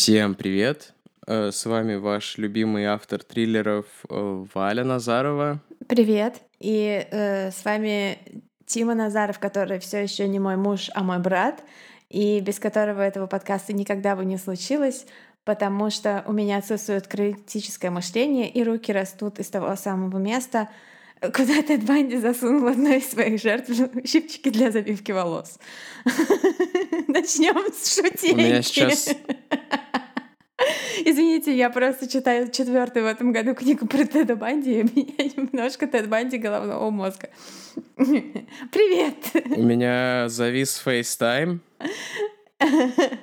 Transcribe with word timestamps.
Всем 0.00 0.36
привет! 0.36 0.94
Э, 1.26 1.50
С 1.50 1.66
вами 1.66 1.96
ваш 1.96 2.38
любимый 2.38 2.84
автор 2.84 3.20
триллеров 3.24 3.86
э, 4.08 4.44
Валя 4.54 4.84
Назарова. 4.84 5.60
Привет. 5.88 6.36
И 6.60 7.04
э, 7.10 7.50
с 7.50 7.64
вами 7.64 8.16
Тима 8.64 8.94
Назаров, 8.94 9.40
который 9.40 9.80
все 9.80 10.00
еще 10.00 10.28
не 10.28 10.38
мой 10.38 10.54
муж, 10.54 10.88
а 10.94 11.02
мой 11.02 11.18
брат, 11.18 11.64
и 12.10 12.38
без 12.38 12.60
которого 12.60 13.02
этого 13.02 13.26
подкаста 13.26 13.72
никогда 13.72 14.14
бы 14.14 14.24
не 14.24 14.36
случилось, 14.36 15.04
потому 15.42 15.90
что 15.90 16.22
у 16.28 16.32
меня 16.32 16.58
отсутствует 16.58 17.08
критическое 17.08 17.90
мышление, 17.90 18.48
и 18.48 18.62
руки 18.62 18.92
растут 18.92 19.40
из 19.40 19.48
того 19.48 19.74
самого 19.74 20.18
места, 20.18 20.68
куда 21.20 21.62
Тед 21.62 21.84
Банди 21.84 22.16
засунул 22.16 22.66
одной 22.68 22.98
из 22.98 23.10
своих 23.10 23.40
жертв 23.40 23.70
щипчики 24.06 24.50
для 24.50 24.70
забивки 24.70 25.12
волос. 25.12 25.58
Начнем 27.08 27.72
с 27.72 27.94
шутейки. 27.94 28.34
У 28.34 28.36
меня 28.36 28.62
сейчас 28.62 29.08
Извините, 31.04 31.56
я 31.56 31.70
просто 31.70 32.08
читаю 32.08 32.50
четвертую 32.50 33.04
в 33.04 33.08
этом 33.08 33.32
году 33.32 33.54
книгу 33.54 33.86
про 33.86 34.04
Теда 34.04 34.34
Банди, 34.34 34.80
и 34.80 34.82
у 34.82 34.84
меня 34.84 35.32
немножко 35.36 35.86
Тед 35.86 36.08
Банди 36.08 36.36
головного 36.36 36.90
мозга. 36.90 37.30
Привет! 37.96 39.14
у 39.56 39.62
меня 39.62 40.28
завис 40.28 40.82
FaceTime 40.84 41.60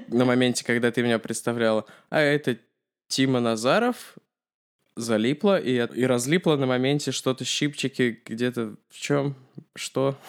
на 0.08 0.26
моменте, 0.26 0.64
когда 0.64 0.92
ты 0.92 1.04
меня 1.04 1.20
представляла. 1.20 1.86
А 2.10 2.22
это 2.22 2.58
Тима 3.08 3.42
Назаров 3.42 4.16
залипла 4.96 5.60
и, 5.60 5.76
и 5.76 6.06
разлипла 6.06 6.56
на 6.56 6.66
моменте 6.66 7.12
что-то 7.12 7.46
щипчики 7.46 8.22
где-то 8.26 8.76
в 8.90 8.98
чем? 9.00 9.36
Что? 9.76 10.16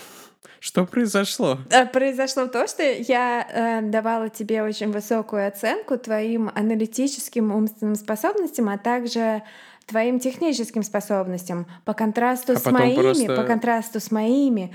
Что 0.60 0.84
произошло? 0.86 1.58
А, 1.70 1.86
Произошло 1.86 2.46
то, 2.46 2.66
что 2.66 2.82
я 2.82 3.46
э, 3.48 3.82
давала 3.82 4.28
тебе 4.30 4.62
очень 4.62 4.90
высокую 4.90 5.46
оценку 5.46 5.96
твоим 5.98 6.50
аналитическим 6.54 7.54
умственным 7.54 7.94
способностям, 7.94 8.68
а 8.68 8.78
также 8.78 9.42
твоим 9.86 10.18
техническим 10.18 10.82
способностям 10.82 11.66
по 11.84 11.94
контрасту 11.94 12.54
А 12.54 12.56
с 12.56 12.64
моими, 12.66 13.00
просто- 13.00 13.36
по 13.36 13.44
контрасту 13.44 14.00
с 14.00 14.10
моими 14.10 14.74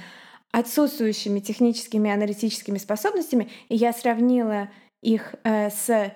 отсутствующими 0.52 1.40
техническими 1.40 2.12
аналитическими 2.12 2.78
способностями, 2.78 3.50
и 3.70 3.76
я 3.76 3.92
сравнила 3.94 4.70
их 5.02 5.36
э, 5.44 5.70
с 5.70 6.14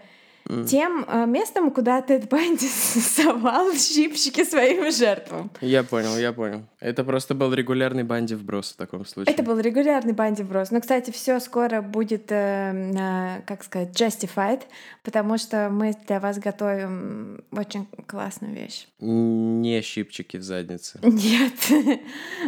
М. 0.50 0.66
тем 0.66 1.06
э, 1.08 1.26
местом, 1.26 1.72
куда 1.72 2.02
Тед 2.02 2.30
Банди 2.30 2.68
совал 2.68 3.74
щипчики 3.74 4.44
своим 4.44 4.92
жертвам. 4.92 5.50
Я 5.62 5.84
понял, 5.84 6.16
я 6.18 6.34
понял. 6.34 6.62
Это 6.80 7.04
просто 7.04 7.34
был 7.34 7.52
регулярный 7.54 8.04
банди 8.04 8.36
вброс 8.36 8.74
в 8.74 8.76
таком 8.76 9.06
случае. 9.06 9.34
Это 9.34 9.42
был 9.44 9.60
регулярный 9.60 10.14
банди 10.14 10.44
вброс. 10.44 10.72
Но, 10.72 10.82
кстати, 10.82 11.10
все 11.12 11.40
скоро 11.40 11.82
будет, 11.82 12.26
э, 12.30 12.72
на, 12.74 13.42
как 13.48 13.64
сказать, 13.64 13.90
justified, 14.00 14.62
потому 15.04 15.38
что 15.38 15.70
мы 15.72 15.96
для 16.08 16.20
вас 16.20 16.38
готовим 16.38 17.44
очень 17.52 17.88
классную 18.06 18.54
вещь. 18.54 18.88
Не 19.00 19.82
щипчики 19.82 20.38
в 20.38 20.44
заднице. 20.44 21.00
Нет. 21.02 21.54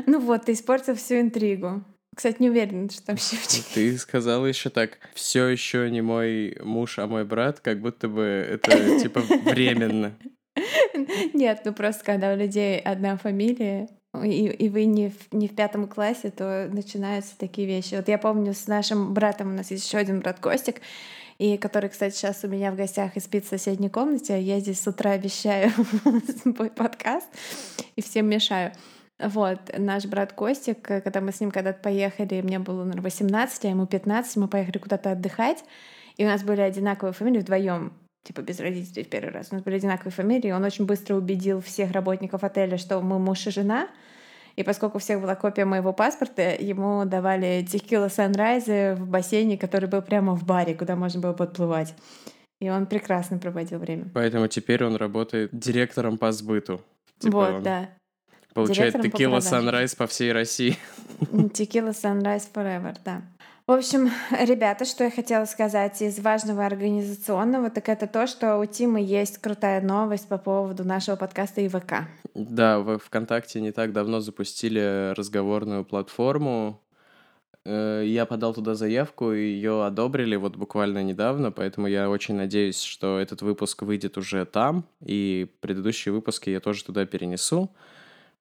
Ну 0.06 0.20
вот, 0.20 0.46
ты 0.46 0.54
испортил 0.54 0.96
всю 0.96 1.20
интригу. 1.20 1.84
Кстати, 2.18 2.38
не 2.40 2.50
уверена, 2.50 2.90
что 2.90 3.04
там 3.04 3.18
щипчики. 3.18 3.76
Ты 3.76 3.98
сказала 4.00 4.48
еще 4.48 4.72
так, 4.72 4.98
все 5.14 5.46
еще 5.46 5.88
не 5.92 6.02
мой 6.02 6.58
муж, 6.64 6.98
а 6.98 7.06
мой 7.06 7.26
брат, 7.26 7.60
как 7.60 7.80
будто 7.80 8.10
бы 8.10 8.24
это 8.24 9.00
типа 9.00 9.20
временно. 9.20 10.18
Нет, 11.36 11.62
ну 11.64 11.74
просто 11.74 12.04
когда 12.04 12.34
у 12.34 12.36
людей 12.36 12.80
одна 12.80 13.18
фамилия, 13.18 13.88
и, 14.24 14.48
и 14.48 14.68
вы 14.68 14.86
не 14.86 15.10
в, 15.10 15.32
не 15.32 15.48
в 15.48 15.56
пятом 15.56 15.88
классе, 15.88 16.32
то 16.32 16.68
начинаются 16.74 17.38
такие 17.38 17.68
вещи. 17.68 17.94
Вот 17.94 18.08
я 18.08 18.18
помню 18.18 18.56
с 18.56 18.66
нашим 18.66 19.14
братом, 19.14 19.52
у 19.52 19.56
нас 19.56 19.70
есть 19.70 19.86
еще 19.86 20.00
один 20.00 20.22
брат 20.22 20.40
Костик, 20.40 20.82
и 21.38 21.56
который, 21.58 21.92
кстати, 21.92 22.16
сейчас 22.16 22.44
у 22.44 22.48
меня 22.48 22.72
в 22.72 22.76
гостях 22.76 23.16
и 23.16 23.20
спит 23.20 23.46
в 23.46 23.50
соседней 23.50 23.90
комнате, 23.90 24.34
а 24.34 24.38
я 24.38 24.60
здесь 24.60 24.82
с 24.82 24.88
утра 24.88 25.18
вещаю 25.18 25.70
свой 26.42 26.72
подкаст 26.72 27.28
и 27.96 28.02
всем 28.02 28.28
мешаю. 28.28 28.72
Вот, 29.20 29.60
наш 29.76 30.06
брат 30.06 30.34
Костик, 30.34 30.92
э, 30.92 31.02
когда 31.02 31.22
мы 31.22 31.32
с 31.32 31.40
ним 31.40 31.50
когда-то 31.50 31.82
поехали, 31.82 32.42
мне 32.42 32.60
было, 32.60 32.84
наверное, 32.84 33.04
18, 33.04 33.66
а 33.66 33.70
ему 33.70 33.88
15, 33.88 34.38
мы 34.38 34.48
поехали 34.48 34.78
куда-то 34.78 35.12
отдыхать, 35.12 35.64
и 36.18 36.26
у 36.26 36.28
нас 36.28 36.44
были 36.44 36.62
одинаковые 36.62 37.14
фамилии 37.14 37.40
вдвоем, 37.40 37.94
типа 38.24 38.42
без 38.42 38.60
родителей 38.60 39.04
в 39.04 39.10
первый 39.10 39.32
раз. 39.32 39.48
У 39.52 39.56
нас 39.56 39.64
были 39.64 39.76
одинаковые 39.76 40.12
фамилии, 40.12 40.50
и 40.50 40.52
он 40.52 40.64
очень 40.64 40.86
быстро 40.86 41.16
убедил 41.16 41.62
всех 41.62 41.92
работников 41.92 42.44
отеля, 42.44 42.78
что 42.78 43.02
мы 43.02 43.18
муж 43.18 43.48
и 43.48 43.52
жена, 43.52 43.88
и 44.56 44.64
поскольку 44.64 44.98
у 44.98 45.00
всех 45.00 45.22
была 45.22 45.36
копия 45.36 45.66
моего 45.66 45.94
паспорта, 45.94 46.56
ему 46.56 47.06
давали 47.06 47.66
текила 47.68 48.10
Санрайзы 48.10 48.96
в 48.96 49.08
бассейне, 49.08 49.58
который 49.58 49.88
был 49.88 50.02
прямо 50.02 50.36
в 50.36 50.46
баре, 50.46 50.74
куда 50.74 50.96
можно 50.96 51.22
было 51.22 51.34
подплывать. 51.34 51.94
И 52.60 52.70
он 52.70 52.88
прекрасно 52.88 53.38
проводил 53.38 53.78
время. 53.78 54.10
Поэтому 54.16 54.48
теперь 54.48 54.84
он 54.84 54.96
работает 54.96 55.52
директором 55.54 56.18
по 56.18 56.32
сбыту. 56.32 56.82
Типа 57.20 57.38
вот, 57.38 57.50
он 57.50 57.64
да. 57.64 57.90
Получает 58.58 59.02
текила. 59.02 59.40
Санрайз 59.40 59.96
по 59.96 60.08
всей 60.08 60.32
России. 60.32 60.78
Текила 61.54 61.90
Sunrise 61.90 62.48
Forever, 62.54 62.98
да. 63.06 63.22
В 63.68 63.72
общем, 63.72 64.10
ребята, 64.32 64.86
что 64.86 65.04
я 65.04 65.12
хотела 65.12 65.46
сказать 65.46 66.02
из 66.02 66.20
важного 66.20 66.66
организационного, 66.66 67.70
так 67.70 67.90
это 67.90 68.08
то, 68.08 68.26
что 68.26 68.58
у 68.58 68.66
Тимы 68.66 69.02
есть 69.02 69.38
крутая 69.40 69.82
новость 69.82 70.28
по 70.28 70.38
поводу 70.38 70.86
нашего 70.86 71.18
подкаста 71.18 71.66
ИВК. 71.68 72.08
Да, 72.34 72.80
в 72.80 72.98
ВКонтакте 73.00 73.62
не 73.62 73.72
так 73.72 73.92
давно 73.94 74.22
запустили 74.22 75.14
разговорную 75.16 75.84
платформу. 75.84 76.82
Э, 77.66 78.04
Я 78.06 78.26
подал 78.26 78.54
туда 78.54 78.74
заявку, 78.74 79.34
и 79.34 79.42
ее 79.42 79.86
одобрили 79.86 80.38
вот 80.38 80.56
буквально 80.56 81.04
недавно, 81.04 81.52
поэтому 81.52 81.88
я 81.88 82.10
очень 82.10 82.36
надеюсь, 82.36 82.82
что 82.82 83.20
этот 83.20 83.42
выпуск 83.42 83.82
выйдет 83.82 84.18
уже 84.18 84.46
там, 84.46 84.86
и 85.02 85.52
предыдущие 85.60 86.14
выпуски 86.14 86.50
я 86.50 86.60
тоже 86.62 86.86
туда 86.86 87.06
перенесу. 87.06 87.70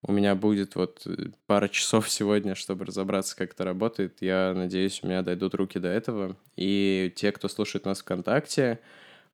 У 0.02 0.12
меня 0.12 0.34
будет 0.34 0.76
вот 0.76 1.02
э, 1.06 1.30
пара 1.46 1.68
часов 1.68 2.08
сегодня, 2.08 2.54
чтобы 2.54 2.84
разобраться, 2.84 3.36
как 3.36 3.52
это 3.52 3.64
работает. 3.64 4.18
Я 4.20 4.52
надеюсь, 4.54 5.00
у 5.02 5.08
меня 5.08 5.22
дойдут 5.22 5.54
руки 5.54 5.78
до 5.78 5.88
этого. 5.88 6.36
И 6.56 7.12
те, 7.16 7.32
кто 7.32 7.48
слушает 7.48 7.84
нас 7.86 8.00
ВКонтакте, 8.00 8.80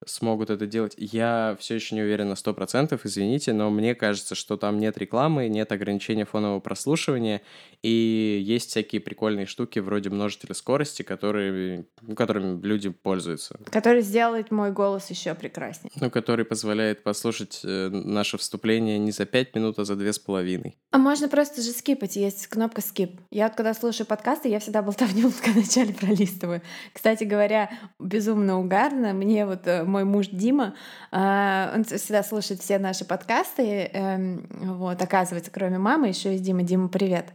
смогут 0.07 0.51
это 0.51 0.67
делать. 0.67 0.95
Я 0.97 1.57
все 1.59 1.75
еще 1.75 1.95
не 1.95 2.03
уверен 2.03 2.29
на 2.29 2.35
100%, 2.35 2.99
извините, 3.05 3.53
но 3.53 3.71
мне 3.71 3.95
кажется, 3.95 4.35
что 4.35 4.57
там 4.57 4.79
нет 4.79 4.99
рекламы, 4.99 5.49
нет 5.49 5.73
ограничения 5.73 6.25
фонового 6.25 6.61
прослушивания, 6.61 7.43
и 7.83 8.43
есть 8.45 8.71
всякие 8.71 9.01
прикольные 9.01 9.47
штуки 9.47 9.79
вроде 9.81 10.11
множителя 10.11 10.55
скорости, 10.55 11.03
которые, 11.03 11.87
ну, 12.01 12.15
которыми 12.15 12.61
люди 12.65 12.91
пользуются. 12.91 13.59
Который 13.71 14.03
сделает 14.03 14.51
мой 14.51 14.71
голос 14.71 15.11
еще 15.11 15.35
прекраснее. 15.35 15.91
Ну, 16.01 16.11
который 16.11 16.45
позволяет 16.45 17.03
послушать 17.03 17.61
э, 17.65 17.89
наше 17.89 18.39
вступление 18.39 18.99
не 18.99 19.11
за 19.11 19.27
5 19.27 19.55
минут, 19.57 19.79
а 19.79 19.85
за 19.85 19.97
две 19.97 20.13
с 20.13 20.19
половиной. 20.19 20.79
А 20.91 20.99
можно 20.99 21.29
просто 21.29 21.63
же 21.63 21.71
скипать, 21.71 22.17
есть 22.17 22.47
кнопка 22.47 22.81
скип. 22.81 23.21
Я 23.31 23.49
вот 23.49 23.57
когда 23.57 23.75
слушаю 23.75 24.07
подкасты, 24.07 24.49
я 24.49 24.61
всегда 24.61 24.83
болтовню 24.83 25.31
в 25.31 25.47
начале 25.57 25.93
пролистываю. 25.93 26.63
Кстати 26.93 27.25
говоря, 27.25 27.71
безумно 27.99 28.61
угарно, 28.61 29.13
мне 29.13 29.47
вот 29.47 29.67
э, 29.67 29.85
мой 29.93 30.05
муж 30.05 30.27
Дима, 30.29 30.75
а, 31.11 31.73
он 31.75 31.85
всегда 31.85 32.23
слушает 32.23 32.61
все 32.61 32.79
наши 32.79 33.05
подкасты, 33.05 33.91
эм, 33.93 34.47
вот, 34.51 35.01
оказывается, 35.01 35.51
кроме 35.53 35.79
мамы, 35.79 36.09
еще 36.09 36.33
есть 36.33 36.43
Дима. 36.43 36.63
Дима, 36.63 36.89
привет. 36.89 37.27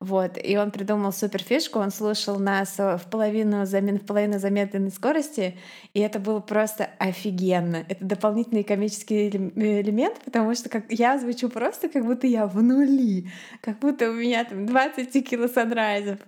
Вот, 0.00 0.32
и 0.42 0.56
он 0.58 0.70
придумал 0.70 1.12
супер 1.12 1.42
фишку, 1.42 1.78
он 1.78 1.90
слушал 1.90 2.38
нас 2.38 2.74
э, 2.78 2.98
в 2.98 3.06
половину, 3.08 3.62
замед- 3.62 4.02
в 4.02 4.06
половину 4.06 4.38
замедленной 4.38 4.90
скорости, 4.90 5.56
и 5.94 6.00
это 6.00 6.18
было 6.18 6.40
просто 6.40 6.90
офигенно. 6.98 7.84
Это 7.88 8.04
дополнительный 8.04 8.64
комический 8.64 9.28
элем- 9.28 9.52
элемент, 9.54 10.18
потому 10.24 10.54
что 10.54 10.68
как 10.68 10.84
я 10.90 11.18
звучу 11.18 11.48
просто, 11.48 11.88
как 11.88 12.04
будто 12.04 12.26
я 12.26 12.46
в 12.46 12.62
нули, 12.62 13.30
как 13.62 13.78
будто 13.78 14.10
у 14.10 14.14
меня 14.14 14.44
там 14.44 14.66
20 14.66 15.26
кило 15.26 15.48
санрайзов. 15.48 16.18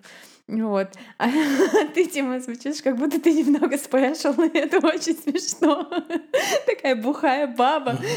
Вот. 0.48 0.88
А 1.18 1.28
ты, 1.94 2.06
Тима, 2.06 2.40
звучишь, 2.40 2.82
как 2.82 2.96
будто 2.96 3.20
ты 3.20 3.32
немного 3.32 3.76
спешл, 3.78 4.40
и 4.42 4.56
это 4.56 4.78
очень 4.78 5.16
смешно. 5.16 5.88
Такая 6.66 6.94
бухая 6.94 7.46
баба. 7.46 7.98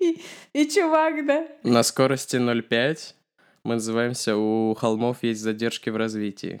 И, 0.00 0.20
и 0.52 0.66
чувак, 0.68 1.26
да, 1.26 1.46
На 1.62 1.82
скорости 1.82 2.36
0,5 2.36 3.14
мы 3.62 3.74
называемся 3.74 4.36
«У 4.36 4.74
холмов 4.74 5.22
есть 5.22 5.40
задержки 5.40 5.90
в 5.90 5.96
развитии». 5.96 6.60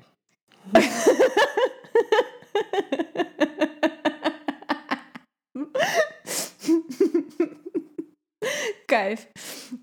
Кайф. 8.90 9.20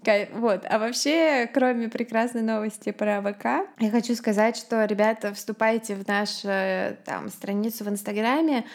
Кайф. 0.04 0.28
Вот. 0.34 0.66
А 0.70 0.80
вообще, 0.80 1.50
кроме 1.54 1.88
прекрасной 1.88 2.42
новости 2.42 2.92
про 2.92 3.22
ВК, 3.22 3.70
я 3.80 3.90
хочу 3.90 4.14
сказать, 4.16 4.58
что, 4.58 4.84
ребята, 4.84 5.34
вступайте 5.34 5.96
в 5.96 6.06
нашу 6.06 6.50
э, 6.50 6.98
там 7.06 7.30
страницу 7.30 7.86
в 7.86 7.88
Инстаграме, 7.88 8.66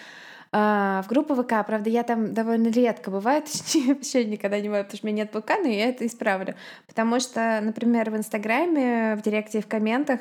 а, 0.50 1.02
в 1.02 1.08
группу 1.08 1.34
ВК. 1.34 1.66
Правда, 1.66 1.90
я 1.90 2.02
там 2.02 2.32
довольно 2.32 2.68
редко 2.68 3.10
бываю, 3.10 3.42
точнее, 3.52 3.92
вообще 3.92 4.24
никогда 4.24 4.58
не 4.58 4.68
бываю, 4.68 4.84
потому 4.84 4.96
что 4.96 5.06
у 5.06 5.10
меня 5.10 5.24
нет 5.24 5.34
ВК, 5.34 5.50
но 5.62 5.68
я 5.68 5.90
это 5.90 6.06
исправлю. 6.06 6.54
Потому 6.86 7.20
что, 7.20 7.60
например, 7.62 8.10
в 8.10 8.16
Инстаграме, 8.16 9.16
в 9.16 9.20
директе 9.20 9.58
и 9.58 9.62
в 9.62 9.68
комментах 9.68 10.20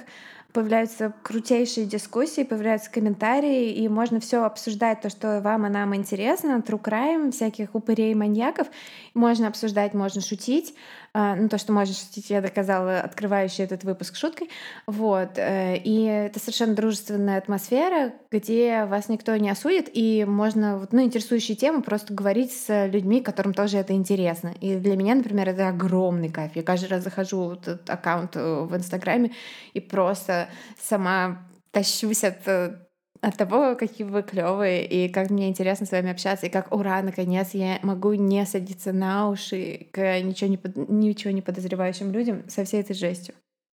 появляются 0.53 1.13
крутейшие 1.24 1.86
дискуссии, 1.86 2.44
появляются 2.44 2.92
комментарии, 2.92 3.71
и 3.71 3.88
можно 3.88 4.19
все 4.19 4.44
обсуждать, 4.44 5.01
то, 5.01 5.09
что 5.09 5.42
вам 5.42 5.65
и 5.65 5.69
нам 5.69 5.95
интересно, 5.95 6.63
true 6.65 6.81
crime, 6.81 7.31
всяких 7.31 7.75
упырей, 7.75 8.13
маньяков. 8.13 8.68
Можно 9.13 9.48
обсуждать, 9.48 9.94
можно 9.94 10.21
шутить. 10.21 10.75
А, 11.13 11.35
ну, 11.35 11.49
то, 11.49 11.57
что 11.57 11.73
можно 11.73 11.93
шутить, 11.93 12.29
я 12.29 12.39
доказала, 12.39 13.01
открывающий 13.01 13.65
этот 13.65 13.83
выпуск 13.83 14.15
шуткой. 14.15 14.49
Вот. 14.87 15.31
Э, 15.37 15.75
и 15.75 16.05
это 16.05 16.39
совершенно 16.39 16.73
дружественная 16.73 17.37
атмосфера, 17.37 18.13
где 18.31 18.85
вас 18.85 19.09
никто 19.09 19.35
не 19.35 19.49
осудит, 19.49 19.89
и 19.91 20.23
можно 20.25 20.87
ну, 20.89 21.01
интересующие 21.01 21.57
темы 21.57 21.81
просто 21.81 22.13
говорить 22.13 22.53
с 22.53 22.87
людьми, 22.87 23.21
которым 23.21 23.53
тоже 23.53 23.77
это 23.77 23.91
интересно. 23.91 24.53
И 24.61 24.75
для 24.75 24.95
меня, 24.95 25.15
например, 25.15 25.49
это 25.49 25.67
огромный 25.67 26.29
кайф. 26.29 26.55
Я 26.55 26.63
каждый 26.63 26.87
раз 26.87 27.03
захожу 27.03 27.43
в 27.43 27.53
этот 27.53 27.89
аккаунт 27.89 28.37
э, 28.37 28.61
в 28.61 28.73
Инстаграме 28.73 29.31
и 29.73 29.81
просто 29.81 30.47
сама 30.79 31.45
тащусь 31.71 32.23
от 32.23 32.47
э, 32.47 32.77
от 33.21 33.38
того, 33.38 33.75
какие 33.75 34.06
вы 34.06 34.23
клевые, 34.23 34.85
и 34.85 35.07
как 35.07 35.29
мне 35.29 35.47
интересно 35.47 35.85
с 35.85 35.91
вами 35.91 36.12
общаться, 36.12 36.47
и 36.47 36.50
как, 36.50 36.73
ура, 36.73 37.01
наконец, 37.01 37.51
я 37.53 37.79
могу 37.83 38.13
не 38.13 38.45
садиться 38.45 38.91
на 38.91 39.29
уши 39.29 39.88
к 39.91 40.21
ничего 40.21 40.50
не, 40.50 40.57
под... 40.57 40.89
ничего 40.89 41.31
не 41.31 41.41
подозревающим 41.41 42.12
людям 42.12 42.44
со 42.50 42.65
всей 42.65 42.81
этой 42.81 42.95
жестью. 42.95 43.35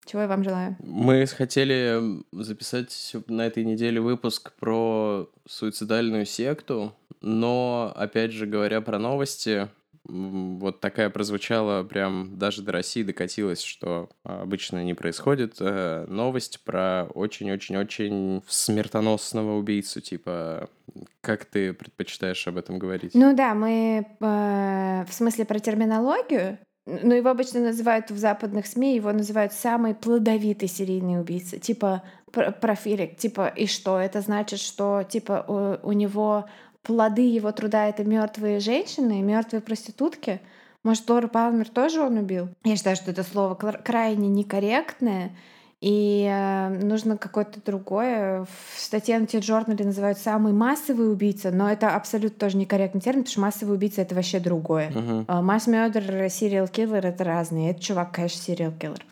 Чего 0.06 0.22
я 0.22 0.28
вам 0.28 0.42
желаю? 0.42 0.76
Мы 0.80 1.26
хотели 1.26 2.22
записать 2.32 3.16
на 3.28 3.46
этой 3.46 3.64
неделе 3.64 4.00
выпуск 4.00 4.52
про 4.58 5.28
суицидальную 5.46 6.26
секту, 6.26 6.92
но, 7.20 7.92
опять 7.94 8.32
же, 8.32 8.46
говоря 8.46 8.80
про 8.80 8.98
новости, 8.98 9.68
вот 10.04 10.80
такая 10.80 11.10
прозвучала, 11.10 11.84
прям 11.84 12.36
даже 12.38 12.62
до 12.62 12.72
России 12.72 13.02
докатилась, 13.02 13.62
что 13.62 14.10
обычно 14.24 14.82
не 14.82 14.94
происходит. 14.94 15.56
Э, 15.60 16.06
новость 16.08 16.64
про 16.64 17.06
очень-очень-очень 17.14 18.42
смертоносного 18.48 19.56
убийцу, 19.56 20.00
типа, 20.00 20.68
как 21.20 21.44
ты 21.44 21.72
предпочитаешь 21.72 22.46
об 22.48 22.56
этом 22.56 22.78
говорить? 22.78 23.14
Ну 23.14 23.34
да, 23.34 23.54
мы 23.54 24.06
э, 24.20 25.04
в 25.08 25.12
смысле 25.12 25.44
про 25.44 25.58
терминологию, 25.60 26.58
ну, 26.84 27.14
его 27.14 27.30
обычно 27.30 27.60
называют 27.60 28.10
в 28.10 28.18
западных 28.18 28.66
СМИ, 28.66 28.96
его 28.96 29.12
называют 29.12 29.52
самый 29.52 29.94
плодовитый 29.94 30.68
серийный 30.68 31.20
убийца. 31.20 31.60
Типа 31.60 32.02
профилик, 32.32 33.16
типа, 33.16 33.48
и 33.48 33.66
что? 33.66 34.00
Это 34.00 34.20
значит, 34.20 34.58
что, 34.58 35.04
типа, 35.04 35.44
у, 35.82 35.88
у 35.88 35.92
него 35.92 36.46
плоды 36.82 37.22
его 37.22 37.52
труда— 37.52 37.86
это 37.88 38.04
мертвые 38.04 38.60
женщины, 38.60 39.22
мертвые 39.22 39.60
проститутки. 39.60 40.40
Может, 40.82 41.08
Лора 41.08 41.28
Палмер 41.28 41.68
тоже 41.68 42.00
он 42.00 42.16
убил? 42.18 42.48
Я 42.64 42.76
считаю, 42.76 42.96
что 42.96 43.10
это 43.12 43.22
слово 43.22 43.54
крайне 43.54 44.28
некорректное, 44.28 45.30
и 45.80 46.28
э, 46.30 46.68
нужно 46.68 47.16
какое-то 47.16 47.60
другое. 47.64 48.44
В 48.44 48.80
статье 48.80 49.18
на 49.18 49.26
T-Journal 49.26 49.84
называют 49.84 50.18
самый 50.18 50.52
массовый 50.52 51.10
убийца, 51.10 51.50
но 51.50 51.70
это 51.70 51.94
абсолютно 51.94 52.38
тоже 52.38 52.56
некорректный 52.56 53.00
термин, 53.00 53.22
потому 53.22 53.32
что 53.32 53.40
массовый 53.40 53.76
убийца— 53.76 54.00
это 54.02 54.14
вообще 54.14 54.38
другое. 54.38 54.90
Uh-huh. 54.90 55.42
Масс-мёрдер, 55.42 56.30
сериал-киллер— 56.30 57.04
это 57.08 57.24
разные. 57.24 57.72
Это 57.72 57.80
чувак, 57.82 58.12
конечно, 58.12 58.40
сериал-киллер. 58.40 59.04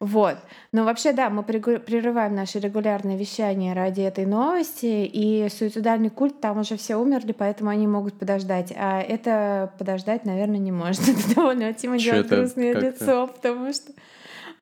Вот. 0.00 0.36
Но 0.70 0.84
вообще, 0.84 1.12
да, 1.12 1.28
мы 1.28 1.42
прерываем 1.42 2.34
наше 2.34 2.60
регулярное 2.60 3.16
вещание 3.16 3.74
ради 3.74 4.02
этой 4.02 4.26
новости, 4.26 4.86
и 5.12 5.48
суицидальный 5.48 6.10
культ, 6.10 6.40
там 6.40 6.58
уже 6.58 6.76
все 6.76 6.96
умерли, 6.96 7.32
поэтому 7.32 7.70
они 7.70 7.86
могут 7.86 8.14
подождать. 8.14 8.72
А 8.76 9.00
это 9.00 9.72
подождать, 9.78 10.24
наверное, 10.24 10.58
не 10.58 10.72
может. 10.72 11.02
Это 11.08 11.34
довольно 11.34 11.72
Тима 11.72 11.98
делает 11.98 12.28
грустное 12.28 12.74
лицо, 12.74 13.26
потому 13.26 13.72
что 13.72 13.92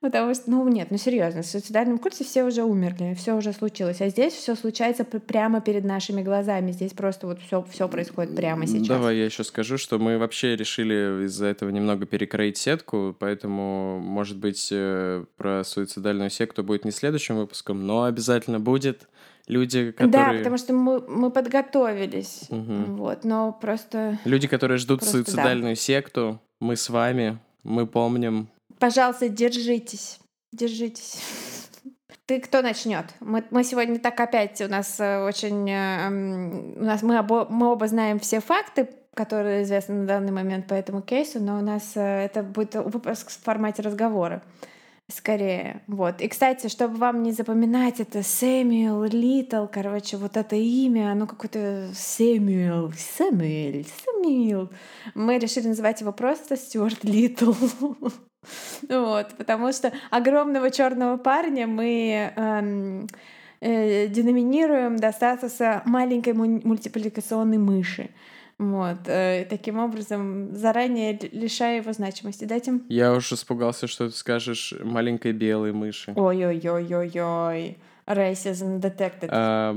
Потому 0.00 0.34
что, 0.34 0.50
ну 0.50 0.69
нет, 0.69 0.88
ну 0.90 0.98
серьезно, 0.98 1.43
в 1.43 1.46
суицидальном 1.46 1.98
курсе 1.98 2.25
все 2.25 2.44
уже 2.44 2.62
умерли, 2.62 3.14
все 3.14 3.34
уже 3.34 3.52
случилось. 3.52 4.00
А 4.00 4.08
здесь 4.08 4.34
все 4.34 4.54
случается 4.54 5.04
прямо 5.04 5.60
перед 5.60 5.84
нашими 5.84 6.22
глазами. 6.22 6.72
Здесь 6.72 6.93
просто 6.93 7.26
вот 7.26 7.40
все, 7.40 7.64
все 7.70 7.88
происходит 7.88 8.37
прямо 8.37 8.66
сейчас. 8.66 8.88
Давай 8.88 9.16
я 9.16 9.25
еще 9.25 9.44
скажу, 9.44 9.78
что 9.78 9.98
мы 9.98 10.19
вообще 10.19 10.56
решили 10.56 11.25
из-за 11.26 11.46
этого 11.46 11.70
немного 11.70 12.06
перекроить 12.06 12.58
сетку, 12.58 13.16
поэтому, 13.19 13.98
может 14.00 14.37
быть, 14.37 14.69
э, 14.70 15.25
про 15.37 15.64
суицидальную 15.64 16.31
секту 16.31 16.62
будет 16.62 16.84
не 16.84 16.90
следующим 16.90 17.37
выпуском, 17.37 17.87
но 17.87 18.04
обязательно 18.04 18.60
будет 18.60 19.08
люди, 19.46 19.92
которые... 19.92 20.10
Да, 20.10 20.38
потому 20.38 20.58
что 20.58 20.72
мы, 20.72 21.00
мы 21.08 21.31
подготовились. 21.31 22.46
Угу. 22.50 22.96
Вот, 22.96 23.25
но 23.25 23.52
просто... 23.52 24.19
Люди, 24.25 24.49
которые 24.49 24.78
ждут 24.78 25.00
просто 25.00 25.19
суицидальную 25.19 25.75
да. 25.75 25.81
секту, 25.81 26.40
мы 26.60 26.76
с 26.76 26.88
вами, 26.88 27.38
мы 27.62 27.87
помним, 27.87 28.49
Пожалуйста, 28.78 29.28
держитесь. 29.28 30.19
Держитесь. 30.52 31.20
Ты 32.26 32.40
кто 32.40 32.61
начнет? 32.61 33.06
Мы, 33.20 33.44
мы 33.50 33.62
сегодня 33.62 34.00
так 34.00 34.19
опять 34.19 34.61
у 34.61 34.69
нас 34.69 34.99
э, 34.99 35.23
очень 35.23 35.70
э, 35.70 36.08
у 36.76 36.84
нас 36.84 37.02
мы 37.02 37.20
оба, 37.20 37.46
мы 37.49 37.69
оба 37.69 37.87
знаем 37.87 38.19
все 38.19 38.40
факты, 38.40 38.88
которые 39.14 39.62
известны 39.62 39.94
на 39.94 40.06
данный 40.06 40.32
момент 40.32 40.67
по 40.67 40.75
этому 40.75 41.02
кейсу, 41.02 41.38
но 41.40 41.58
у 41.58 41.62
нас 41.62 41.93
э, 41.94 42.00
это 42.00 42.43
будет 42.43 42.75
выпуск 42.75 43.31
в 43.31 43.43
формате 43.43 43.82
разговора. 43.82 44.43
Скорее. 45.08 45.82
Вот. 45.87 46.20
И, 46.20 46.26
кстати, 46.26 46.67
чтобы 46.67 46.97
вам 46.97 47.23
не 47.23 47.31
запоминать, 47.31 48.00
это 48.00 48.25
Сэмюэл 48.25 49.05
Литл, 49.05 49.67
короче, 49.67 50.17
вот 50.17 50.37
это 50.37 50.56
имя, 50.56 51.12
оно 51.12 51.29
какое-то 51.29 51.91
Сэмюэл, 51.94 52.93
Сэмюэль, 52.93 53.87
Сэмюэл. 53.87 54.69
Мы 55.14 55.38
решили 55.38 55.69
называть 55.69 56.00
его 56.00 56.11
просто 56.11 56.56
Стюарт 56.56 57.05
Литл. 57.05 57.53
Вот, 58.88 59.35
потому 59.37 59.73
что 59.73 59.93
огромного 60.11 60.70
черного 60.70 61.17
парня 61.17 61.67
мы 61.67 62.32
эм, 62.37 63.09
э, 63.61 64.06
деноминируем 64.06 64.97
до 64.99 65.11
статуса 65.11 65.82
маленькой 65.85 66.35
мультипликационной 66.35 67.59
мыши. 67.59 68.11
Вот, 68.58 69.06
э, 69.06 69.47
таким 69.50 69.79
образом, 69.79 70.55
заранее 70.55 71.19
лишая 71.32 71.79
его 71.82 71.93
значимости. 71.93 72.44
Дайте. 72.47 72.81
Я 72.88 73.12
уж 73.12 73.31
испугался, 73.32 73.87
что 73.87 74.08
ты 74.08 74.17
скажешь 74.17 74.73
маленькой 74.82 75.32
белой 75.32 75.73
мыши. 75.73 76.12
Ой-ой-ой-ой-ой. 76.17 77.76
Racism 78.06 78.79
detected. 78.81 79.29
А, 79.31 79.75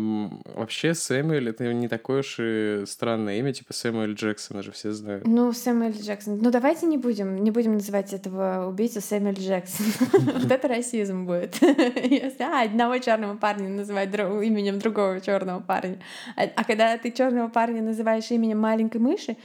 вообще 0.56 0.94
Сэмюэль 0.94 1.50
это 1.50 1.74
не 1.74 1.88
такое 1.88 2.20
уж 2.20 2.36
и 2.40 2.84
странное 2.86 3.40
имя, 3.40 3.54
типа 3.54 3.74
Сэмюэль 3.74 4.14
Джексон, 4.14 4.62
же 4.62 4.72
все 4.72 4.92
знают. 4.92 5.26
Ну, 5.26 5.52
Сэмюэль 5.52 6.00
Джексон. 6.00 6.38
Ну, 6.40 6.52
давайте 6.52 6.86
не 6.86 6.98
будем, 6.98 7.44
не 7.44 7.50
будем 7.50 7.74
называть 7.74 8.14
этого 8.14 8.68
убийцу 8.70 9.02
Сэмюэль 9.02 9.40
Джексон. 9.40 9.86
Вот 10.40 10.52
это 10.52 10.68
расизм 10.68 11.26
будет. 11.26 11.60
Если 11.62 12.44
одного 12.66 12.98
черного 13.00 13.36
парня 13.36 13.70
называть 13.70 14.14
именем 14.14 14.80
другого 14.80 15.20
черного 15.22 15.60
парня. 15.60 15.98
А, 16.36 16.44
а 16.56 16.64
когда 16.64 16.98
ты 16.98 17.12
черного 17.12 17.50
парня 17.50 17.82
называешь 17.82 18.30
именем 18.32 18.60
маленькой 18.60 19.02
мыши, 19.02 19.38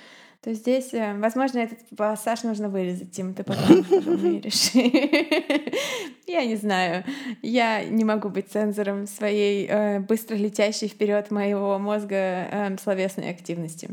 то 0.45 0.53
здесь, 0.53 0.93
э, 0.93 1.19
возможно, 1.19 1.61
этот 1.61 1.79
пассаж 1.97 2.43
нужно 2.43 2.69
вырезать, 2.69 3.13
Тим, 3.13 3.33
ты 3.33 3.45
потом 3.45 3.67
реши. 4.43 5.73
Я 6.27 6.45
не 6.45 6.57
знаю. 6.57 7.03
Я 7.41 7.83
не 7.83 8.05
могу 8.05 8.29
быть 8.29 8.51
цензором 8.51 9.07
своей 9.07 9.67
э, 9.67 10.01
быстро 10.01 10.35
летящей 10.35 10.89
вперед 10.89 11.31
моего 11.31 11.79
мозга 11.79 12.17
э, 12.17 12.77
словесной 12.77 13.31
активности. 13.31 13.89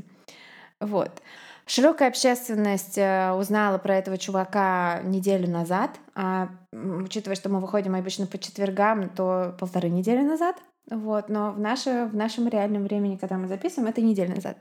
Вот. 0.81 1.21
Широкая 1.67 2.09
общественность 2.09 2.97
узнала 2.97 3.77
про 3.77 3.95
этого 3.95 4.17
чувака 4.17 4.99
неделю 5.03 5.47
назад, 5.47 5.91
а 6.15 6.49
учитывая, 6.73 7.35
что 7.35 7.47
мы 7.47 7.61
выходим 7.61 7.95
обычно 7.95 8.27
по 8.27 8.37
четвергам, 8.37 9.07
то 9.07 9.55
полторы 9.57 9.87
недели 9.87 10.21
назад. 10.21 10.57
Вот, 10.89 11.29
но 11.29 11.51
в, 11.51 11.59
наше, 11.59 12.09
в 12.11 12.15
нашем 12.15 12.49
реальном 12.49 12.83
времени, 12.83 13.15
когда 13.15 13.37
мы 13.37 13.47
записываем, 13.47 13.89
это 13.89 14.01
неделю 14.01 14.35
назад. 14.35 14.57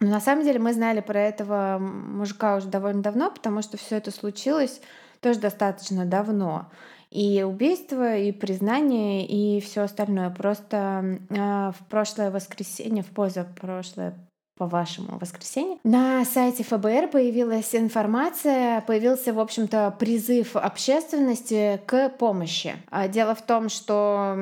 Но 0.00 0.08
на 0.08 0.20
самом 0.20 0.44
деле 0.44 0.58
мы 0.58 0.72
знали 0.72 1.00
про 1.00 1.20
этого 1.20 1.78
мужика 1.78 2.56
уже 2.56 2.68
довольно 2.68 3.02
давно, 3.02 3.30
потому 3.30 3.62
что 3.62 3.76
все 3.76 3.96
это 3.96 4.10
случилось 4.10 4.80
тоже 5.20 5.40
достаточно 5.40 6.04
давно. 6.04 6.70
И 7.10 7.42
убийство, 7.42 8.16
и 8.16 8.32
признание, 8.32 9.26
и 9.26 9.60
все 9.60 9.82
остальное. 9.82 10.30
Просто 10.30 11.18
э, 11.28 11.34
в 11.34 11.86
прошлое 11.88 12.30
воскресенье, 12.30 13.02
в 13.02 13.08
позапрошлое 13.08 14.14
по-вашему, 14.56 15.18
воскресенье. 15.18 15.78
На 15.84 16.22
сайте 16.26 16.62
ФБР 16.64 17.08
появилась 17.08 17.74
информация, 17.74 18.82
появился, 18.82 19.32
в 19.32 19.40
общем-то, 19.40 19.96
призыв 19.98 20.54
общественности 20.54 21.80
к 21.86 22.10
помощи. 22.10 22.74
А 22.90 23.08
дело 23.08 23.34
в 23.34 23.40
том, 23.40 23.70
что 23.70 24.36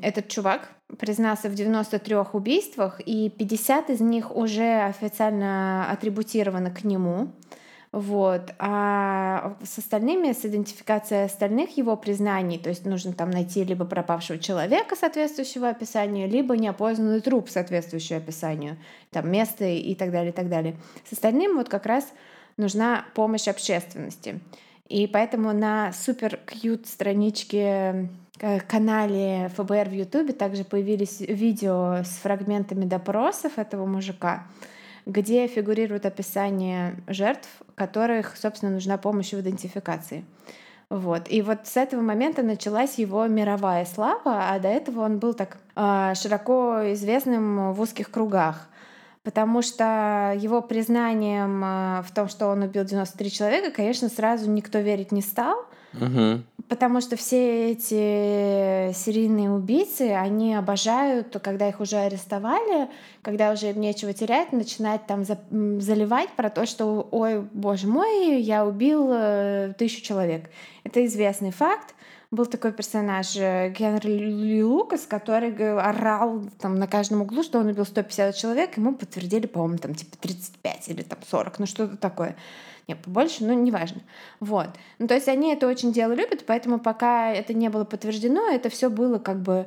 этот 0.00 0.28
чувак, 0.28 0.70
признался 0.98 1.48
в 1.48 1.54
93 1.54 2.16
убийствах, 2.32 3.00
и 3.00 3.30
50 3.30 3.90
из 3.90 4.00
них 4.00 4.34
уже 4.34 4.82
официально 4.82 5.90
атрибутированы 5.90 6.70
к 6.70 6.84
нему. 6.84 7.32
Вот. 7.92 8.54
А 8.58 9.56
с 9.64 9.78
остальными, 9.78 10.32
с 10.32 10.44
идентификацией 10.44 11.24
остальных 11.24 11.76
его 11.76 11.96
признаний, 11.96 12.58
то 12.58 12.68
есть 12.68 12.86
нужно 12.86 13.12
там 13.12 13.30
найти 13.30 13.64
либо 13.64 13.84
пропавшего 13.84 14.38
человека, 14.38 14.94
соответствующего 14.94 15.68
описанию, 15.68 16.28
либо 16.28 16.56
неопознанный 16.56 17.20
труп, 17.20 17.50
соответствующего 17.50 18.18
описанию, 18.18 18.76
там 19.10 19.30
место 19.30 19.64
и 19.64 19.94
так 19.96 20.12
далее, 20.12 20.30
и 20.30 20.34
так 20.34 20.48
далее. 20.48 20.76
С 21.08 21.12
остальным 21.12 21.56
вот 21.56 21.68
как 21.68 21.84
раз 21.86 22.06
нужна 22.56 23.06
помощь 23.14 23.48
общественности. 23.48 24.40
И 24.88 25.06
поэтому 25.06 25.52
на 25.52 25.92
супер 25.92 26.38
кьют 26.46 26.86
страничке 26.86 28.08
канале 28.66 29.50
ФБР 29.56 29.88
в 29.88 29.92
Ютубе 29.92 30.32
также 30.32 30.64
появились 30.64 31.20
видео 31.20 32.02
с 32.02 32.18
фрагментами 32.22 32.84
допросов 32.84 33.58
этого 33.58 33.86
мужика, 33.86 34.46
где 35.06 35.46
фигурирует 35.46 36.06
описание 36.06 36.96
жертв, 37.06 37.48
которых, 37.74 38.36
собственно, 38.36 38.72
нужна 38.72 38.96
помощь 38.98 39.32
в 39.32 39.40
идентификации. 39.40 40.24
Вот. 40.90 41.30
И 41.30 41.40
вот 41.40 41.68
с 41.68 41.76
этого 41.76 42.00
момента 42.00 42.42
началась 42.42 42.98
его 42.98 43.26
мировая 43.28 43.84
слава, 43.84 44.50
а 44.50 44.58
до 44.58 44.68
этого 44.68 45.02
он 45.02 45.18
был 45.18 45.34
так 45.34 45.58
э, 45.76 46.14
широко 46.16 46.92
известным 46.92 47.72
в 47.72 47.80
узких 47.80 48.10
кругах. 48.10 48.68
Потому 49.22 49.62
что 49.62 50.34
его 50.36 50.62
признанием 50.62 51.62
э, 51.62 52.02
в 52.02 52.10
том, 52.12 52.28
что 52.28 52.48
он 52.48 52.62
убил 52.62 52.84
93 52.84 53.30
человека, 53.30 53.70
конечно, 53.70 54.08
сразу 54.08 54.50
никто 54.50 54.80
верить 54.80 55.12
не 55.12 55.22
стал. 55.22 55.64
Угу. 55.94 56.42
Потому 56.68 57.00
что 57.00 57.16
все 57.16 57.72
эти 57.72 58.92
серийные 58.92 59.50
убийцы, 59.50 60.12
они 60.12 60.54
обожают, 60.54 61.36
когда 61.42 61.68
их 61.68 61.80
уже 61.80 61.96
арестовали, 61.96 62.88
когда 63.22 63.50
уже 63.50 63.70
им 63.70 63.80
нечего 63.80 64.12
терять, 64.12 64.52
начинать 64.52 65.04
там 65.06 65.24
заливать 65.24 66.30
про 66.30 66.48
то, 66.48 66.66
что, 66.66 67.08
ой, 67.10 67.40
боже 67.40 67.88
мой, 67.88 68.40
я 68.40 68.64
убил 68.64 69.10
э, 69.12 69.74
тысячу 69.76 70.02
человек. 70.02 70.48
Это 70.84 71.04
известный 71.06 71.50
факт. 71.50 71.94
Был 72.30 72.46
такой 72.46 72.72
персонаж 72.72 73.34
э, 73.34 73.74
Генри 73.76 74.62
Лукас, 74.62 75.06
который 75.06 75.52
орал 75.76 76.44
там 76.60 76.76
на 76.76 76.86
каждом 76.86 77.22
углу, 77.22 77.42
что 77.42 77.58
он 77.58 77.66
убил 77.66 77.84
150 77.84 78.36
человек, 78.36 78.76
ему 78.76 78.94
подтвердили, 78.94 79.48
по-моему, 79.48 79.78
там 79.78 79.96
типа 79.96 80.16
35 80.20 80.88
или 80.90 81.02
там 81.02 81.18
40, 81.28 81.58
ну 81.58 81.66
что-то 81.66 81.96
такое. 81.96 82.36
Нет, 82.88 82.98
побольше, 83.02 83.44
но 83.44 83.52
неважно. 83.52 84.00
Вот. 84.40 84.68
Ну, 84.98 85.06
то 85.06 85.14
есть 85.14 85.28
они 85.28 85.52
это 85.52 85.68
очень 85.68 85.92
дело 85.92 86.12
любят, 86.12 86.44
поэтому 86.46 86.78
пока 86.78 87.30
это 87.30 87.54
не 87.54 87.68
было 87.68 87.84
подтверждено, 87.84 88.50
это 88.50 88.68
все 88.68 88.90
было 88.90 89.18
как 89.18 89.40
бы 89.40 89.66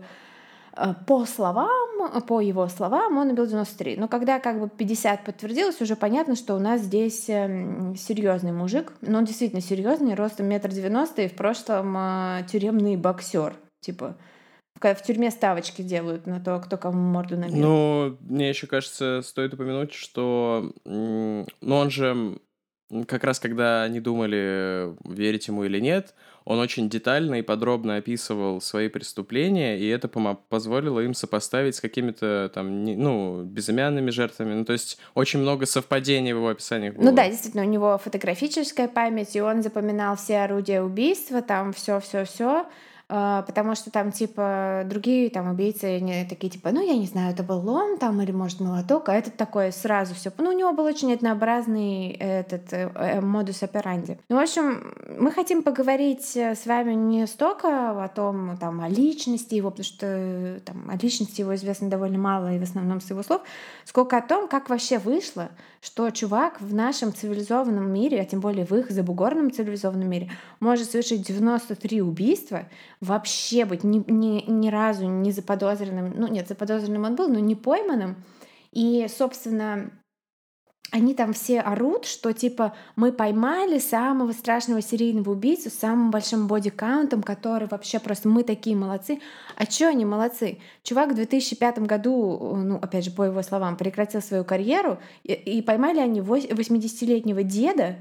э, 0.75 0.93
по 1.07 1.25
словам, 1.25 2.21
по 2.27 2.41
его 2.41 2.67
словам, 2.67 3.17
он 3.17 3.29
убил 3.29 3.45
93. 3.45 3.97
Но 3.97 4.07
когда 4.07 4.39
как 4.39 4.59
бы 4.59 4.69
50 4.69 5.23
подтвердилось, 5.23 5.81
уже 5.81 5.95
понятно, 5.95 6.35
что 6.35 6.55
у 6.55 6.59
нас 6.59 6.81
здесь 6.81 7.29
эм, 7.29 7.95
серьезный 7.95 8.51
мужик. 8.51 8.93
Ну, 9.01 9.17
он 9.17 9.25
действительно 9.25 9.61
серьезный, 9.61 10.15
ростом 10.15 10.47
метр 10.47 10.69
девяносто 10.69 11.21
и 11.21 11.27
в 11.27 11.35
прошлом 11.35 11.95
э, 11.97 12.45
тюремный 12.49 12.97
боксер. 12.97 13.55
Типа, 13.81 14.15
в 14.91 15.01
тюрьме 15.01 15.31
ставочки 15.31 15.81
делают 15.81 16.27
на 16.27 16.39
то, 16.39 16.59
кто 16.59 16.77
кому 16.77 16.99
морду 16.99 17.37
набил. 17.37 17.57
Ну, 17.57 18.17
мне 18.21 18.49
еще 18.49 18.67
кажется, 18.67 19.21
стоит 19.23 19.53
упомянуть, 19.53 19.93
что 19.93 20.73
ну, 20.83 21.45
он 21.61 21.89
же 21.89 22.37
как 23.07 23.23
раз 23.23 23.39
когда 23.39 23.83
они 23.83 23.99
думали, 23.99 24.95
верить 25.05 25.47
ему 25.47 25.63
или 25.63 25.79
нет, 25.79 26.13
он 26.45 26.59
очень 26.59 26.89
детально 26.89 27.35
и 27.35 27.41
подробно 27.41 27.95
описывал 27.95 28.59
свои 28.59 28.89
преступления, 28.89 29.79
и 29.79 29.87
это 29.87 30.07
позволило 30.07 30.99
им 30.99 31.13
сопоставить 31.13 31.75
с 31.75 31.81
какими-то 31.81 32.51
там, 32.53 32.83
ну, 32.83 33.43
безымянными 33.43 34.09
жертвами. 34.09 34.53
Ну, 34.53 34.65
то 34.65 34.73
есть 34.73 34.97
очень 35.13 35.39
много 35.39 35.65
совпадений 35.65 36.33
в 36.33 36.37
его 36.37 36.49
описаниях 36.49 36.95
было. 36.95 37.05
Ну 37.05 37.15
да, 37.15 37.29
действительно, 37.29 37.63
у 37.63 37.69
него 37.69 37.97
фотографическая 37.97 38.87
память, 38.87 39.35
и 39.35 39.41
он 39.41 39.63
запоминал 39.63 40.17
все 40.17 40.39
орудия 40.39 40.81
убийства, 40.81 41.41
там 41.41 41.71
все-все-все. 41.71 42.65
А, 42.65 42.65
потому 43.13 43.75
что 43.75 43.91
там, 43.91 44.11
типа, 44.11 44.83
другие 44.85 45.29
там 45.29 45.51
убийцы, 45.51 45.85
они 45.85 46.25
такие, 46.27 46.49
типа, 46.49 46.71
ну, 46.71 46.85
я 46.85 46.97
не 46.97 47.05
знаю, 47.05 47.31
это 47.31 47.43
был 47.43 47.59
лом 47.59 47.97
там 47.97 48.19
или, 48.21 48.31
может, 48.31 48.59
молоток, 48.59 49.09
а 49.09 49.13
этот 49.13 49.37
такой 49.37 49.71
сразу 49.71 50.15
все. 50.15 50.31
Ну, 50.37 50.49
у 50.49 50.57
него 50.57 50.73
был 50.73 50.85
очень 50.85 51.13
однообразный 51.13 52.09
этот 52.09 52.73
э, 52.73 52.89
э, 52.95 53.21
модус 53.21 53.61
операнди. 53.61 54.17
Ну, 54.29 54.37
в 54.37 54.39
общем, 54.39 54.95
мы 55.19 55.31
хотим 55.31 55.61
поговорить 55.61 56.35
э, 56.35 56.55
с 56.55 56.65
вами 56.65 56.93
не 56.93 57.27
столько 57.27 58.03
о 58.03 58.07
том, 58.07 58.57
там, 58.57 58.81
о 58.81 58.89
личности 58.89 59.55
его, 59.55 59.69
потому 59.69 59.85
что 59.85 60.59
там 60.65 60.89
о 60.89 60.97
личности 60.97 61.41
его 61.41 61.53
известно 61.55 61.89
довольно 61.89 62.17
мало 62.17 62.53
и 62.55 62.59
в 62.59 62.63
основном 62.63 62.99
с 62.99 63.09
его 63.09 63.21
слов, 63.21 63.41
сколько 63.85 64.17
о 64.17 64.21
том, 64.21 64.47
как 64.47 64.69
вообще 64.69 64.97
вышло, 64.97 65.49
что 65.81 66.09
чувак 66.11 66.61
в 66.61 66.73
нашем 66.73 67.13
цивилизованном 67.13 67.91
мире, 67.91 68.21
а 68.21 68.25
тем 68.25 68.39
более 68.39 68.65
в 68.65 68.73
их 68.73 68.89
забугорном 68.89 69.51
цивилизованном 69.51 70.09
мире, 70.09 70.31
может 70.59 70.89
совершить 70.89 71.27
93 71.27 72.01
убийства, 72.01 72.63
вообще 73.03 73.65
быть 73.65 73.83
ни, 73.83 74.03
ни, 74.07 74.49
ни 74.49 74.69
разу 74.69 75.07
не 75.07 75.31
заподозренным, 75.31 76.13
ну 76.15 76.27
нет, 76.27 76.47
заподозренным 76.47 77.03
он 77.03 77.15
был, 77.15 77.29
но 77.29 77.39
не 77.39 77.55
пойманным. 77.55 78.23
И, 78.71 79.07
собственно, 79.07 79.91
они 80.93 81.15
там 81.15 81.33
все 81.33 81.59
орут, 81.59 82.05
что 82.05 82.33
типа 82.33 82.75
мы 82.95 83.11
поймали 83.11 83.79
самого 83.79 84.31
страшного 84.31 84.79
серийного 84.79 85.31
убийцу 85.31 85.71
с 85.71 85.73
самым 85.73 86.11
большим 86.11 86.47
бодикаунтом, 86.47 87.23
который 87.23 87.67
вообще 87.67 87.99
просто 87.99 88.29
мы 88.29 88.43
такие 88.43 88.75
молодцы. 88.75 89.19
А 89.55 89.65
чё 89.65 89.89
они 89.89 90.05
молодцы? 90.05 90.59
Чувак 90.83 91.11
в 91.11 91.15
2005 91.15 91.79
году, 91.79 92.55
ну 92.55 92.77
опять 92.77 93.05
же 93.05 93.11
по 93.11 93.23
его 93.23 93.41
словам, 93.41 93.75
прекратил 93.75 94.21
свою 94.21 94.45
карьеру, 94.45 94.99
и, 95.23 95.33
и 95.33 95.61
поймали 95.63 95.99
они 95.99 96.19
80-летнего 96.19 97.41
деда, 97.41 97.95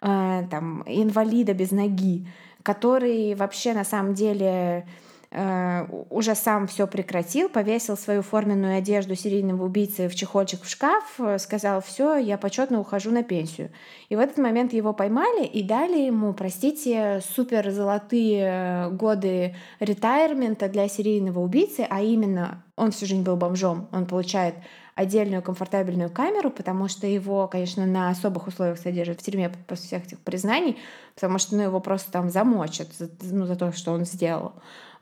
э, 0.00 0.46
там, 0.50 0.82
инвалида 0.86 1.54
без 1.54 1.70
ноги, 1.70 2.26
который 2.62 3.34
вообще 3.34 3.72
на 3.72 3.84
самом 3.84 4.14
деле 4.14 4.86
э, 5.30 5.86
уже 6.10 6.34
сам 6.34 6.66
все 6.66 6.86
прекратил, 6.86 7.48
повесил 7.48 7.96
свою 7.96 8.22
форменную 8.22 8.78
одежду 8.78 9.14
серийного 9.14 9.64
убийцы 9.64 10.08
в 10.08 10.14
чехольчик 10.14 10.62
в 10.62 10.68
шкаф, 10.68 11.18
сказал, 11.38 11.82
все, 11.82 12.16
я 12.16 12.38
почетно 12.38 12.80
ухожу 12.80 13.10
на 13.10 13.22
пенсию. 13.22 13.70
И 14.08 14.16
в 14.16 14.20
этот 14.20 14.38
момент 14.38 14.72
его 14.72 14.92
поймали 14.92 15.44
и 15.44 15.62
дали 15.62 15.98
ему, 15.98 16.32
простите, 16.32 17.20
супер 17.34 17.70
золотые 17.70 18.90
годы 18.92 19.56
ретайрмента 19.80 20.68
для 20.68 20.88
серийного 20.88 21.40
убийцы, 21.40 21.86
а 21.88 22.02
именно 22.02 22.62
он 22.76 22.90
всю 22.90 23.06
жизнь 23.06 23.22
был 23.22 23.36
бомжом, 23.36 23.88
он 23.92 24.06
получает 24.06 24.54
отдельную 24.94 25.42
комфортабельную 25.42 26.10
камеру, 26.10 26.50
потому 26.50 26.88
что 26.88 27.06
его, 27.06 27.48
конечно, 27.48 27.86
на 27.86 28.10
особых 28.10 28.46
условиях 28.46 28.78
содержат 28.78 29.20
в 29.20 29.24
тюрьме 29.24 29.50
после 29.66 29.86
всех 29.86 30.06
этих 30.06 30.18
признаний, 30.18 30.78
потому 31.14 31.38
что 31.38 31.56
ну, 31.56 31.62
его 31.62 31.80
просто 31.80 32.12
там 32.12 32.30
замочат 32.30 32.88
за, 32.98 33.08
ну, 33.22 33.46
за 33.46 33.56
то, 33.56 33.72
что 33.72 33.92
он 33.92 34.04
сделал. 34.04 34.52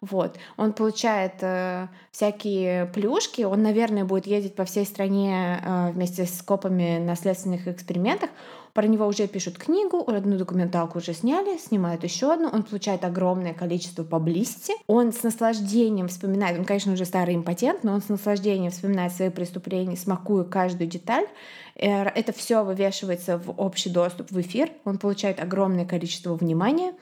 Вот. 0.01 0.39
Он 0.57 0.73
получает 0.73 1.35
э, 1.43 1.89
всякие 2.11 2.87
плюшки, 2.87 3.43
он, 3.43 3.63
наверное, 3.63 4.05
будет 4.05 4.27
ездить 4.27 4.55
по 4.55 4.65
всей 4.65 4.87
стране 4.87 5.61
э, 5.63 5.91
вместе 5.91 6.25
с 6.25 6.41
копами 6.41 6.99
на 6.99 7.17
следственных 7.17 7.69
экспериментах. 7.69 8.31
Про 8.73 8.87
него 8.87 9.07
уже 9.07 9.27
пишут 9.27 9.59
книгу, 9.59 10.05
одну 10.07 10.37
документалку 10.37 10.99
уже 10.99 11.12
сняли, 11.12 11.59
снимают 11.59 12.05
еще 12.05 12.33
одну. 12.33 12.49
Он 12.49 12.62
получает 12.62 13.05
огромное 13.05 13.53
количество 13.53 14.05
поблизости. 14.05 14.75
Он 14.87 15.12
с 15.12 15.23
наслаждением 15.23 16.09
вспоминает, 16.09 16.59
он, 16.59 16.65
конечно, 16.65 16.93
уже 16.93 17.05
старый 17.05 17.35
импотент, 17.35 17.83
но 17.85 17.93
он 17.93 18.03
с 18.03 18.09
наслаждением 18.09 18.71
вспоминает 18.71 19.12
свои 19.12 19.31
преступления, 19.31 19.97
смакуя 19.97 20.45
каждую 20.45 20.89
деталь. 20.89 21.27
Э, 21.75 22.05
это 22.05 22.33
все 22.33 22.62
вывешивается 22.62 23.39
в 23.39 23.50
общий 23.61 23.91
доступ 23.91 24.31
в 24.31 24.41
эфир. 24.41 24.71
Он 24.85 24.99
получает 24.99 25.41
огромное 25.41 25.85
количество 25.85 26.35
внимания. 26.35 26.95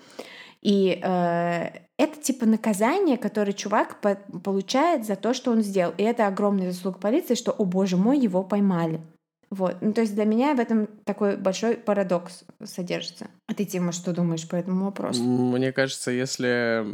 И 0.62 1.00
э, 1.02 1.70
это 1.98 2.20
типа 2.20 2.46
наказание, 2.46 3.16
которое 3.16 3.52
чувак 3.52 4.00
по 4.00 4.16
получает 4.42 5.06
за 5.06 5.16
то, 5.16 5.34
что 5.34 5.50
он 5.50 5.62
сделал. 5.62 5.94
И 5.98 6.02
это 6.02 6.26
огромная 6.26 6.70
заслуга 6.72 6.98
полиции, 6.98 7.34
что, 7.34 7.52
о 7.52 7.64
боже 7.64 7.96
мой, 7.96 8.18
его 8.18 8.42
поймали. 8.42 9.00
Вот. 9.50 9.76
Ну, 9.80 9.92
то 9.94 10.02
есть 10.02 10.14
для 10.14 10.24
меня 10.24 10.54
в 10.54 10.60
этом 10.60 10.88
такой 11.04 11.36
большой 11.36 11.76
парадокс 11.76 12.44
содержится. 12.64 13.28
А 13.46 13.54
ты, 13.54 13.64
Тима, 13.64 13.92
что 13.92 14.12
думаешь 14.12 14.46
по 14.46 14.56
этому 14.56 14.84
вопросу? 14.84 15.22
Мне 15.22 15.72
кажется, 15.72 16.10
если 16.10 16.86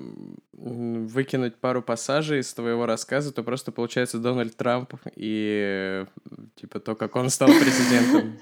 выкинуть 0.52 1.56
пару 1.56 1.82
пассажей 1.82 2.40
из 2.40 2.54
твоего 2.54 2.86
рассказа, 2.86 3.32
то 3.32 3.42
просто 3.42 3.72
получается 3.72 4.18
Дональд 4.18 4.56
Трамп 4.56 4.94
и 5.16 6.06
типа 6.54 6.78
то, 6.78 6.94
как 6.94 7.16
он 7.16 7.28
стал 7.30 7.48
президентом. 7.60 8.38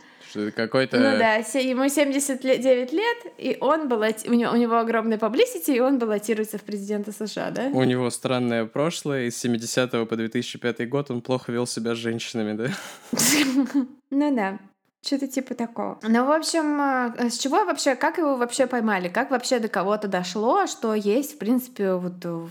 Какой-то... 0.55 0.99
Ну 0.99 1.19
да, 1.19 1.37
ему 1.37 1.89
79 1.89 2.93
лет, 2.93 3.17
и 3.39 3.57
он 3.61 3.89
баллот... 3.89 4.27
у, 4.27 4.33
него, 4.33 4.53
у 4.53 4.57
него 4.57 4.79
огромный 4.79 5.19
публисити, 5.19 5.73
и 5.73 5.81
он 5.81 5.99
баллотируется 5.99 6.59
в 6.59 6.63
президенты 6.63 7.13
США, 7.13 7.51
да? 7.51 7.69
У 7.73 7.85
него 7.85 8.11
странное 8.11 8.65
прошлое, 8.67 9.27
из 9.27 9.37
70 9.39 10.09
по 10.09 10.17
2005 10.17 10.89
год 10.89 11.11
он 11.11 11.23
плохо 11.23 11.53
вел 11.53 11.67
себя 11.67 11.95
с 11.95 11.99
женщинами, 11.99 12.53
да? 12.53 12.69
Ну 14.11 14.37
да. 14.37 14.59
Что-то 15.05 15.27
типа 15.27 15.55
такого. 15.55 15.99
Ну, 16.03 16.27
в 16.27 16.31
общем, 16.31 16.81
э, 17.17 17.31
с 17.31 17.39
чего 17.39 17.65
вообще, 17.65 17.97
как 17.97 18.19
его 18.19 18.37
вообще 18.37 18.67
поймали? 18.67 19.09
Как 19.09 19.31
вообще 19.31 19.59
до 19.59 19.69
кого-то 19.69 20.07
дошло, 20.07 20.67
что 20.67 20.95
есть, 20.95 21.35
в 21.35 21.39
принципе, 21.39 21.95
вот 21.95 22.23
в 22.25 22.51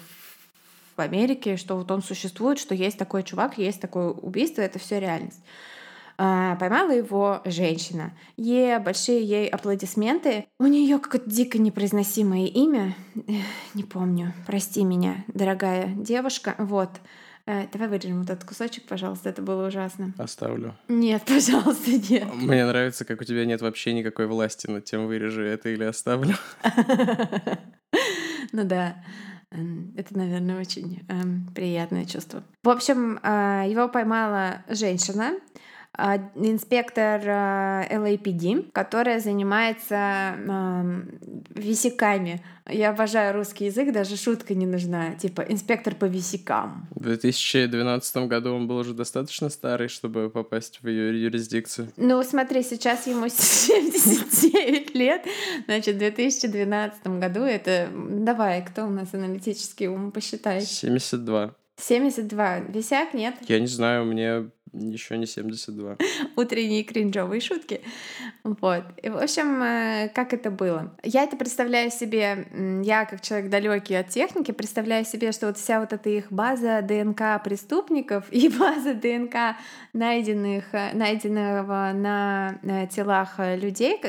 Америке, 0.97 1.55
что 1.55 1.77
вот 1.77 1.89
он 1.91 2.03
существует, 2.03 2.59
что 2.59 2.75
есть 2.75 2.97
такой 2.97 3.23
чувак, 3.23 3.57
есть 3.57 3.79
такое 3.79 4.09
убийство, 4.09 4.61
это 4.61 4.79
все 4.79 5.00
реальность. 5.00 5.39
А, 6.23 6.55
поймала 6.57 6.91
его 6.91 7.41
женщина. 7.45 8.13
Е, 8.37 8.77
большие 8.77 9.25
ей 9.25 9.47
аплодисменты. 9.47 10.45
У 10.59 10.67
нее 10.67 10.99
какое-то 10.99 11.27
дико 11.27 11.57
непроизносимое 11.57 12.45
имя. 12.45 12.95
Не 13.73 13.83
помню. 13.83 14.31
Прости 14.45 14.83
меня, 14.83 15.25
дорогая 15.27 15.87
девушка. 15.87 16.53
Вот. 16.59 16.91
Э, 17.47 17.65
давай 17.73 17.87
вырежем 17.87 18.19
вот 18.19 18.29
этот 18.29 18.47
кусочек, 18.47 18.85
пожалуйста, 18.85 19.29
это 19.29 19.41
было 19.41 19.65
ужасно. 19.67 20.13
Оставлю. 20.19 20.75
Нет, 20.89 21.23
пожалуйста, 21.27 21.89
нет. 21.89 22.31
Мне 22.35 22.67
нравится, 22.67 23.03
как 23.03 23.19
у 23.21 23.23
тебя 23.23 23.43
нет 23.45 23.61
вообще 23.61 23.91
никакой 23.91 24.27
власти 24.27 24.67
над 24.67 24.85
тем, 24.85 25.07
вырежу 25.07 25.41
это 25.41 25.69
или 25.69 25.83
оставлю. 25.83 26.35
Ну 28.53 28.65
да. 28.65 29.01
Это, 29.95 30.17
наверное, 30.17 30.59
очень 30.59 31.05
эм, 31.07 31.47
приятное 31.55 32.03
чувство. 32.03 32.43
В 32.63 32.69
общем, 32.69 33.17
э, 33.23 33.63
его 33.69 33.87
поймала 33.87 34.65
женщина, 34.67 35.35
а, 35.35 35.39
инспектор 35.98 37.21
LAPD, 37.21 38.60
а, 38.60 38.71
которая 38.71 39.19
занимается 39.19 40.36
висяками. 41.50 42.41
Я 42.69 42.91
обожаю 42.91 43.33
русский 43.33 43.65
язык, 43.65 43.91
даже 43.91 44.15
шутка 44.15 44.55
не 44.55 44.65
нужна. 44.65 45.15
Типа 45.15 45.41
инспектор 45.41 45.95
по 45.95 46.05
висякам. 46.05 46.88
В 46.91 47.03
2012 47.03 48.27
году 48.27 48.53
он 48.53 48.67
был 48.67 48.77
уже 48.77 48.93
достаточно 48.93 49.50
старый, 49.50 49.89
чтобы 49.89 50.29
попасть 50.29 50.79
в 50.81 50.88
ее 50.88 51.24
юрисдикцию. 51.24 51.91
Ну, 51.98 52.24
смотри, 52.24 52.63
сейчас 52.63 53.07
ему 53.07 53.27
79 53.29 54.95
лет. 54.95 55.25
Значит, 55.65 55.95
в 55.95 56.00
2012 56.00 57.07
году 57.07 57.41
это... 57.41 57.89
Давай, 57.93 58.63
кто 58.65 58.86
у 58.86 58.89
нас 58.89 59.13
аналитический 59.13 59.88
ум, 59.88 60.12
посчитай. 60.12 60.62
72. 60.62 61.53
72. 61.77 62.60
Висяк, 62.60 63.13
нет? 63.13 63.36
Я 63.48 63.60
не 63.60 63.67
знаю, 63.67 64.05
мне 64.05 64.50
еще 64.73 65.17
не 65.17 65.25
72. 65.25 65.97
Утренние 66.35 66.83
кринжовые 66.83 67.41
шутки. 67.41 67.81
Вот. 68.43 68.83
И, 69.01 69.09
в 69.09 69.17
общем, 69.17 69.61
э, 69.61 70.09
как 70.13 70.33
это 70.33 70.49
было? 70.49 70.95
Я 71.03 71.23
это 71.23 71.35
представляю 71.35 71.91
себе, 71.91 72.47
я 72.83 73.05
как 73.05 73.21
человек 73.21 73.49
далекий 73.49 73.95
от 73.95 74.09
техники, 74.09 74.51
представляю 74.51 75.05
себе, 75.05 75.31
что 75.31 75.47
вот 75.47 75.57
вся 75.57 75.79
вот 75.79 75.93
эта 75.93 76.09
их 76.09 76.31
база 76.31 76.81
ДНК 76.81 77.43
преступников 77.43 78.25
и 78.31 78.49
база 78.59 78.93
ДНК 78.93 79.57
найденных, 79.93 80.73
э, 80.73 80.93
найденного 80.93 81.91
на 81.93 82.87
телах 82.91 83.35
людей, 83.39 83.99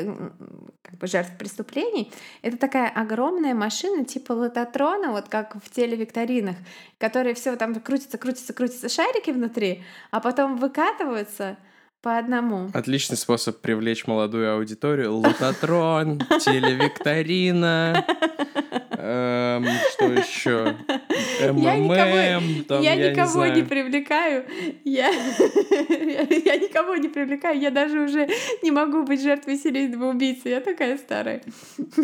как 0.93 1.01
бы 1.01 1.07
жертв 1.07 1.33
преступлений, 1.39 2.13
это 2.43 2.59
такая 2.59 2.91
огромная 2.91 3.55
машина 3.55 4.05
типа 4.05 4.33
лототрона, 4.33 5.11
вот 5.11 5.29
как 5.29 5.57
в 5.57 5.71
телевикторинах, 5.71 6.57
которые 6.99 7.35
все 7.35 7.57
там 7.57 7.75
крутятся, 7.77 8.19
крутятся, 8.19 8.53
крутятся 8.53 8.89
шарики 8.91 9.31
внутри, 9.31 9.83
а 10.11 10.21
потом 10.21 10.59
выкатываются 10.59 11.57
по 12.03 12.19
одному. 12.19 12.71
Отличный 12.75 13.17
способ 13.17 13.61
привлечь 13.61 14.07
молодую 14.07 14.55
аудиторию. 14.55 15.17
Лототрон, 15.17 16.19
телевикторина. 16.19 18.05
Эм, 19.05 19.67
что 19.93 20.05
еще? 20.13 20.77
МММ, 21.41 21.59
я 21.59 21.77
никого, 21.77 22.65
там, 22.69 22.83
я, 22.83 22.95
я 22.95 23.11
никого 23.11 23.47
не, 23.47 23.57
не 23.57 23.63
привлекаю. 23.63 24.45
Я, 24.85 25.09
я 25.09 26.57
никого 26.57 26.95
не 26.95 27.09
привлекаю. 27.09 27.61
Я 27.61 27.73
даже 27.73 28.01
уже 28.01 28.29
не 28.63 28.71
могу 28.71 29.03
быть 29.03 29.21
жертвой 29.21 29.57
серийного 29.57 30.11
убийцы. 30.11 30.51
Я 30.51 30.61
такая 30.61 30.97
старая. 30.99 31.43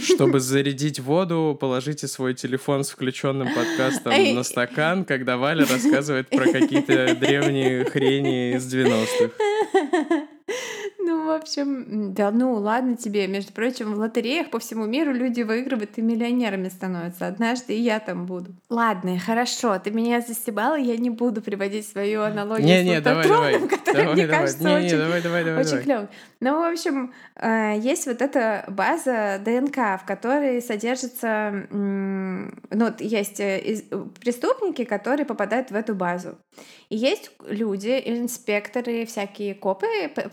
Чтобы 0.02 0.40
зарядить 0.40 0.98
воду, 0.98 1.56
положите 1.60 2.08
свой 2.08 2.34
телефон 2.34 2.82
с 2.82 2.90
включенным 2.90 3.48
подкастом 3.54 4.12
на 4.34 4.42
стакан, 4.42 5.04
когда 5.04 5.36
Валя 5.36 5.66
рассказывает 5.70 6.28
про 6.28 6.50
какие-то 6.50 7.14
древние 7.14 7.84
хрени 7.84 8.56
из 8.56 8.74
90-х. 8.74 10.17
В 11.28 11.30
общем, 11.30 12.14
да 12.14 12.30
ну 12.30 12.54
ладно 12.54 12.96
тебе. 12.96 13.26
Между 13.26 13.52
прочим, 13.52 13.92
в 13.92 13.98
лотереях 13.98 14.48
по 14.48 14.58
всему 14.58 14.86
миру 14.86 15.12
люди 15.12 15.42
выигрывают 15.42 15.98
и 15.98 16.00
миллионерами 16.00 16.70
становятся. 16.70 17.26
Однажды 17.26 17.76
и 17.76 17.80
я 17.82 18.00
там 18.00 18.24
буду. 18.24 18.54
Ладно, 18.70 19.18
хорошо, 19.18 19.78
ты 19.78 19.90
меня 19.90 20.22
застебала, 20.22 20.76
я 20.78 20.96
не 20.96 21.10
буду 21.10 21.42
приводить 21.42 21.86
свою 21.86 22.22
аналогию 22.22 22.66
не, 22.66 22.80
с 22.80 22.84
не, 22.84 23.00
давай, 23.02 23.28
давай. 23.28 23.60
который, 23.68 23.94
давай, 23.94 24.14
мне 24.14 24.26
давай. 24.26 24.40
кажется, 24.40 24.64
не, 24.64 24.74
очень, 24.74 24.86
не, 24.86 25.02
давай, 25.02 25.22
давай, 25.22 25.44
давай, 25.44 25.60
очень 25.60 25.70
давай. 25.70 25.84
клёвый. 25.84 26.08
Ну, 26.40 26.62
в 26.62 26.72
общем, 26.72 27.12
э, 27.36 27.74
есть 27.78 28.06
вот 28.06 28.22
эта 28.22 28.64
база 28.68 29.38
ДНК, 29.44 30.00
в 30.00 30.04
которой 30.06 30.62
содержится... 30.62 31.66
Ну, 31.70 32.94
есть 33.00 33.40
э, 33.40 33.82
преступники, 34.20 34.84
которые 34.84 35.26
попадают 35.26 35.70
в 35.70 35.74
эту 35.74 35.94
базу. 35.94 36.38
И 36.88 36.96
есть 36.96 37.32
люди, 37.46 38.00
инспекторы, 38.04 39.04
всякие 39.04 39.54
копы, 39.54 39.86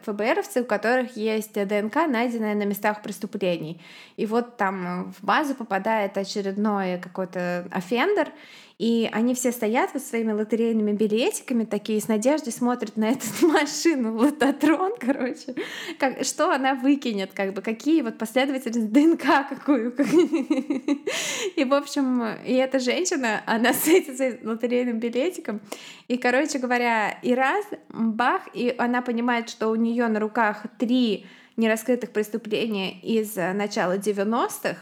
ФБРовцы, 0.06 0.62
у 0.62 0.66
которых 0.66 0.85
есть 1.16 1.54
ДНК, 1.54 2.08
найденная 2.08 2.56
на 2.56 2.64
местах 2.64 3.02
преступлений. 3.02 3.82
И 4.18 4.26
вот 4.26 4.58
там 4.58 5.14
в 5.14 5.24
базу 5.24 5.56
попадает 5.56 6.18
очередной 6.18 7.00
какой-то 7.00 7.68
офендер, 7.72 8.32
и 8.78 9.10
они 9.14 9.34
все 9.36 9.54
стоят 9.54 9.92
вот 9.94 10.04
своими 10.04 10.34
лотерейными 10.34 10.92
билетиками, 10.92 11.64
такие 11.64 12.02
с 12.02 12.10
надеждой 12.10 12.52
смотрят 12.52 12.98
на 12.98 13.12
эту 13.12 13.26
машину, 13.48 14.18
лототрон, 14.18 14.94
короче, 15.00 15.56
как, 15.98 16.26
что 16.26 16.52
она 16.52 16.76
выкинет, 16.76 17.32
как 17.34 17.54
бы, 17.54 17.62
какие 17.62 18.02
вот 18.02 18.18
последовательность 18.18 18.92
ДНК 18.92 19.48
какую. 19.48 19.96
И, 21.56 21.64
в 21.64 21.74
общем, 21.74 22.22
и 22.46 22.54
эта 22.54 22.80
женщина, 22.80 23.42
она 23.46 23.72
с 23.74 23.88
этим 23.88 24.46
лотерейным 24.48 25.00
билетиком, 25.00 25.62
и, 26.08 26.18
короче 26.18 26.60
говоря, 26.60 27.12
и 27.22 27.34
раз, 27.34 27.66
бах, 27.90 28.42
и 28.54 28.76
она 28.78 29.02
понимает, 29.02 29.50
что 29.50 29.70
у 29.70 29.76
нее 29.76 30.08
на 30.08 30.20
руках 30.20 30.66
три 30.78 31.26
нераскрытых 31.58 32.12
преступления 32.12 33.00
из 33.00 33.36
начала 33.36 33.98
90-х 33.98 34.78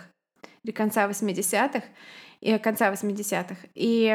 или 0.64 0.72
конца 0.72 1.08
80-х, 1.08 1.84
и 2.44 2.58
конца 2.58 2.92
80-х. 2.92 3.56
И, 3.74 4.06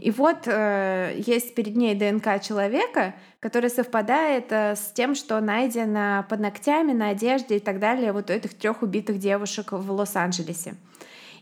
и 0.00 0.10
вот 0.12 0.46
э, 0.46 1.14
есть 1.16 1.54
перед 1.56 1.74
ней 1.74 1.96
ДНК 1.96 2.40
человека, 2.40 3.14
который 3.40 3.70
совпадает 3.70 4.52
э, 4.52 4.76
с 4.76 4.92
тем, 4.92 5.16
что 5.16 5.40
найдено 5.40 6.24
под 6.28 6.38
ногтями, 6.38 6.92
на 6.92 7.08
одежде 7.08 7.56
и 7.56 7.60
так 7.60 7.80
далее 7.80 8.12
вот 8.12 8.30
у 8.30 8.32
этих 8.32 8.54
трех 8.54 8.82
убитых 8.82 9.18
девушек 9.18 9.72
в 9.72 9.90
Лос-Анджелесе. 9.90 10.74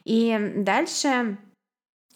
И 0.05 0.55
дальше 0.57 1.37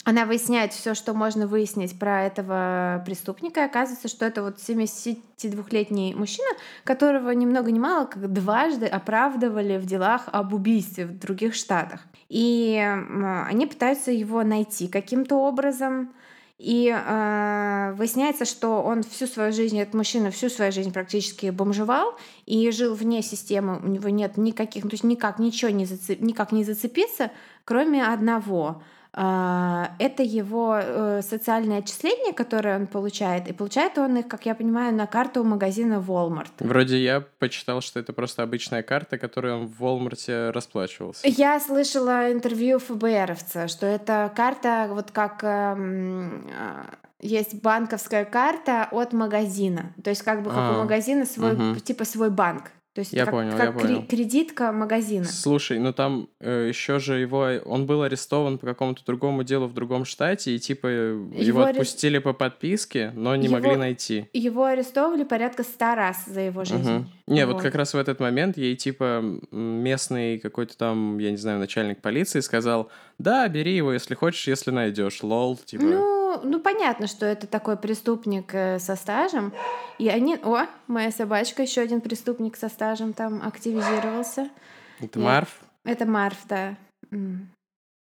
она 0.04 0.24
выясняет 0.24 0.72
все, 0.72 0.94
что 0.94 1.12
можно 1.12 1.46
выяснить 1.46 1.98
про 1.98 2.24
этого 2.24 3.02
преступника, 3.04 3.60
и 3.60 3.64
оказывается, 3.64 4.08
что 4.08 4.24
это 4.24 4.42
вот 4.42 4.56
72-летний 4.56 6.14
мужчина, 6.14 6.48
которого 6.84 7.30
ни 7.32 7.44
много 7.44 7.70
ни 7.70 7.78
мало 7.78 8.06
как 8.06 8.32
дважды 8.32 8.86
оправдывали 8.86 9.76
в 9.76 9.84
делах 9.84 10.22
об 10.32 10.54
убийстве 10.54 11.04
в 11.04 11.18
других 11.18 11.54
штатах. 11.54 12.00
И 12.30 12.82
они 13.46 13.66
пытаются 13.66 14.10
его 14.10 14.42
найти 14.42 14.88
каким-то 14.88 15.36
образом, 15.36 16.10
и 16.58 16.94
э, 16.94 17.94
выясняется, 17.96 18.44
что 18.44 18.82
он 18.82 19.02
всю 19.02 19.26
свою 19.26 19.50
жизнь, 19.50 19.78
этот 19.78 19.94
мужчина 19.94 20.30
всю 20.30 20.50
свою 20.50 20.72
жизнь 20.72 20.92
практически 20.92 21.48
бомжевал 21.48 22.14
и 22.44 22.70
жил 22.70 22.94
вне 22.94 23.22
системы, 23.22 23.80
у 23.82 23.88
него 23.88 24.10
нет 24.10 24.36
никаких, 24.36 24.82
то 24.82 24.90
есть 24.90 25.04
никак 25.04 25.38
ничего 25.38 25.70
не 25.70 25.86
зацеп, 25.86 26.20
никак 26.20 26.52
не 26.52 26.64
зацепиться, 26.64 27.30
кроме 27.64 28.06
одного— 28.06 28.82
это 29.12 30.22
его 30.22 30.78
э, 30.80 31.22
социальное 31.22 31.78
отчисление, 31.78 32.32
которое 32.32 32.76
он 32.76 32.86
получает, 32.86 33.48
и 33.48 33.52
получает 33.52 33.98
он 33.98 34.18
их, 34.18 34.28
как 34.28 34.46
я 34.46 34.54
понимаю, 34.54 34.94
на 34.94 35.06
карту 35.06 35.42
магазина 35.42 35.94
Walmart. 35.94 36.52
Вроде 36.60 37.02
я 37.02 37.20
почитал, 37.38 37.80
что 37.80 37.98
это 37.98 38.12
просто 38.12 38.42
обычная 38.42 38.82
карта, 38.82 39.18
которой 39.18 39.52
он 39.52 39.66
в 39.66 39.82
Walmart 39.82 40.52
расплачивался. 40.52 41.26
Я 41.26 41.58
слышала 41.58 42.30
интервью 42.30 42.78
ФБРовца, 42.78 43.66
что 43.66 43.86
это 43.86 44.32
карта 44.36 44.88
вот 44.90 45.10
как 45.10 45.42
эм, 45.42 46.48
а, 46.56 46.86
есть 47.20 47.60
банковская 47.62 48.24
карта 48.24 48.88
от 48.90 49.12
магазина, 49.12 49.92
то 50.02 50.10
есть 50.10 50.22
как 50.22 50.42
бы 50.42 50.50
как 50.50 50.58
а, 50.58 50.72
у 50.72 50.82
магазина 50.82 51.26
свой 51.26 51.54
угу. 51.54 51.80
типа 51.80 52.04
свой 52.04 52.30
банк. 52.30 52.70
То 52.92 53.00
есть 53.00 53.12
я 53.12 53.24
как, 53.24 53.34
понял, 53.34 53.56
как 53.56 53.66
я 53.66 53.72
понял. 53.72 54.06
кредитка 54.08 54.72
магазина. 54.72 55.24
Слушай, 55.24 55.78
ну 55.78 55.92
там 55.92 56.28
э, 56.40 56.66
еще 56.68 56.98
же 56.98 57.20
его, 57.20 57.48
он 57.64 57.86
был 57.86 58.02
арестован 58.02 58.58
по 58.58 58.66
какому-то 58.66 59.04
другому 59.04 59.44
делу 59.44 59.68
в 59.68 59.74
другом 59.74 60.04
штате, 60.04 60.56
и 60.56 60.58
типа 60.58 60.88
его, 60.88 61.34
его 61.40 61.62
отпустили 61.62 62.16
арест... 62.16 62.24
по 62.24 62.32
подписке, 62.32 63.12
но 63.14 63.36
не 63.36 63.44
его... 63.44 63.54
могли 63.54 63.76
найти. 63.76 64.28
Его 64.32 64.64
арестовывали 64.64 65.22
порядка 65.22 65.62
ста 65.62 65.94
раз 65.94 66.24
за 66.26 66.40
его 66.40 66.64
жизнь. 66.64 66.90
Угу. 66.90 67.06
Не, 67.28 67.46
вот. 67.46 67.54
вот 67.54 67.62
как 67.62 67.76
раз 67.76 67.94
в 67.94 67.96
этот 67.96 68.18
момент 68.18 68.56
ей 68.56 68.74
типа 68.74 69.22
местный 69.52 70.40
какой-то 70.40 70.76
там, 70.76 71.18
я 71.18 71.30
не 71.30 71.36
знаю, 71.36 71.60
начальник 71.60 72.00
полиции 72.00 72.40
сказал, 72.40 72.90
да, 73.18 73.46
бери 73.46 73.76
его, 73.76 73.92
если 73.92 74.16
хочешь, 74.16 74.48
если 74.48 74.72
найдешь, 74.72 75.22
лол, 75.22 75.56
типа. 75.56 75.84
Ну, 75.84 76.19
ну, 76.38 76.60
понятно, 76.60 77.06
что 77.06 77.26
это 77.26 77.46
такой 77.46 77.76
преступник 77.76 78.54
э, 78.54 78.78
со 78.78 78.96
стажем. 78.96 79.52
И 79.98 80.08
они... 80.08 80.36
О, 80.36 80.66
моя 80.86 81.10
собачка, 81.10 81.62
еще 81.62 81.80
один 81.80 82.00
преступник 82.00 82.56
со 82.56 82.68
стажем 82.68 83.12
там 83.12 83.42
активизировался. 83.42 84.50
Это 85.00 85.18
и... 85.18 85.22
Марф? 85.22 85.60
Это 85.84 86.06
Марф, 86.06 86.38
да. 86.48 86.76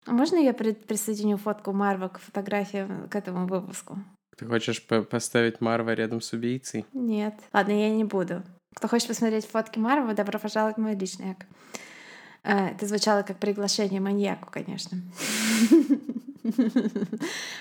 А 0.06 0.12
можно 0.12 0.36
я 0.36 0.54
присоединю 0.54 1.36
фотку 1.36 1.72
Марва 1.72 2.08
к 2.08 2.18
фотографии 2.18 2.86
к 3.10 3.16
этому 3.16 3.46
выпуску? 3.46 3.98
Ты 4.36 4.46
хочешь 4.46 4.86
по 4.86 5.02
поставить 5.02 5.60
Марва 5.60 5.92
рядом 5.92 6.20
с 6.20 6.32
убийцей? 6.32 6.86
Нет. 6.92 7.34
Ладно, 7.52 7.72
я 7.72 7.90
не 7.90 8.04
буду. 8.04 8.42
Кто 8.74 8.88
хочет 8.88 9.08
посмотреть 9.08 9.46
фотки 9.46 9.78
Марва, 9.78 10.14
добро 10.14 10.38
пожаловать 10.38 10.76
в 10.76 10.80
мой 10.80 10.94
личный 10.94 11.32
ак. 11.32 11.46
Э, 12.42 12.68
это 12.68 12.86
звучало 12.86 13.22
как 13.22 13.38
приглашение 13.38 14.00
маньяку, 14.00 14.48
конечно. 14.50 14.98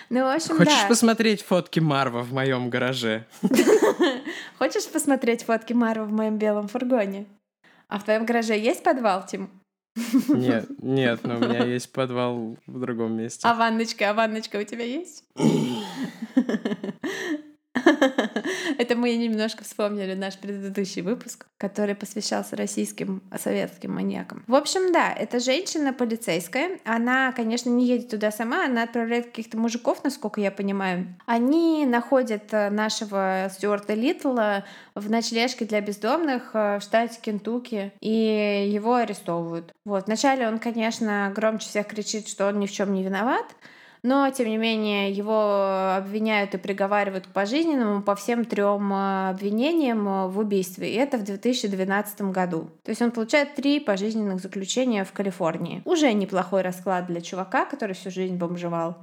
Ну, 0.10 0.24
в 0.24 0.34
общем, 0.36 0.58
Хочешь 0.58 0.82
да. 0.82 0.88
посмотреть 0.88 1.44
фотки 1.44 1.80
Марва 1.80 2.22
в 2.22 2.34
моем 2.34 2.70
гараже? 2.70 3.26
Хочешь 4.58 4.88
посмотреть 4.88 5.44
фотки 5.44 5.74
Марва 5.74 6.06
в 6.06 6.12
моем 6.12 6.38
белом 6.38 6.68
фургоне? 6.70 7.26
А 7.89 8.00
в 8.00 8.06
твоем 8.06 8.26
гараже 8.26 8.58
есть 8.58 8.82
подвал, 8.82 9.26
Тим? 9.26 9.50
Нет, 10.30 10.65
нет, 10.82 11.20
но 11.24 11.36
у 11.36 11.39
меня 11.39 11.65
есть 11.65 11.92
подвал 11.92 12.56
в 12.68 12.80
другом 12.80 13.18
месте. 13.18 13.46
А 13.46 13.54
ванночка, 13.54 14.10
а 14.10 14.13
ванночка 14.13 14.58
у 14.58 14.63
тебя 14.63 14.86
есть? 14.86 15.24
Это 18.78 18.96
мы 18.96 19.15
немножко 19.15 19.63
вспомнили 19.63 20.13
наш 20.13 20.38
предыдущий 20.38 21.02
выпуск, 21.02 21.48
который 21.58 21.96
посвящался 21.96 22.56
российским 22.56 23.22
советским 23.38 23.94
маньякам. 23.94 24.44
В 24.48 24.56
общем, 24.56 24.92
да, 24.92 25.12
это 25.13 25.39
женщина 25.39 25.94
полицейская. 25.94 26.80
Она, 26.86 27.32
конечно, 27.32 27.70
не 27.70 27.86
едет 27.86 28.10
туда 28.10 28.32
сама, 28.32 28.65
она 28.65 28.84
отправляет 28.84 29.28
каких-то 29.28 29.58
мужиков, 29.58 30.04
насколько 30.04 30.42
я 30.42 30.52
понимаю. 30.52 31.08
Они 31.26 31.86
находят 31.86 32.54
э, 32.54 32.70
нашего 32.70 33.50
Стюарта 33.54 33.94
Литла 33.94 34.65
в 34.96 35.10
ночлежке 35.10 35.65
для 35.65 35.82
бездомных 35.82 36.52
э, 36.54 36.80
в 36.80 36.82
штате 36.82 37.20
Кентукки, 37.22 37.92
и 38.00 38.70
его 38.72 38.96
арестовывают. 38.96 39.74
Вот. 39.86 40.08
Вначале 40.08 40.48
он, 40.48 40.60
конечно, 40.60 41.32
громче 41.36 41.68
всех 41.68 41.88
кричит, 41.88 42.28
что 42.28 42.48
он 42.48 42.60
ни 42.60 42.68
в 42.68 42.72
чем 42.72 42.94
не 42.94 43.04
виноват, 43.04 43.46
но, 44.02 44.30
тем 44.30 44.48
не 44.48 44.58
менее, 44.58 45.12
его 45.12 45.96
обвиняют 45.98 46.54
и 46.54 46.58
приговаривают 46.58 47.28
к 47.28 47.32
пожизненному 47.32 48.02
по 48.02 48.16
всем 48.16 48.46
трем 48.46 48.94
э, 48.94 49.30
обвинениям 49.30 50.08
э, 50.08 50.28
в 50.28 50.40
убийстве. 50.40 50.92
И 50.92 50.96
это 50.96 51.18
в 51.18 51.24
2012 51.24 52.22
году. 52.22 52.70
То 52.84 52.92
есть 52.92 53.02
он 53.02 53.12
получает 53.12 53.56
три 53.56 53.80
пожизненных 53.80 54.40
заключения 54.40 55.04
в 55.04 55.12
Калифорнии. 55.12 55.82
Уже 55.86 56.14
неплохой 56.14 56.62
расклад 56.62 57.08
для 57.08 57.20
чувака, 57.20 57.66
который 57.66 57.94
всю 57.94 58.10
жизнь 58.10 58.36
бомжевал. 58.36 58.98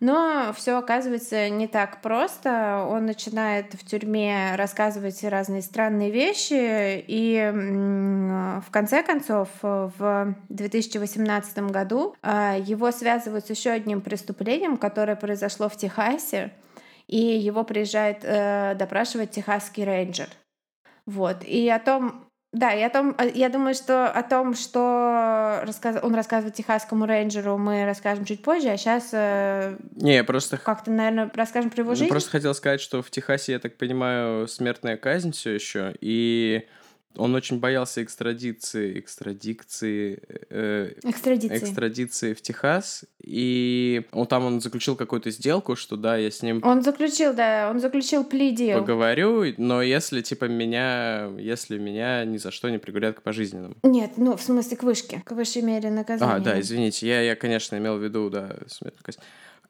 Но 0.00 0.52
все 0.56 0.78
оказывается 0.78 1.50
не 1.50 1.68
так 1.68 2.00
просто. 2.00 2.86
Он 2.88 3.04
начинает 3.04 3.74
в 3.74 3.84
тюрьме 3.84 4.54
рассказывать 4.56 5.22
разные 5.22 5.60
странные 5.60 6.10
вещи, 6.10 7.04
и 7.06 7.50
в 7.52 8.70
конце 8.70 9.02
концов 9.02 9.48
в 9.60 10.34
2018 10.48 11.58
году 11.70 12.16
а, 12.22 12.56
его 12.56 12.90
связывают 12.90 13.46
с 13.46 13.50
еще 13.50 13.70
одним 13.70 14.00
преступлением, 14.00 14.78
которое 14.78 15.16
произошло 15.16 15.68
в 15.68 15.76
Техасе, 15.76 16.52
и 17.06 17.18
его 17.18 17.64
приезжает 17.64 18.20
э, 18.22 18.76
допрашивать 18.76 19.32
техасский 19.32 19.84
рейнджер. 19.84 20.28
Вот. 21.06 21.44
И 21.44 21.68
о 21.68 21.80
том, 21.80 22.29
да, 22.52 22.74
и 22.74 22.82
о 22.82 22.90
том, 22.90 23.14
э, 23.16 23.30
я 23.32 23.48
думаю, 23.48 23.74
что 23.74 24.10
о 24.10 24.22
том, 24.24 24.54
что 24.54 25.60
рассказ... 25.62 26.00
он 26.02 26.14
рассказывает 26.16 26.54
техасскому 26.54 27.06
рейнджеру, 27.06 27.56
мы 27.58 27.84
расскажем 27.84 28.24
чуть 28.24 28.42
позже, 28.42 28.68
а 28.70 28.76
сейчас... 28.76 29.10
Э... 29.12 29.76
Не, 29.94 30.24
просто... 30.24 30.56
Как-то, 30.56 30.90
наверное, 30.90 31.30
расскажем 31.32 31.70
про 31.70 31.82
его 31.82 31.94
жизнь. 31.94 32.08
просто 32.08 32.30
хотел 32.30 32.52
сказать, 32.54 32.80
что 32.80 33.02
в 33.02 33.10
Техасе, 33.10 33.52
я 33.52 33.58
так 33.60 33.76
понимаю, 33.76 34.48
смертная 34.48 34.96
казнь 34.96 35.30
все 35.30 35.52
еще, 35.52 35.94
и 36.00 36.66
он 37.16 37.34
очень 37.34 37.58
боялся 37.58 38.02
экстрадиции, 38.02 38.98
экстрадикции, 38.98 40.22
э, 40.50 40.92
экстрадиции. 41.02 41.56
экстрадиции 41.56 42.34
в 42.34 42.42
Техас, 42.42 43.04
и 43.22 44.02
он 44.12 44.26
там 44.26 44.44
он 44.44 44.60
заключил 44.60 44.96
какую-то 44.96 45.30
сделку, 45.30 45.76
что 45.76 45.96
да, 45.96 46.16
я 46.16 46.30
с 46.30 46.42
ним. 46.42 46.60
Он 46.64 46.82
заключил, 46.82 47.34
да, 47.34 47.68
он 47.70 47.80
заключил 47.80 48.24
plea 48.24 48.45
deal. 48.45 48.72
Поговорю, 48.74 49.44
но 49.58 49.82
если 49.82 50.22
типа 50.22 50.44
меня, 50.44 51.30
если 51.38 51.78
меня 51.78 52.24
ни 52.24 52.36
за 52.36 52.50
что 52.50 52.70
не 52.70 52.78
приговорят 52.78 53.18
к 53.18 53.22
пожизненному. 53.22 53.74
Нет, 53.82 54.12
ну 54.16 54.36
в 54.36 54.42
смысле 54.42 54.76
к 54.76 54.82
вышке, 54.82 55.22
к 55.24 55.32
высшей 55.32 55.62
мере 55.62 55.90
наказания. 55.90 56.34
А, 56.34 56.38
да, 56.38 56.60
извините, 56.60 57.08
я, 57.08 57.22
я 57.22 57.36
конечно 57.36 57.76
имел 57.76 57.98
в 57.98 58.04
виду, 58.04 58.30
да, 58.30 58.56
смертную 58.68 59.02
казнь. 59.02 59.20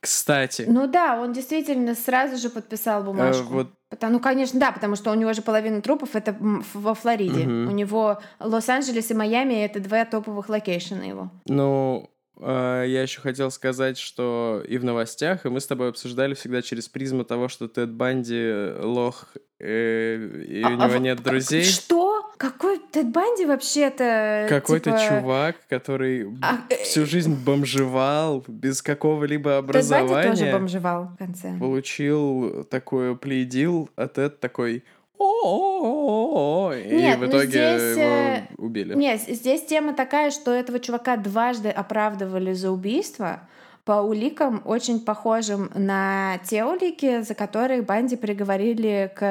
Кстати. 0.01 0.65
Ну 0.67 0.87
да, 0.87 1.21
он 1.21 1.33
действительно 1.33 1.95
сразу 1.95 2.37
же 2.37 2.49
подписал 2.49 3.03
бумажку. 3.03 3.45
Э, 3.45 3.55
вот. 3.55 3.69
Потому, 3.91 4.15
ну, 4.15 4.21
конечно, 4.21 4.59
да, 4.59 4.73
потому 4.73 4.97
что 4.97 5.11
у 5.11 5.15
него 5.15 5.33
же 5.33 5.43
половина 5.43 5.83
трупов 5.83 6.17
это 6.17 6.35
во 6.41 6.95
Флориде. 6.95 7.41
Угу. 7.41 7.71
У 7.71 7.75
него 7.75 8.21
Лос-Анджелес 8.39 9.11
и 9.11 9.15
Майами 9.15 9.55
это 9.55 9.81
два 9.81 10.05
топовых 10.05 10.49
location 10.49 10.99
а 10.99 11.05
его. 11.05 11.31
Ну, 11.47 12.05
э, 12.05 12.20
я 12.43 13.03
еще 13.03 13.21
хотел 13.21 13.51
сказать, 13.51 13.99
что 13.99 14.63
и 14.67 14.79
в 14.79 14.85
новостях, 14.85 15.45
и 15.45 15.49
мы 15.49 15.61
с 15.61 15.67
тобой 15.67 15.89
обсуждали 15.91 16.35
всегда 16.35 16.63
через 16.63 16.89
призму 16.89 17.25
того, 17.25 17.49
что 17.49 17.69
Тед 17.69 17.93
Банди 17.93 18.73
лох, 18.81 19.27
э, 19.59 20.45
и 20.49 20.63
а, 20.63 20.69
у 20.69 20.73
него 20.73 20.95
а, 20.95 20.99
нет 20.99 21.23
друзей. 21.23 21.65
Что? 21.65 22.33
Какой 22.39 22.79
Тед 22.79 23.11
Банди 23.11 23.45
вообще-то? 23.45 24.47
Какой-то 24.49 24.93
типа... 24.93 25.03
чувак, 25.09 25.57
который 25.69 26.27
а, 26.41 26.61
э, 26.71 26.83
всю 26.85 27.05
жизнь 27.05 27.35
бомжевал 27.35 28.43
без 28.49 28.81
какого-либо 28.81 29.59
образования. 29.59 30.09
Тед 30.09 30.25
Банди 30.25 30.41
тоже 30.41 30.53
бомжевал 30.53 31.05
в 31.09 31.17
конце. 31.19 31.59
Получил 31.59 32.65
такой 32.65 33.17
плейдил, 33.17 33.91
а 33.97 34.09
Тед 34.09 34.41
такой 34.41 34.85
о 35.21 36.73
и 36.73 37.15
в 37.15 37.21
ну 37.21 37.27
итоге 37.27 37.47
здесь, 37.47 37.97
его 37.97 38.47
убили. 38.57 38.95
Нет, 38.95 39.21
здесь 39.21 39.65
тема 39.65 39.93
такая, 39.93 40.31
что 40.31 40.51
этого 40.51 40.81
чувака 40.81 41.17
дважды 41.17 41.69
оправдывали 41.69 42.55
за 42.55 42.71
убийство 42.71 43.41
по 43.85 44.01
уликам, 44.01 44.63
очень 44.65 45.01
похожим 45.01 45.71
на 45.75 46.39
те 46.45 46.65
улики, 46.65 47.23
за 47.23 47.35
которые 47.35 47.83
Банди 47.83 48.17
приговорили 48.17 49.13
к 49.15 49.23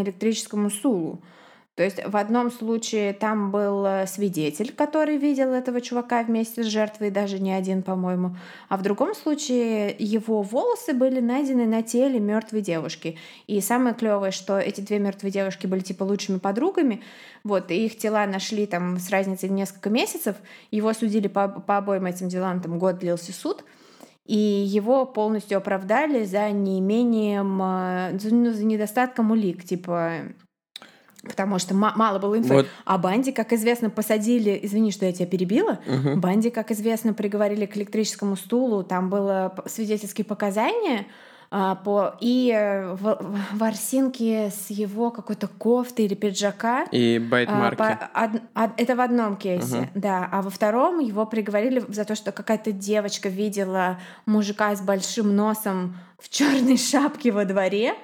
электрическому 0.00 0.70
стулу. 0.70 1.20
То 1.74 1.82
есть 1.82 2.00
в 2.06 2.16
одном 2.16 2.52
случае 2.52 3.12
там 3.14 3.50
был 3.50 3.84
э, 3.84 4.06
свидетель, 4.06 4.72
который 4.72 5.16
видел 5.16 5.52
этого 5.52 5.80
чувака 5.80 6.22
вместе 6.22 6.62
с 6.62 6.66
жертвой, 6.66 7.10
даже 7.10 7.40
не 7.40 7.52
один, 7.52 7.82
по-моему. 7.82 8.36
А 8.68 8.76
в 8.76 8.82
другом 8.82 9.12
случае 9.12 9.96
его 9.98 10.42
волосы 10.42 10.92
были 10.94 11.18
найдены 11.18 11.66
на 11.66 11.82
теле 11.82 12.20
мертвой 12.20 12.60
девушки. 12.60 13.18
И 13.48 13.60
самое 13.60 13.96
клевое, 13.96 14.30
что 14.30 14.56
эти 14.56 14.82
две 14.82 15.00
мертвые 15.00 15.32
девушки 15.32 15.66
были 15.66 15.80
типа 15.80 16.04
лучшими 16.04 16.38
подругами. 16.38 17.02
Вот, 17.42 17.72
и 17.72 17.86
их 17.86 17.98
тела 17.98 18.24
нашли 18.26 18.66
там 18.66 19.00
с 19.00 19.10
разницей 19.10 19.48
в 19.48 19.52
несколько 19.52 19.90
месяцев. 19.90 20.36
Его 20.70 20.92
судили 20.92 21.26
по, 21.26 21.48
по 21.48 21.78
обоим 21.78 22.06
этим 22.06 22.28
делам, 22.28 22.60
там 22.60 22.78
год 22.78 23.00
длился 23.00 23.32
суд. 23.32 23.64
И 24.26 24.36
его 24.36 25.06
полностью 25.06 25.58
оправдали 25.58 26.24
за 26.24 26.50
неимением, 26.50 27.60
э, 27.60 28.18
ну, 28.30 28.52
за 28.52 28.64
недостатком 28.64 29.32
улик, 29.32 29.64
типа 29.64 30.20
потому 31.24 31.58
что 31.58 31.74
мало 31.74 32.18
было 32.18 32.38
инфы. 32.38 32.54
Вот. 32.54 32.66
А 32.84 32.98
Банди, 32.98 33.32
как 33.32 33.52
известно, 33.52 33.90
посадили, 33.90 34.58
извини, 34.62 34.92
что 34.92 35.06
я 35.06 35.12
тебя 35.12 35.26
перебила, 35.26 35.78
угу. 35.86 36.16
Банди, 36.16 36.50
как 36.50 36.70
известно, 36.70 37.14
приговорили 37.14 37.66
к 37.66 37.76
электрическому 37.76 38.36
стулу, 38.36 38.82
там 38.82 39.10
было 39.10 39.54
свидетельские 39.66 40.24
показания, 40.24 41.06
а, 41.56 41.76
по, 41.76 42.16
и 42.20 42.52
э, 42.52 42.94
в, 42.94 43.16
в 43.20 43.58
ворсинке 43.58 44.50
с 44.50 44.70
его 44.70 45.12
какой-то 45.12 45.46
кофты 45.46 46.04
или 46.04 46.14
пиджака. 46.14 46.84
И 46.90 47.20
байтмарки. 47.20 47.80
А, 47.80 48.28
по, 48.28 48.60
од, 48.60 48.72
это 48.76 48.96
в 48.96 49.00
одном 49.00 49.36
кейсе, 49.36 49.76
угу. 49.76 49.88
да. 49.94 50.28
А 50.32 50.42
во 50.42 50.50
втором 50.50 50.98
его 50.98 51.26
приговорили 51.26 51.84
за 51.86 52.04
то, 52.04 52.16
что 52.16 52.32
какая-то 52.32 52.72
девочка 52.72 53.28
видела 53.28 54.00
мужика 54.26 54.74
с 54.74 54.80
большим 54.80 55.36
носом 55.36 55.96
в 56.18 56.28
черной 56.28 56.76
шапке 56.90 57.30
во 57.30 57.44
дворе 57.44 57.94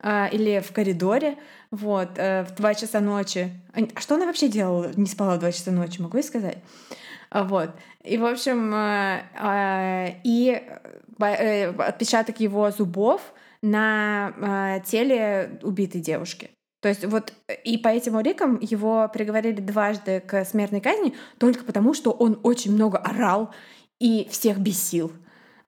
а, 0.00 0.28
или 0.28 0.60
в 0.60 0.72
коридоре 0.72 1.36
вот, 1.70 2.10
э, 2.16 2.44
в 2.44 2.54
2 2.54 2.74
часа 2.74 3.00
ночи. 3.00 3.50
А 3.72 4.00
что 4.00 4.14
она 4.14 4.26
вообще 4.26 4.48
делала? 4.48 4.90
Не 4.96 5.06
спала 5.06 5.36
в 5.36 5.40
2 5.40 5.52
часа 5.52 5.70
ночи, 5.70 6.00
могу 6.00 6.16
я 6.16 6.22
сказать? 6.22 6.58
А, 7.30 7.44
вот. 7.44 7.70
И, 8.04 8.16
в 8.16 8.24
общем, 8.24 8.74
э, 8.74 9.22
э, 9.38 10.20
и 10.24 10.62
э, 11.20 11.72
отпечаток 11.78 12.40
его 12.40 12.70
зубов 12.70 13.20
на 13.60 14.80
теле 14.86 15.58
убитой 15.62 16.00
девушки. 16.00 16.50
То 16.80 16.88
есть 16.88 17.04
вот 17.04 17.32
и 17.64 17.76
по 17.76 17.88
этим 17.88 18.14
уликам 18.14 18.60
его 18.60 19.10
приговорили 19.12 19.60
дважды 19.60 20.20
к 20.20 20.44
смертной 20.44 20.80
казни 20.80 21.16
только 21.38 21.64
потому, 21.64 21.92
что 21.92 22.12
он 22.12 22.38
очень 22.44 22.72
много 22.72 22.98
орал 22.98 23.52
и 23.98 24.28
всех 24.30 24.58
бесил. 24.58 25.12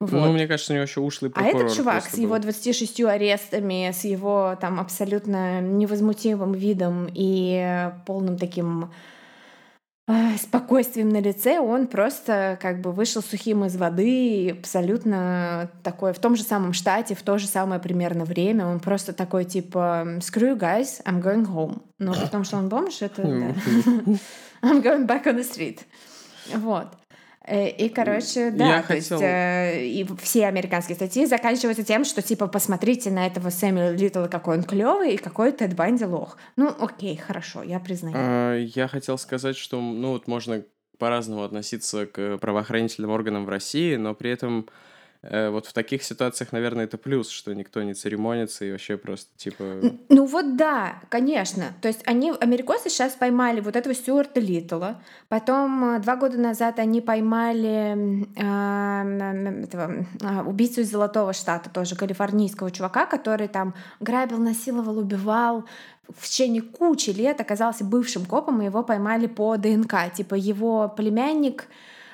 Ну, 0.01 0.07
вот. 0.07 0.27
Ну, 0.27 0.33
мне 0.33 0.47
кажется, 0.47 0.73
у 0.73 0.77
него 0.77 0.85
еще 0.85 1.01
ушлый 1.01 1.31
прокурор. 1.31 1.57
А 1.57 1.65
этот 1.65 1.77
чувак 1.77 2.05
с 2.05 2.17
его 2.17 2.39
26 2.39 3.03
арестами, 3.03 3.91
с 3.93 4.05
его 4.05 4.57
там 4.59 4.81
абсолютно 4.81 5.61
невозмутимым 5.61 6.53
видом 6.53 7.07
и 7.13 7.91
полным 8.07 8.39
таким 8.39 8.91
э, 10.09 10.37
спокойствием 10.39 11.11
на 11.11 11.21
лице, 11.21 11.61
он 11.61 11.87
просто 11.87 12.59
как 12.63 12.81
бы 12.81 12.93
вышел 12.93 13.21
сухим 13.21 13.67
из 13.67 13.77
воды, 13.77 14.57
абсолютно 14.59 15.71
такой, 15.83 16.15
в 16.15 16.19
том 16.19 16.35
же 16.35 16.45
самом 16.45 16.73
штате, 16.73 17.15
в 17.15 17.21
то 17.21 17.37
же 17.37 17.47
самое 17.47 17.79
примерно 17.79 18.25
время, 18.25 18.67
он 18.67 18.81
просто 18.81 19.13
такой 19.13 19.45
типа 19.45 20.17
«Screw 20.21 20.57
you 20.57 20.59
guys, 20.59 21.05
I'm 21.05 21.23
going 21.23 21.47
home». 21.47 21.83
Но 21.99 22.15
при 22.15 22.27
том, 22.27 22.45
что 22.45 22.57
он 22.57 22.71
бомж, 22.71 23.03
это... 23.03 23.21
I'm 24.63 24.83
going 24.83 25.07
back 25.07 25.25
on 25.27 25.37
the 25.37 25.45
street. 25.45 25.81
Вот. 26.55 26.89
Э, 27.51 27.69
и, 27.69 27.89
короче, 27.89 28.53
да, 28.53 28.77
Я 28.77 28.81
то 28.83 28.87
хотел... 28.87 29.21
есть 29.21 29.29
э, 29.29 29.85
и 29.85 30.07
все 30.23 30.47
американские 30.47 30.95
статьи 30.95 31.27
заканчиваются 31.27 31.83
тем, 31.83 32.05
что 32.05 32.23
типа 32.23 32.47
посмотрите 32.47 33.11
на 33.11 33.27
этого 33.27 33.51
Сэмюэла 33.51 33.91
Литтла, 33.91 34.29
какой 34.29 34.59
он 34.59 34.63
клевый, 34.63 35.15
и 35.15 35.17
какой 35.17 35.51
Тед 35.51 35.75
Банди 35.75 36.05
лох. 36.05 36.37
Ну, 36.55 36.69
окей, 36.69 37.17
хорошо, 37.17 37.65
я 37.65 37.81
признаю. 37.81 38.15
А, 38.17 38.57
я 38.57 38.87
хотел 38.87 39.19
сказать, 39.19 39.57
что, 39.57 39.81
ну, 39.81 40.13
вот 40.13 40.29
можно 40.29 40.63
по-разному 40.99 41.43
относиться 41.43 42.07
к 42.07 42.39
правоохранительным 42.39 43.11
органам 43.11 43.47
в 43.47 43.49
России, 43.49 43.97
но 43.97 44.15
при 44.15 44.31
этом 44.31 44.69
вот 45.23 45.67
в 45.67 45.73
таких 45.73 46.03
ситуациях, 46.03 46.53
наверное, 46.53 46.85
это 46.85 46.97
плюс, 46.97 47.29
что 47.29 47.55
никто 47.55 47.83
не 47.83 47.95
церемонится 47.95 48.65
и 48.65 48.73
вообще 48.73 48.97
просто 48.97 49.29
типа... 49.37 49.65
Ну 50.09 50.27
вот 50.27 50.57
да, 50.57 51.01
конечно. 51.09 51.75
То 51.83 51.89
есть 51.89 52.01
они, 52.07 52.33
америкосы 52.41 52.89
сейчас 52.89 53.13
поймали 53.13 53.61
вот 53.61 53.77
этого 53.77 53.95
Стюарта 53.95 54.41
Литтла, 54.41 55.03
потом 55.29 55.97
э, 55.97 55.99
два 56.01 56.17
года 56.17 56.39
назад 56.39 56.79
они 56.79 57.01
поймали 57.01 58.27
э, 58.37 59.65
этого, 59.65 60.07
э, 60.21 60.43
убийцу 60.43 60.81
из 60.81 60.91
Золотого 60.91 61.33
Штата, 61.33 61.71
тоже 61.71 61.97
калифорнийского 61.97 62.71
чувака, 62.71 63.07
который 63.07 63.49
там 63.49 63.75
грабил, 64.01 64.39
насиловал, 64.39 64.99
убивал, 64.99 65.65
в 66.17 66.29
течение 66.29 66.63
кучи 66.63 67.11
лет 67.11 67.41
оказался 67.41 67.85
бывшим 67.85 68.25
копом, 68.25 68.63
и 68.63 68.65
его 68.65 68.83
поймали 68.83 69.27
по 69.27 69.57
ДНК. 69.57 70.13
Типа 70.13 70.35
его 70.35 70.89
племянник 70.89 71.67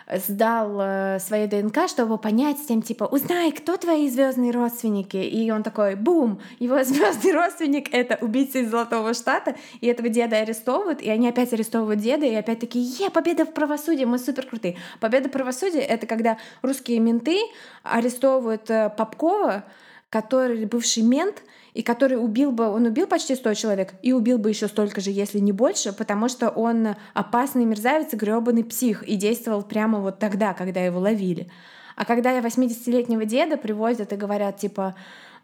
сдал 0.09 0.79
э, 0.81 1.19
свои 1.21 1.47
ДНК, 1.47 1.89
чтобы 1.89 2.19
понять 2.19 2.59
с 2.59 2.67
тем, 2.67 2.83
типа, 2.83 3.05
узнай, 3.05 3.51
кто 3.51 3.77
твои 3.77 4.09
звездные 4.09 4.53
родственники. 4.53 5.17
И 5.17 5.51
он 5.51 5.63
такой, 5.63 5.97
бум, 5.97 6.41
его 6.59 6.83
звездный 6.85 7.33
родственник— 7.33 7.89
это 7.93 8.17
убийца 8.21 8.59
из 8.59 8.71
Золотого 8.71 9.15
Штата, 9.15 9.57
и 9.81 9.87
этого 9.87 10.09
деда 10.09 10.37
арестовывают, 10.37 11.03
и 11.03 11.11
они 11.11 11.29
опять 11.29 11.53
арестовывают 11.53 12.01
деда, 12.01 12.27
и 12.27 12.35
опять 12.35 12.61
такие, 12.61 12.85
е, 12.85 13.11
победа 13.11 13.45
в 13.45 13.53
правосудии, 13.53 14.05
мы 14.05 14.19
супер 14.19 14.47
крутые. 14.47 14.77
Победа 15.01 15.29
в 15.29 15.33
правосудии— 15.33 15.81
это 15.81 16.07
когда 16.07 16.39
русские 16.63 17.01
менты 17.01 17.39
арестовывают 17.83 18.71
э, 18.71 18.91
Попкова, 18.97 19.65
который 20.11 20.65
бывший 20.67 21.03
мент, 21.03 21.43
и 21.75 21.83
который 21.83 22.15
убил 22.15 22.53
бы, 22.53 22.69
он 22.69 22.87
убил 22.87 23.07
почти 23.07 23.35
100 23.35 23.55
человек, 23.55 23.95
и 24.03 24.13
убил 24.13 24.39
бы 24.39 24.49
еще 24.49 24.67
столько 24.67 25.01
же, 25.01 25.11
если 25.11 25.39
не 25.39 25.53
больше, 25.53 25.93
потому 25.93 26.29
что 26.29 26.49
он 26.49 26.97
опасный 27.13 27.65
мерзавец 27.65 28.13
и 28.13 28.17
гребаный 28.17 28.65
псих, 28.65 29.03
и 29.03 29.17
действовал 29.17 29.63
прямо 29.63 30.01
вот 30.01 30.19
тогда, 30.19 30.55
когда 30.55 30.81
его 30.81 31.01
ловили. 31.01 31.51
А 31.97 32.05
когда 32.05 32.39
80-летнего 32.39 33.25
деда 33.25 33.57
привозят 33.57 34.13
и 34.13 34.17
говорят, 34.17 34.59
типа, 34.59 34.95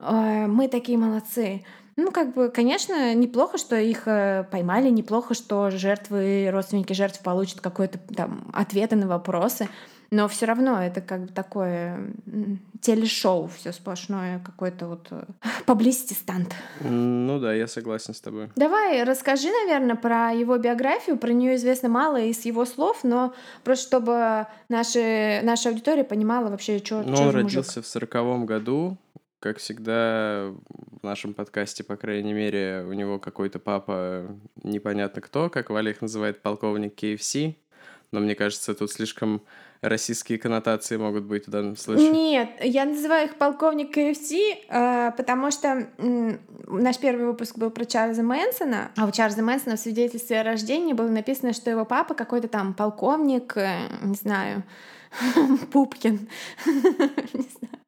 мы 0.01 0.69
такие 0.69 0.99
молодцы, 0.99 1.65
ну, 1.97 2.11
как 2.11 2.35
бы, 2.35 2.49
конечно, 2.49 3.15
неплохо, 3.15 3.59
что 3.59 3.77
их 3.77 4.05
э, 4.07 4.45
поймали, 4.51 4.89
неплохо, 4.89 5.35
что 5.35 5.71
жертвы, 5.71 6.49
родственники 6.51 6.95
жертв 6.95 7.21
получат 7.21 7.61
какой-то 7.61 7.99
там 8.17 8.51
ответы 8.55 8.97
на 8.97 9.07
вопросы. 9.07 9.69
Но 10.13 10.29
все 10.29 10.45
равно 10.45 10.85
это 10.85 11.01
как 11.01 11.23
бы 11.23 11.33
такое 11.33 12.13
телешоу, 12.83 13.49
все 13.49 13.73
сплошное, 13.73 14.41
какой-то 14.41 14.87
вот 14.87 15.07
э, 15.11 15.25
поблизости 15.65 16.13
стант. 16.13 16.55
Ну 16.81 17.41
да, 17.41 17.55
я 17.55 17.67
согласен 17.67 18.13
с 18.13 18.21
тобой. 18.21 18.51
Давай, 18.55 19.05
расскажи, 19.05 19.49
наверное, 19.49 19.97
про 19.97 20.33
его 20.33 20.59
биографию. 20.59 21.17
Про 21.17 21.33
нее 21.33 21.57
известно 21.57 21.89
мало 21.89 22.21
из 22.21 22.45
его 22.45 22.67
слов, 22.67 23.05
но 23.05 23.33
просто 23.65 23.87
чтобы 23.87 24.47
наши, 24.69 25.41
наша 25.45 25.71
аудитория 25.71 26.05
понимала 26.05 26.51
вообще, 26.51 26.77
что 26.85 27.03
Ну, 27.03 27.17
он 27.17 27.31
родился 27.31 27.81
в 27.81 27.87
сороковом 27.87 28.45
году. 28.45 28.99
Как 29.39 29.57
всегда 29.57 30.53
в 31.01 31.03
нашем 31.03 31.33
подкасте, 31.33 31.85
по 31.85 31.97
крайней 31.97 32.35
мере, 32.35 32.85
у 32.87 32.93
него 32.93 33.19
какой-то 33.19 33.59
папа 33.59 34.27
непонятно 34.63 35.23
кто, 35.23 35.49
как 35.49 35.71
Валя 35.71 35.91
их 35.91 36.03
называет, 36.03 36.43
полковник 36.43 37.03
KFC. 37.03 37.55
Но 38.11 38.21
мне 38.21 38.35
кажется, 38.35 38.75
тут 38.75 38.93
слишком 38.93 39.41
российские 39.83 40.39
коннотации 40.39 40.97
могут 40.97 41.25
быть 41.25 41.47
в 41.47 41.51
данном 41.51 41.77
случае? 41.77 42.11
Нет, 42.11 42.51
я 42.61 42.85
называю 42.85 43.27
их 43.27 43.37
полковник 43.37 43.91
КФС, 43.91 44.33
э, 44.33 45.13
потому 45.17 45.51
что 45.51 45.89
наш 45.99 46.99
первый 46.99 47.27
выпуск 47.27 47.59
был 47.59 47.71
про 47.71 47.85
Чарльза 47.85 48.23
Мэнсона, 48.23 48.93
а 48.97 49.07
у 49.07 49.11
Чарльза 49.11 49.43
Мэнсона 49.43 49.77
в 49.77 49.81
свидетельстве 49.81 50.41
о 50.41 50.45
рождении 50.45 50.93
было 50.93 51.09
написано, 51.09 51.53
что 51.53 51.71
его 51.71 51.85
папа 51.85 52.15
какой-то 52.15 52.49
там 52.49 52.75
полковник, 52.75 53.57
э, 53.57 53.89
не 54.03 54.15
знаю, 54.15 54.63
Пупкин, 55.73 56.29
не 56.67 57.49
знаю, 57.49 57.79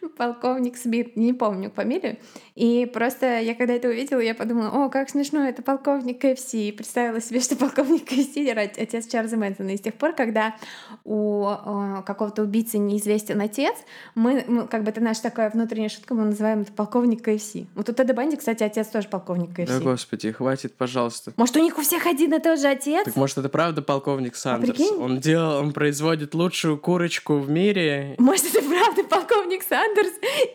полковник 0.16 0.76
Смит, 0.76 1.16
не 1.16 1.32
помню 1.32 1.70
фамилию. 1.70 2.18
И 2.54 2.90
просто 2.92 3.40
я 3.40 3.54
когда 3.54 3.74
это 3.74 3.88
увидела, 3.88 4.20
я 4.20 4.34
подумала, 4.34 4.68
о, 4.68 4.88
как 4.88 5.08
смешно, 5.10 5.46
это 5.48 5.62
полковник 5.62 6.20
КФС. 6.20 6.54
И 6.54 6.72
представила 6.72 7.20
себе, 7.20 7.40
что 7.40 7.56
полковник 7.56 8.04
КФС— 8.04 8.36
отец 8.78 9.06
Чарльза 9.06 9.36
Мэнсона. 9.36 9.70
И 9.70 9.76
с 9.76 9.80
тех 9.80 9.94
пор, 9.94 10.12
когда 10.14 10.56
у 11.04 11.44
о, 11.44 12.02
какого-то 12.04 12.42
убийцы 12.42 12.78
неизвестен 12.78 13.40
отец, 13.40 13.74
мы, 14.14 14.44
мы, 14.46 14.66
как 14.66 14.84
бы 14.84 14.90
это 14.90 15.00
наша 15.00 15.22
такая 15.22 15.50
внутренняя 15.50 15.88
шутка, 15.88 16.14
мы 16.14 16.24
называем 16.24 16.62
это 16.62 16.72
полковник 16.72 17.22
КФС. 17.22 17.54
Вот 17.74 17.88
у 17.88 17.92
Теда 17.92 18.14
Банди, 18.14 18.36
кстати, 18.36 18.62
отец 18.62 18.88
тоже 18.88 19.08
полковник 19.08 19.54
КФС. 19.54 19.78
Да, 19.78 19.80
господи, 19.80 20.32
хватит, 20.32 20.74
пожалуйста. 20.74 21.32
Может, 21.36 21.56
у 21.56 21.60
них 21.60 21.78
у 21.78 21.82
всех 21.82 22.06
один 22.06 22.34
и 22.34 22.38
тот 22.40 22.60
же 22.60 22.68
отец? 22.68 23.04
Так 23.04 23.16
может, 23.16 23.38
это 23.38 23.48
правда 23.48 23.82
полковник 23.82 24.34
а 24.34 24.36
Сандерс? 24.36 24.80
А 24.80 24.94
он 24.94 25.18
делал, 25.18 25.58
он 25.58 25.72
производит 25.72 26.34
лучшую 26.34 26.78
курочку 26.78 27.38
в 27.38 27.50
мире. 27.50 28.14
Может, 28.18 28.54
это 28.54 28.64
правда 28.68 29.04
полковник 29.04 29.62
Сандерс, 29.62 29.89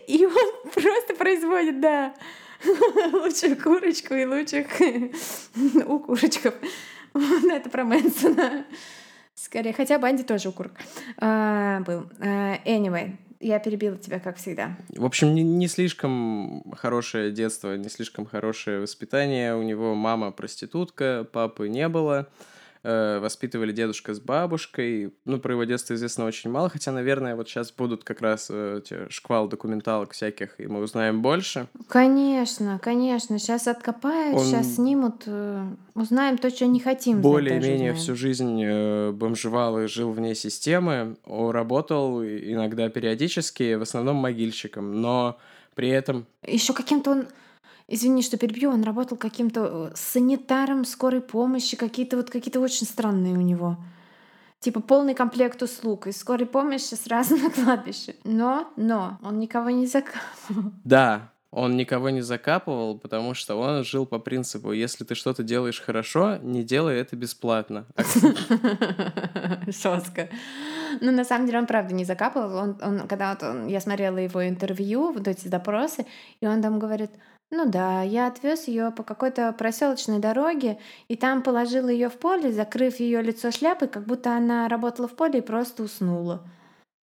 и 0.08 0.26
он 0.26 0.72
просто 0.72 1.16
производит, 1.18 1.80
да, 1.80 2.14
лучшую 3.12 3.62
курочку 3.62 4.14
и 4.14 4.26
лучших 4.26 4.68
у 5.86 6.00
курочков. 6.00 6.54
Это 7.14 7.70
про 7.70 7.84
Мэнсона. 7.84 8.66
Скорее, 9.36 9.74
хотя 9.74 10.00
Банди 10.00 10.24
тоже 10.24 10.50
укурок 10.50 10.74
а, 11.18 11.82
был. 11.82 12.10
А, 12.20 12.58
anyway, 12.66 13.18
я 13.40 13.60
перебила 13.60 13.98
тебя, 13.98 14.20
как 14.20 14.38
всегда. 14.38 14.78
В 14.90 15.06
общем, 15.06 15.36
не, 15.36 15.44
не 15.44 15.68
слишком 15.68 16.64
хорошее 16.72 17.32
детство, 17.32 17.76
не 17.76 17.90
слишком 17.90 18.26
хорошее 18.26 18.80
воспитание. 18.80 19.56
У 19.56 19.62
него 19.62 19.94
мама 19.94 20.32
проститутка, 20.32 21.28
папы 21.32 21.68
не 21.68 21.88
было. 21.90 22.30
Э, 22.88 23.18
воспитывали 23.18 23.72
дедушка 23.72 24.14
с 24.14 24.20
бабушкой. 24.20 25.12
Ну, 25.26 25.40
про 25.40 25.54
его 25.54 25.64
детство 25.64 25.96
известно 25.96 26.26
очень 26.26 26.52
мало, 26.52 26.70
хотя, 26.70 26.92
наверное, 26.92 27.36
вот 27.36 27.50
сейчас 27.50 27.72
будут 27.72 28.04
как 28.04 28.22
раз 28.22 28.46
э, 28.52 28.82
шквал 29.10 29.48
документалок 29.48 30.12
всяких, 30.12 30.60
и 30.60 30.68
мы 30.68 30.82
узнаем 30.82 31.24
больше. 31.24 31.66
Конечно, 31.88 32.80
конечно. 32.80 33.40
Сейчас 33.40 33.68
откопают, 33.68 34.38
Он... 34.38 34.46
сейчас 34.46 34.76
снимут, 34.76 35.24
э, 35.26 35.66
узнаем 35.96 36.38
то, 36.38 36.52
что 36.52 36.68
не 36.68 36.80
хотим. 36.80 37.22
Более-менее 37.22 37.96
всю 37.96 38.16
жизнь 38.16 38.64
бомжевал 39.14 39.80
и 39.80 39.88
жил 39.88 40.12
вне 40.12 40.36
системы. 40.36 41.18
Работал 41.26 42.24
иногда 42.24 42.90
периодически, 42.90 43.74
в 43.74 43.82
основном 43.82 44.18
могильщиком, 44.18 45.02
но 45.02 45.40
при 45.74 45.90
этом... 45.90 46.28
Еще 46.46 46.74
каким-то 46.74 47.10
он 47.10 47.26
Извини, 47.88 48.24
что 48.24 48.38
перебью, 48.38 48.72
он 48.72 48.84
работал 48.84 49.16
каким-то 49.16 49.92
э, 49.92 49.96
санитаром 49.96 50.86
скорой 50.86 51.22
помощи, 51.22 51.78
какие-то 51.78 52.18
вот 52.18 52.32
какие-то 52.32 52.60
очень 52.60 52.88
странные 52.88 53.34
у 53.34 53.42
него. 53.42 53.78
Типа 54.60 54.80
полный 54.80 55.14
комплект 55.14 55.62
услуг 55.62 56.08
из 56.08 56.18
скорой 56.18 56.48
помощи 56.48 56.96
сразу 56.96 57.36
на 57.44 57.52
кладбище. 57.52 58.16
Но, 58.24 58.72
но, 58.76 59.20
он 59.22 59.40
никого 59.40 59.70
не 59.70 59.86
закапывал. 59.86 60.72
Да, 60.84 61.32
он 61.52 61.78
никого 61.78 62.10
не 62.10 62.22
закапывал, 62.22 62.98
потому 62.98 63.34
что 63.34 63.56
он 63.56 63.86
жил 63.86 64.06
по 64.06 64.20
принципу, 64.20 64.74
если 64.74 65.06
ты 65.06 65.14
что-то 65.16 65.44
делаешь 65.44 65.80
хорошо, 65.80 66.38
не 66.38 66.64
делай 66.64 67.00
это 67.00 67.16
бесплатно. 67.16 67.86
Жестко. 69.68 70.28
Ну, 71.00 71.12
на 71.12 71.24
самом 71.24 71.46
деле, 71.46 71.60
он 71.60 71.66
правда 71.66 71.94
не 71.94 72.04
закапывал. 72.04 72.58
Он, 72.58 72.78
он, 72.82 73.08
когда 73.08 73.32
вот 73.32 73.44
он, 73.44 73.68
я 73.68 73.80
смотрела 73.80 74.18
его 74.18 74.46
интервью, 74.46 75.12
вот 75.12 75.28
эти 75.28 75.48
допросы, 75.48 76.06
и 76.42 76.48
он 76.48 76.62
там 76.62 76.78
говорит, 76.78 77.12
ну 77.56 77.66
да, 77.66 78.02
я 78.02 78.28
отвез 78.28 78.68
ее 78.68 78.92
по 78.92 79.04
какой-то 79.04 79.52
проселочной 79.54 80.20
дороге 80.20 80.78
и 81.08 81.16
там 81.16 81.42
положил 81.42 81.88
ее 81.88 82.10
в 82.10 82.18
поле, 82.18 82.52
закрыв 82.52 83.00
ее 83.00 83.22
лицо 83.22 83.52
шляпой, 83.52 83.88
как 83.88 84.06
будто 84.06 84.36
она 84.36 84.68
работала 84.68 85.08
в 85.08 85.16
поле 85.16 85.40
и 85.40 85.42
просто 85.42 85.84
уснула. 85.84 86.46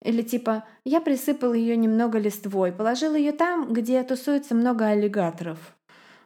Или 0.03 0.23
типа, 0.23 0.65
я 0.85 1.01
присыпал 1.01 1.53
ее 1.53 1.77
немного 1.77 2.19
листвой, 2.19 2.73
положил 2.73 3.15
ее 3.15 3.33
там, 3.33 3.73
где 3.73 4.03
тусуется 4.05 4.55
много 4.55 4.87
аллигаторов. 4.87 5.76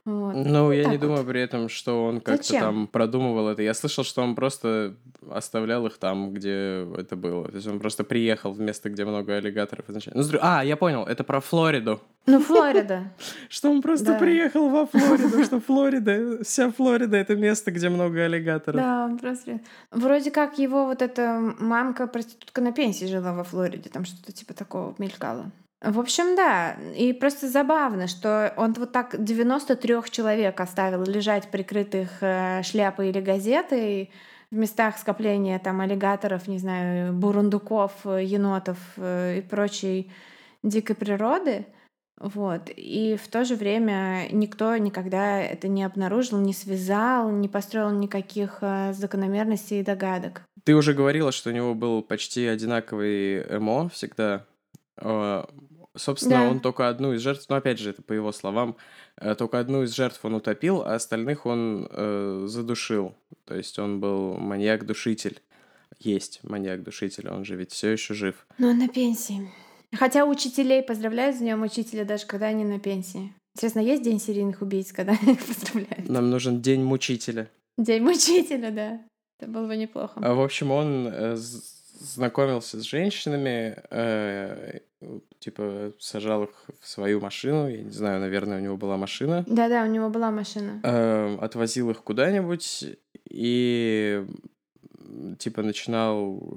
Вот. 0.05 0.35
Ну, 0.35 0.65
вот 0.65 0.73
я 0.73 0.85
не 0.85 0.97
вот. 0.97 1.01
думаю 1.01 1.25
при 1.25 1.41
этом, 1.41 1.69
что 1.69 2.07
он 2.07 2.21
как-то 2.21 2.53
там 2.53 2.87
продумывал 2.87 3.49
это. 3.49 3.63
Я 3.63 3.75
слышал, 3.75 4.05
что 4.05 4.23
он 4.23 4.35
просто 4.35 4.95
оставлял 5.31 5.87
их 5.87 5.99
там, 5.99 6.33
где 6.33 6.87
это 6.97 7.17
было. 7.17 7.49
То 7.49 7.57
есть 7.57 7.67
он 7.67 7.81
просто 7.81 8.05
приехал 8.05 8.53
в 8.53 8.61
место, 8.61 8.89
где 8.89 9.05
много 9.05 9.37
аллигаторов 9.37 9.89
изначально. 9.89 10.23
Ну, 10.23 10.39
а, 10.41 10.65
я 10.65 10.77
понял, 10.77 11.05
это 11.05 11.23
про 11.25 11.41
Флориду. 11.41 12.01
Ну, 12.27 12.41
Флорида. 12.41 13.13
Что 13.49 13.71
он 13.71 13.83
просто 13.83 14.15
приехал 14.15 14.69
во 14.69 14.87
Флориду, 14.87 15.45
что 15.45 15.61
Флорида, 15.67 16.45
вся 16.45 16.71
Флорида— 16.71 17.17
это 17.19 17.35
место, 17.35 17.71
где 17.71 17.89
много 17.89 18.25
аллигаторов. 18.25 18.81
Да, 18.81 19.05
он 19.07 19.19
просто... 19.19 19.61
Вроде 19.91 20.31
как 20.31 20.59
его 20.59 20.87
вот 20.87 21.03
эта 21.03 21.55
мамка-проститутка 21.59 22.61
на 22.61 22.73
пенсии 22.73 23.07
жила 23.07 23.33
во 23.33 23.45
Флориде, 23.45 23.91
там 23.91 24.05
что-то 24.05 24.33
типа 24.33 24.55
такого 24.55 24.95
мелькало. 24.99 25.51
В 25.83 25.99
общем, 25.99 26.37
да. 26.37 26.77
И 26.95 27.12
просто 27.12 27.49
забавно, 27.49 28.07
что 28.07 28.53
он 28.57 28.75
вот 28.75 28.93
так 28.93 29.23
93 29.23 29.97
человек 30.11 30.61
оставил 30.61 31.05
лежать 31.05 31.51
прикрытых 31.51 32.11
э, 32.21 32.62
шляпой 32.62 33.09
или 33.09 33.21
газетой 33.21 34.11
в 34.51 34.57
местах 34.57 34.99
скопления 34.99 35.59
там 35.59 35.81
аллигаторов, 35.81 36.49
не 36.49 36.59
знаю, 36.59 37.14
бурундуков, 37.14 37.93
енотов 38.05 38.79
э, 38.97 39.38
и 39.38 39.40
прочей 39.40 40.12
дикой 40.62 40.97
природы. 40.97 41.66
Вот. 42.19 42.69
И 42.77 43.16
в 43.16 43.29
то 43.29 43.47
же 43.47 43.57
время 43.57 44.29
никто 44.31 44.77
никогда 44.77 45.40
это 45.40 45.69
не 45.69 45.83
обнаружил, 45.83 46.38
не 46.38 46.53
связал, 46.53 47.31
не 47.31 47.49
построил 47.49 47.90
никаких 47.90 48.59
э, 48.61 48.93
закономерностей 48.93 49.81
и 49.81 49.85
догадок. 49.85 50.43
Ты 50.64 50.75
уже 50.75 50.93
говорила, 50.93 51.33
что 51.33 51.49
у 51.49 51.55
него 51.55 51.75
был 51.75 52.03
почти 52.03 52.47
одинаковый 52.47 53.40
ЭМО 53.45 53.88
всегда. 53.88 54.45
Э, 55.01 55.45
собственно, 55.97 56.37
Да. 56.37 56.51
он 56.51 56.61
только 56.61 56.89
одну 56.89 57.13
из 57.13 57.21
жертв, 57.21 57.47
ну, 57.49 57.57
опять 57.57 57.79
же, 57.79 57.91
это 57.91 58.03
по 58.03 58.13
его 58.13 58.33
словам, 58.33 58.77
э, 59.17 59.35
только 59.35 59.59
одну 59.59 59.83
из 59.83 59.93
жертв 59.95 60.25
он 60.25 60.35
утопил, 60.35 60.83
а 60.83 60.95
остальных 60.95 61.47
он 61.47 61.89
э, 61.91 62.45
задушил. 62.47 63.15
То 63.45 63.55
есть 63.57 63.79
он 63.79 64.01
был 64.01 64.35
маньяк-душитель. 64.37 65.41
Есть 65.99 66.41
маньяк-душитель, 66.45 67.29
он 67.29 67.45
же 67.45 67.57
ведь 67.57 67.73
все 67.73 67.91
еще 67.91 68.15
жив. 68.15 68.47
Но 68.59 68.69
он 68.69 68.79
на 68.79 68.89
пенсии. 68.89 69.51
Хотя 69.93 70.25
учителей 70.25 70.83
поздравляют 70.83 71.37
с 71.37 71.41
днем 71.41 71.63
учителя, 71.63 72.05
даже 72.05 72.25
когда 72.27 72.47
они 72.47 72.65
на 72.65 72.79
пенсии. 72.79 73.35
Интересно, 73.57 73.81
есть 73.81 74.03
день 74.05 74.21
серийных 74.21 74.63
убийц, 74.63 74.93
когда 74.93 75.13
их 75.27 75.45
поздравляют? 75.45 76.09
Нам 76.09 76.31
нужен 76.31 76.63
день 76.63 76.83
мучителя. 76.85 77.51
День 77.77 78.03
мучителя, 78.03 78.71
да. 78.71 79.01
Это 79.41 79.51
было 79.51 79.67
бы 79.67 79.77
неплохо. 79.77 80.13
А, 80.23 80.35
В 80.35 80.41
общем, 80.41 80.71
он 80.71 81.09
э, 81.11 81.37
знакомился 82.01 82.81
с 82.81 82.83
женщинами, 82.83 83.77
э, 83.91 84.81
типа 85.39 85.93
сажал 85.99 86.45
их 86.45 86.51
в 86.81 86.89
свою 86.89 87.21
машину, 87.21 87.69
я 87.69 87.83
не 87.83 87.91
знаю, 87.91 88.21
наверное, 88.21 88.59
у 88.59 88.61
него 88.61 88.77
была 88.77 88.97
машина, 88.97 89.45
Да-да, 89.47 89.85
у 89.85 89.87
него 89.87 90.09
была 90.09 90.31
машина. 90.31 90.81
э, 90.83 91.37
отвозил 91.41 91.91
их 91.91 92.03
куда-нибудь 92.03 92.87
и 93.31 94.25
типа 95.39 95.63
начинал 95.63 96.57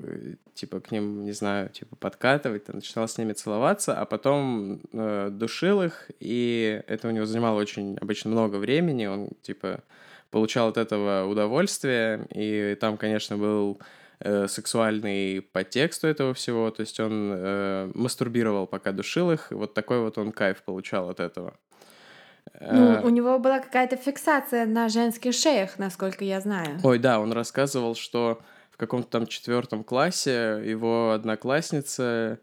типа 0.54 0.80
к 0.80 0.92
ним, 0.92 1.26
не 1.26 1.32
знаю, 1.32 1.70
типа 1.70 1.96
подкатывать, 1.96 2.66
там, 2.66 2.76
начинал 2.76 3.08
с 3.08 3.18
ними 3.18 3.34
целоваться, 3.34 4.00
а 4.00 4.06
потом 4.06 4.80
э, 4.94 5.30
душил 5.32 5.82
их, 5.82 6.12
и 6.20 6.82
это 6.88 7.08
у 7.08 7.12
него 7.12 7.26
занимало 7.26 7.60
очень 7.60 7.98
обычно 8.00 8.32
много 8.32 8.58
времени, 8.58 9.08
он 9.08 9.30
типа 9.42 9.82
получал 10.30 10.70
от 10.70 10.78
этого 10.78 11.26
удовольствие, 11.26 12.28
и 12.34 12.78
там, 12.80 12.98
конечно, 12.98 13.38
был 13.38 13.80
э, 13.80 13.84
сексуальный 14.48 15.42
подтекст 15.42 16.04
у 16.04 16.08
этого 16.08 16.34
всего, 16.34 16.70
то 16.72 16.82
есть 16.82 17.00
он 17.00 17.34
э, 17.36 17.92
мастурбировал, 17.94 18.68
пока 18.68 18.92
душил 18.92 19.32
их, 19.32 19.52
и 19.52 19.56
вот 19.56 19.74
такой 19.74 20.00
вот 20.00 20.18
он 20.18 20.32
кайф 20.32 20.64
получал 20.64 21.10
от 21.10 21.20
этого. 21.20 21.54
Ну, 22.60 22.94
Э, 22.94 23.02
у 23.04 23.10
него 23.10 23.40
была 23.40 23.60
какая-то 23.60 23.96
фиксация 23.98 24.66
на 24.66 24.90
женских 24.90 25.34
шеях, 25.34 25.78
насколько 25.78 26.24
я 26.24 26.40
знаю. 26.42 26.80
Ой, 26.84 27.00
да, 27.00 27.20
он 27.20 27.32
рассказывал, 27.34 27.96
что 27.96 28.42
в 28.72 28.78
каком-то 28.78 29.10
там 29.10 29.28
четвертом 29.28 29.84
классе 29.84 30.62
его 30.64 31.12
одноклассница 31.12 32.40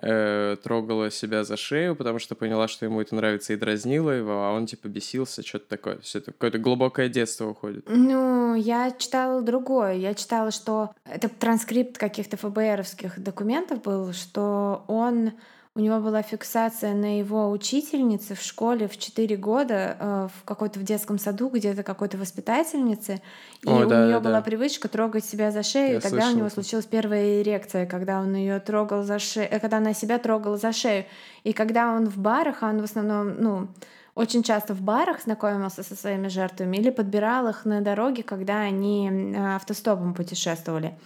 э, 0.00 0.56
трогала 0.62 1.10
себя 1.10 1.44
за 1.44 1.56
шею, 1.56 1.96
потому 1.96 2.18
что 2.18 2.34
поняла, 2.34 2.68
что 2.68 2.86
ему 2.86 3.00
это 3.00 3.14
нравится 3.14 3.52
и 3.52 3.56
дразнила 3.56 4.10
его, 4.10 4.44
а 4.44 4.52
он 4.52 4.66
типа 4.66 4.88
бесился, 4.88 5.42
что-то 5.42 5.68
такое. 5.68 5.98
Все 5.98 6.18
это 6.18 6.32
какое-то 6.32 6.58
глубокое 6.58 7.08
детство 7.08 7.48
уходит. 7.48 7.84
Ну, 7.88 8.54
я 8.54 8.90
читала 8.92 9.42
другое. 9.42 9.94
Я 9.94 10.14
читала, 10.14 10.50
что 10.50 10.94
это 11.04 11.28
транскрипт 11.28 11.98
каких-то 11.98 12.36
ФБРовских 12.36 13.22
документов 13.22 13.82
был, 13.82 14.12
что 14.12 14.84
он 14.88 15.32
у 15.74 15.80
него 15.80 16.00
была 16.00 16.20
фиксация 16.20 16.92
на 16.92 17.18
его 17.18 17.50
учительнице 17.50 18.34
в 18.34 18.42
школе 18.42 18.88
в 18.88 18.98
4 18.98 19.36
года, 19.36 19.96
э, 19.98 20.28
в 20.34 20.44
какой-то 20.44 20.78
в 20.78 20.82
детском 20.82 21.18
саду, 21.18 21.48
где-то 21.48 21.82
какой-то 21.82 22.18
воспитательнице. 22.18 23.22
И 23.64 23.70
О, 23.70 23.86
у 23.86 23.88
да, 23.88 24.04
нее 24.04 24.14
да, 24.14 24.20
была 24.20 24.38
да. 24.38 24.42
привычка 24.42 24.88
трогать 24.88 25.24
себя 25.24 25.50
за 25.50 25.62
шею, 25.62 25.92
Я 25.92 25.98
и 25.98 26.00
тогда 26.00 26.28
у 26.28 26.36
него 26.36 26.50
случилась 26.50 26.84
первая 26.84 27.40
эрекция, 27.40 27.86
когда 27.86 28.20
он 28.20 28.34
ее 28.34 28.60
трогал 28.60 29.02
за 29.02 29.18
шею, 29.18 29.48
когда 29.62 29.78
она 29.78 29.94
себя 29.94 30.18
трогала 30.18 30.58
за 30.58 30.72
шею. 30.72 31.06
И 31.42 31.54
когда 31.54 31.94
он 31.94 32.06
в 32.06 32.18
барах, 32.18 32.62
а 32.62 32.68
он 32.68 32.82
в 32.82 32.84
основном, 32.84 33.40
ну, 33.40 33.68
очень 34.14 34.42
часто 34.42 34.74
в 34.74 34.82
барах 34.82 35.22
знакомился 35.22 35.82
со 35.82 35.96
своими 35.96 36.28
жертвами 36.28 36.76
или 36.76 36.90
подбирал 36.90 37.48
их 37.48 37.64
на 37.64 37.80
дороге, 37.80 38.22
когда 38.22 38.60
они 38.60 39.08
э, 39.08 39.54
автостопом 39.54 40.12
путешествовали. 40.12 40.98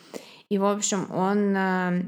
И, 0.49 0.59
в 0.59 0.65
общем, 0.65 1.07
он 1.13 1.57
э, 1.57 2.03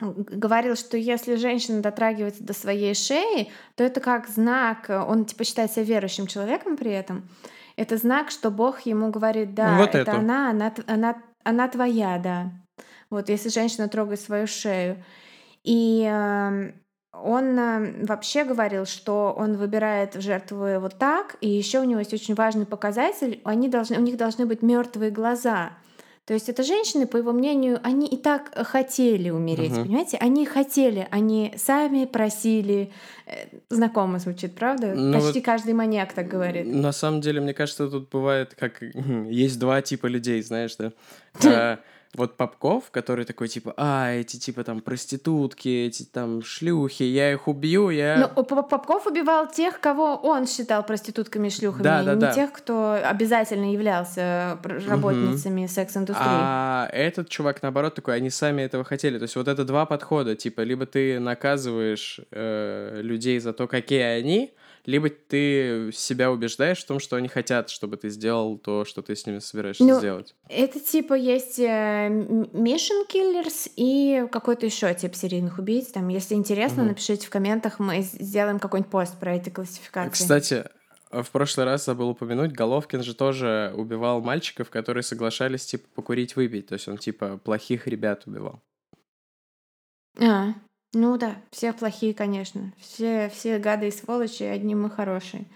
говорил, 0.00 0.76
что 0.76 0.96
если 0.96 1.36
женщина 1.36 1.82
дотрагивается 1.82 2.42
до 2.42 2.52
своей 2.52 2.94
шеи, 2.94 3.50
то 3.76 3.84
это 3.84 4.00
как 4.00 4.28
знак, 4.28 4.88
э, 4.88 4.98
он 4.98 5.24
типа 5.24 5.44
считает 5.44 5.70
себя 5.70 5.84
верующим 5.84 6.26
человеком 6.26 6.76
при 6.76 6.92
этом, 6.92 7.28
это 7.76 7.96
знак, 7.96 8.30
что 8.30 8.50
Бог 8.50 8.80
ему 8.82 9.10
говорит, 9.10 9.54
да, 9.54 9.76
Вот 9.76 9.94
это 9.94 10.10
эту. 10.10 10.20
она, 10.20 10.50
она, 10.50 10.74
она, 10.86 11.22
она 11.44 11.68
твоя, 11.68 12.18
да. 12.18 12.50
Вот 13.10 13.28
если 13.28 13.48
женщина 13.48 13.88
трогает 13.88 14.20
свою 14.20 14.46
шею. 14.46 15.02
И 15.64 16.04
эм, 16.08 16.74
он 17.12 17.58
э, 17.58 18.06
вообще 18.06 18.44
говорил, 18.44 18.86
что 18.86 19.34
он 19.36 19.56
выбирает 19.56 20.14
жертву 20.14 20.78
вот 20.80 20.98
так, 20.98 21.36
и 21.40 21.48
еще 21.48 21.80
у 21.80 21.84
него 21.84 22.00
есть 22.00 22.14
очень 22.14 22.34
важный 22.34 22.66
показатель, 22.66 23.40
они 23.44 23.68
должны, 23.68 23.98
у 23.98 24.02
них 24.02 24.16
должны 24.16 24.46
быть 24.46 24.62
мертвые 24.62 25.10
глаза. 25.10 25.72
То 26.30 26.34
есть 26.34 26.48
это 26.48 26.62
женщины, 26.62 27.08
по 27.08 27.16
его 27.16 27.32
мнению, 27.32 27.80
они 27.82 28.06
и 28.06 28.16
так 28.16 28.52
хотели 28.68 29.30
умереть, 29.30 29.72
Мгм. 29.72 29.82
понимаете? 29.82 30.16
Они 30.18 30.46
хотели, 30.46 31.08
они 31.10 31.52
сами 31.56 32.04
просили. 32.04 32.92
Э, 33.26 33.48
Знакомо 33.68 34.20
звучит, 34.20 34.54
правда? 34.54 34.94
Ну 34.94 35.12
Почти 35.12 35.40
вот- 35.40 35.44
каждый 35.44 35.74
маньяк 35.74 36.12
так 36.12 36.28
говорит. 36.28 36.66
На 36.66 36.92
самом 36.92 37.20
деле, 37.20 37.40
мне 37.40 37.52
кажется, 37.52 37.88
тут 37.90 38.10
бывает, 38.10 38.54
как 38.56 38.80
есть 39.28 39.58
два 39.58 39.82
типа 39.82 40.06
людей, 40.06 40.40
знаешь, 40.42 40.76
да. 40.76 40.92
Вот 42.16 42.36
Попков, 42.36 42.90
который 42.90 43.24
такой, 43.24 43.46
типа, 43.46 43.72
а, 43.76 44.10
эти, 44.12 44.36
типа, 44.36 44.64
там, 44.64 44.80
проститутки, 44.80 45.68
эти, 45.86 46.02
там, 46.02 46.42
шлюхи, 46.42 47.04
я 47.04 47.32
их 47.32 47.46
убью, 47.46 47.84
Ну, 47.84 47.90
я... 47.90 48.26
Поп- 48.26 48.68
Попков 48.68 49.06
убивал 49.06 49.48
тех, 49.48 49.78
кого 49.78 50.16
он 50.16 50.48
считал 50.48 50.84
проститутками 50.84 51.46
и 51.46 51.50
шлюхами, 51.50 51.84
Да, 51.84 52.02
да, 52.02 52.14
не 52.14 52.20
да. 52.20 52.32
тех, 52.32 52.52
кто 52.52 52.98
обязательно 53.02 53.72
являлся 53.72 54.58
работницами 54.88 55.66
секс-индустрии. 55.66 56.26
А 56.28 56.88
этот 56.92 57.28
чувак, 57.28 57.62
наоборот, 57.62 57.94
такой, 57.94 58.16
они 58.16 58.30
сами 58.30 58.62
этого 58.62 58.82
хотели. 58.82 59.18
То 59.18 59.24
есть 59.24 59.36
вот 59.36 59.46
это 59.46 59.64
два 59.64 59.86
подхода, 59.86 60.34
типа, 60.34 60.62
либо 60.62 60.86
ты 60.86 61.20
наказываешь 61.20 62.20
э, 62.32 63.00
людей 63.02 63.38
за 63.38 63.52
то, 63.52 63.68
какие 63.68 64.02
они, 64.02 64.52
либо 64.86 65.08
ты 65.10 65.90
себя 65.92 66.30
убеждаешь 66.30 66.78
в 66.82 66.86
том, 66.86 66.98
что 67.00 67.16
они 67.16 67.28
хотят, 67.28 67.70
чтобы 67.70 67.96
ты 67.96 68.08
сделал 68.08 68.58
то, 68.58 68.84
что 68.84 69.02
ты 69.02 69.14
с 69.14 69.26
ними 69.26 69.38
собираешься 69.38 69.84
Ну, 69.84 69.98
сделать. 69.98 70.34
Это 70.48 70.80
типа 70.80 71.14
есть 71.14 71.58
э, 71.58 72.08
Mission 72.08 73.06
Killers 73.08 73.70
и 73.76 74.26
какой-то 74.30 74.66
еще 74.66 74.92
тип 74.94 75.14
серийных 75.14 75.58
убийц. 75.58 75.88
Там, 75.88 76.08
если 76.08 76.34
интересно, 76.34 76.82
Мгм. 76.82 76.88
напишите 76.88 77.26
в 77.26 77.30
комментах, 77.30 77.78
мы 77.78 78.00
сделаем 78.02 78.58
какой-нибудь 78.58 78.90
пост 78.90 79.18
про 79.18 79.36
эти 79.36 79.50
классификации. 79.50 80.10
Кстати, 80.10 80.64
в 81.10 81.28
прошлый 81.32 81.66
раз 81.66 81.84
забыл 81.86 82.10
упомянуть, 82.10 82.52
Головкин 82.52 83.02
же 83.02 83.14
тоже 83.14 83.72
убивал 83.76 84.20
мальчиков, 84.22 84.70
которые 84.70 85.02
соглашались, 85.02 85.66
типа, 85.66 85.88
покурить, 85.94 86.36
выпить. 86.36 86.68
То 86.68 86.74
есть 86.74 86.86
он, 86.88 86.98
типа, 86.98 87.38
плохих 87.42 87.86
ребят 87.86 88.22
убивал. 88.26 88.60
А, 90.18 90.54
ну 90.92 91.16
да, 91.16 91.36
все 91.50 91.72
плохие, 91.72 92.14
конечно. 92.14 92.72
Все, 92.78 93.28
все 93.28 93.58
гады 93.58 93.88
и 93.88 93.92
сволочи, 93.92 94.42
одни 94.42 94.74
мы 94.74 94.90
хорошие, 94.90 95.46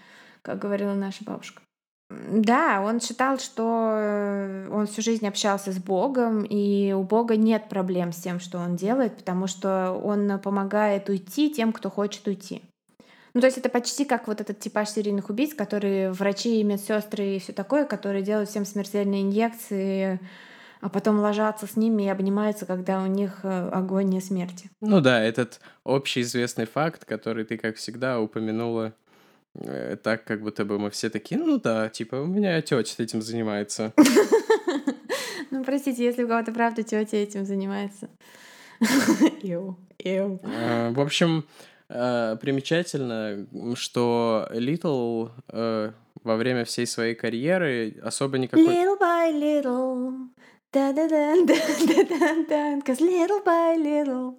как 0.41 0.59
говорила 0.59 0.93
наша 0.93 1.23
бабушка. 1.23 1.61
Да, 2.09 2.81
он 2.85 3.01
считал, 3.01 3.39
что 3.39 3.91
э, 3.95 4.69
он 4.71 4.85
всю 4.85 5.01
жизнь 5.01 5.27
общался 5.27 5.71
с 5.71 5.77
Богом, 5.79 6.43
и 6.43 6.93
у 6.93 7.03
Бога 7.03 7.35
нет 7.35 7.67
проблем 7.67 8.13
с 8.13 8.17
тем, 8.21 8.39
что 8.39 8.59
он 8.59 8.75
делает, 8.75 9.17
потому 9.17 9.47
что 9.47 9.91
он 9.91 10.39
помогает 10.39 11.09
уйти 11.09 11.49
тем, 11.49 11.73
кто 11.73 11.89
хочет 11.89 12.27
уйти. 12.27 12.61
Ну, 13.33 13.41
то 13.41 13.47
есть 13.47 13.57
это 13.57 13.69
почти 13.69 14.05
как 14.05 14.27
вот 14.27 14.39
этот 14.39 14.59
типаж 14.59 14.89
серийных 14.89 15.29
убийц, 15.29 15.53
которые 15.53 16.11
врачи 16.11 16.61
и 16.61 16.63
медсестры 16.63 17.35
и 17.35 17.39
все 17.39 17.51
такое, 17.51 17.85
которые 17.85 18.23
делают 18.23 18.49
всем 18.49 18.65
смертельные 18.65 19.23
инъекции, 19.23 20.19
а 20.85 20.89
потом 20.89 21.17
ложатся 21.17 21.65
с 21.65 21.75
ними 21.75 22.03
и 22.03 22.09
обнимаются, 22.09 22.67
когда 22.67 23.01
у 23.01 23.07
них 23.07 23.39
э, 23.41 23.69
агония 23.69 24.21
смерти. 24.21 24.69
Ну 24.81 25.01
да, 25.01 25.19
этот 25.19 25.59
общеизвестный 25.83 26.67
факт, 26.67 27.05
который 27.05 27.43
ты, 27.43 27.57
как 27.57 27.77
всегда, 27.77 28.19
упомянула 28.19 28.93
э, 29.55 29.97
так, 30.03 30.25
как 30.25 30.41
будто 30.41 30.63
бы 30.63 30.77
мы 30.77 30.91
все 30.91 31.09
такие, 31.09 31.41
ну 31.41 31.59
да, 31.59 31.89
типа, 31.89 32.17
у 32.17 32.27
меня 32.27 32.61
тетя 32.61 33.03
этим 33.03 33.23
занимается. 33.23 33.93
Ну, 35.51 35.63
простите, 35.63 36.03
если 36.03 36.23
у 36.23 36.27
кого-то 36.27 36.51
правда 36.51 36.83
тетя 36.83 37.17
этим 37.17 37.45
занимается. 37.45 38.09
Э, 40.03 40.91
В 40.91 40.99
общем, 40.99 41.45
э, 41.89 42.37
примечательно, 42.39 43.47
что 43.75 44.47
Литл 44.51 45.29
э, 45.47 45.91
во 46.23 46.35
время 46.35 46.65
всей 46.65 46.85
своей 46.85 47.15
карьеры 47.15 47.95
особо 48.03 48.37
никакой... 48.37 48.67
Little 48.67 48.99
by 48.99 49.31
little. 49.31 50.27
Little 52.99 53.43
by 53.45 53.77
little. 53.77 54.35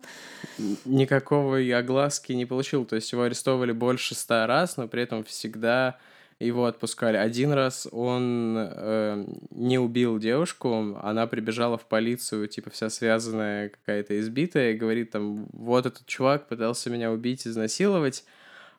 никакого 0.85 1.61
и 1.61 1.71
огласки 1.71 2.33
не 2.33 2.47
получил. 2.47 2.85
То 2.85 2.97
есть 2.97 3.11
его 3.13 3.23
арестовывали 3.23 3.73
больше 3.73 4.15
ста 4.15 4.47
раз, 4.47 4.77
но 4.77 4.89
при 4.89 5.03
этом 5.03 5.25
всегда 5.25 5.97
его 6.39 6.67
отпускали. 6.67 7.17
Один 7.17 7.53
раз 7.53 7.89
он 7.91 8.57
э, 8.59 9.25
не 9.51 9.79
убил 9.79 10.19
девушку, 10.19 10.99
она 11.03 11.27
прибежала 11.27 11.79
в 11.79 11.87
полицию, 11.87 12.47
типа 12.49 12.69
вся 12.71 12.91
связанная, 12.91 13.71
какая-то 13.71 14.21
избитая, 14.21 14.73
и 14.73 14.77
говорит 14.77 15.13
там, 15.13 15.47
вот 15.53 15.87
этот 15.87 16.05
чувак 16.07 16.47
пытался 16.49 16.91
меня 16.91 17.11
убить, 17.11 17.47
изнасиловать. 17.47 18.25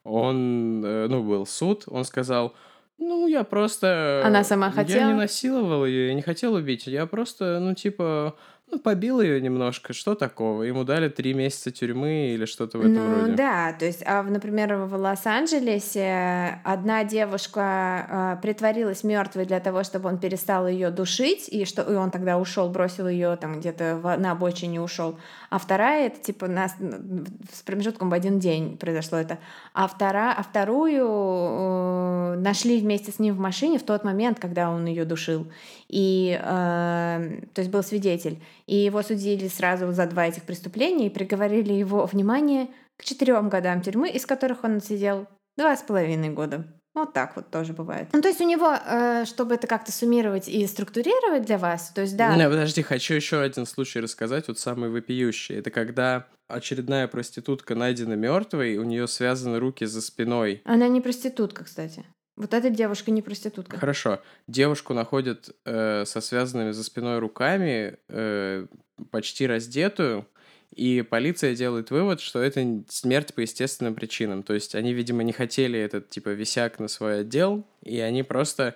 Он, 0.04 0.86
э, 0.86 1.08
ну, 1.08 1.24
был 1.24 1.48
суд, 1.48 1.86
он 1.88 2.06
сказал, 2.06 2.54
Ну, 3.00 3.28
я 3.28 3.44
просто... 3.44 4.22
Она 4.26 4.44
сама 4.44 4.72
хотела? 4.72 5.00
Я 5.00 5.08
не 5.08 5.14
насиловал 5.14 5.86
ее, 5.86 6.08
я 6.08 6.14
не 6.14 6.22
хотел 6.22 6.54
убить. 6.54 6.88
Я 6.88 7.06
просто, 7.06 7.60
ну, 7.60 7.76
типа, 7.76 8.36
ну, 8.70 8.80
побил 8.80 9.22
ее 9.22 9.40
немножко, 9.40 9.94
что 9.94 10.14
такого? 10.14 10.64
Ему 10.64 10.84
дали 10.84 11.08
три 11.08 11.34
месяца 11.34 11.72
тюрьмы 11.72 12.32
или 12.34 12.46
что-то 12.46 12.78
в 12.78 12.82
этом 12.82 12.96
ну, 12.96 13.22
роде. 13.22 13.34
да, 13.34 13.72
то 13.72 13.86
есть, 13.86 14.04
а, 14.06 14.24
например, 14.24 14.76
в 14.76 14.94
Лос-Анджелесе 14.94 16.60
одна 16.66 17.06
девушка 17.06 18.38
э, 18.38 18.42
притворилась 18.42 19.06
мертвой 19.06 19.46
для 19.46 19.62
того, 19.62 19.84
чтобы 19.84 20.10
он 20.10 20.18
перестал 20.18 20.68
ее 20.68 20.90
душить, 20.90 21.48
и 21.48 21.64
что 21.64 21.82
и 21.82 21.96
он 21.96 22.12
тогда 22.12 22.38
ушел, 22.38 22.70
бросил 22.70 23.08
ее 23.08 23.38
там 23.38 23.60
где-то 23.60 24.18
на 24.20 24.32
обочине 24.32 24.82
ушел. 24.82 25.18
А 25.50 25.60
вторая, 25.60 26.08
это 26.08 26.20
типа 26.20 26.48
нас 26.48 26.76
с 27.54 27.62
промежутком 27.62 28.10
в 28.10 28.14
один 28.14 28.38
день 28.38 28.78
произошло 28.78 29.18
это. 29.18 29.38
А, 29.74 29.88
втора, 29.88 30.34
а 30.38 30.44
вторую 30.44 31.08
э, 31.08 32.36
нашли 32.40 32.82
вместе 32.82 33.14
с 33.14 33.20
ним 33.20 33.36
в 33.36 33.40
машине 33.40 33.80
в 33.80 33.84
тот 33.84 34.04
момент, 34.04 34.40
когда 34.42 34.70
он 34.70 34.86
ее 34.88 35.06
душил. 35.06 35.48
И, 35.88 36.38
э, 36.38 37.40
то 37.54 37.62
есть 37.62 37.72
был 37.72 37.82
свидетель. 37.82 38.42
И 38.68 38.76
его 38.76 39.02
судили 39.02 39.48
сразу 39.48 39.92
за 39.94 40.06
два 40.06 40.28
этих 40.28 40.44
преступления 40.44 41.08
и 41.08 41.12
приговорили 41.12 41.74
его, 41.74 42.06
внимание, 42.06 42.68
к 42.98 43.04
четырем 43.04 43.50
годам 43.50 43.82
тюрьмы, 43.82 44.10
из 44.10 44.26
которых 44.26 44.64
он 44.64 44.82
сидел 44.82 45.28
два 45.58 45.76
с 45.76 45.82
половиной 45.82 46.30
года. 46.30 46.68
Вот 46.94 47.14
так 47.14 47.36
вот 47.36 47.52
тоже 47.52 47.74
бывает. 47.74 48.10
Ну, 48.12 48.22
то 48.24 48.28
есть 48.28 48.42
у 48.42 48.44
него, 48.44 48.74
э, 48.74 49.26
чтобы 49.26 49.54
это 49.54 49.68
как-то 49.68 49.92
суммировать 49.92 50.50
и 50.50 50.66
структурировать 50.66 51.46
для 51.46 51.60
вас, 51.60 51.92
то 51.94 52.02
есть 52.02 52.18
да. 52.18 52.36
Не, 52.36 52.50
подожди, 52.50 52.82
хочу 52.82 53.14
еще 53.14 53.40
один 53.40 53.68
случай 53.68 54.00
рассказать, 54.00 54.48
вот 54.48 54.58
самый 54.58 54.90
вопиющий. 54.90 55.56
Это 55.56 55.70
когда 55.70 56.26
очередная 56.48 57.08
проститутка 57.08 57.76
найдена 57.76 58.14
мертвой, 58.14 58.78
у 58.78 58.84
нее 58.84 59.08
связаны 59.08 59.60
руки 59.60 59.86
за 59.86 60.02
спиной. 60.02 60.64
Она 60.66 60.88
не 60.88 61.00
проститутка, 61.00 61.66
кстати. 61.66 62.04
Вот 62.38 62.54
эта 62.54 62.70
девушка 62.70 63.10
не 63.10 63.24
проститутка. 63.24 63.78
Хорошо. 63.78 64.22
Девушку 64.48 64.94
находят 64.94 65.50
э, 65.66 66.06
со 66.06 66.22
связанными 66.22 66.72
за 66.72 66.84
спиной 66.84 67.18
руками, 67.18 67.98
э, 68.10 68.68
почти 69.10 69.48
раздетую, 69.48 70.26
и 70.76 71.02
полиция 71.02 71.56
делает 71.56 71.90
вывод, 71.90 72.22
что 72.22 72.40
это 72.40 72.84
смерть 72.90 73.34
по 73.34 73.40
естественным 73.40 73.96
причинам. 73.96 74.44
То 74.44 74.54
есть 74.54 74.76
они, 74.76 74.94
видимо, 74.94 75.24
не 75.24 75.34
хотели 75.34 75.80
этот, 75.80 76.10
типа, 76.10 76.30
висяк 76.30 76.80
на 76.80 76.88
свой 76.88 77.22
отдел, 77.22 77.66
и 77.82 78.00
они 78.00 78.22
просто 78.22 78.76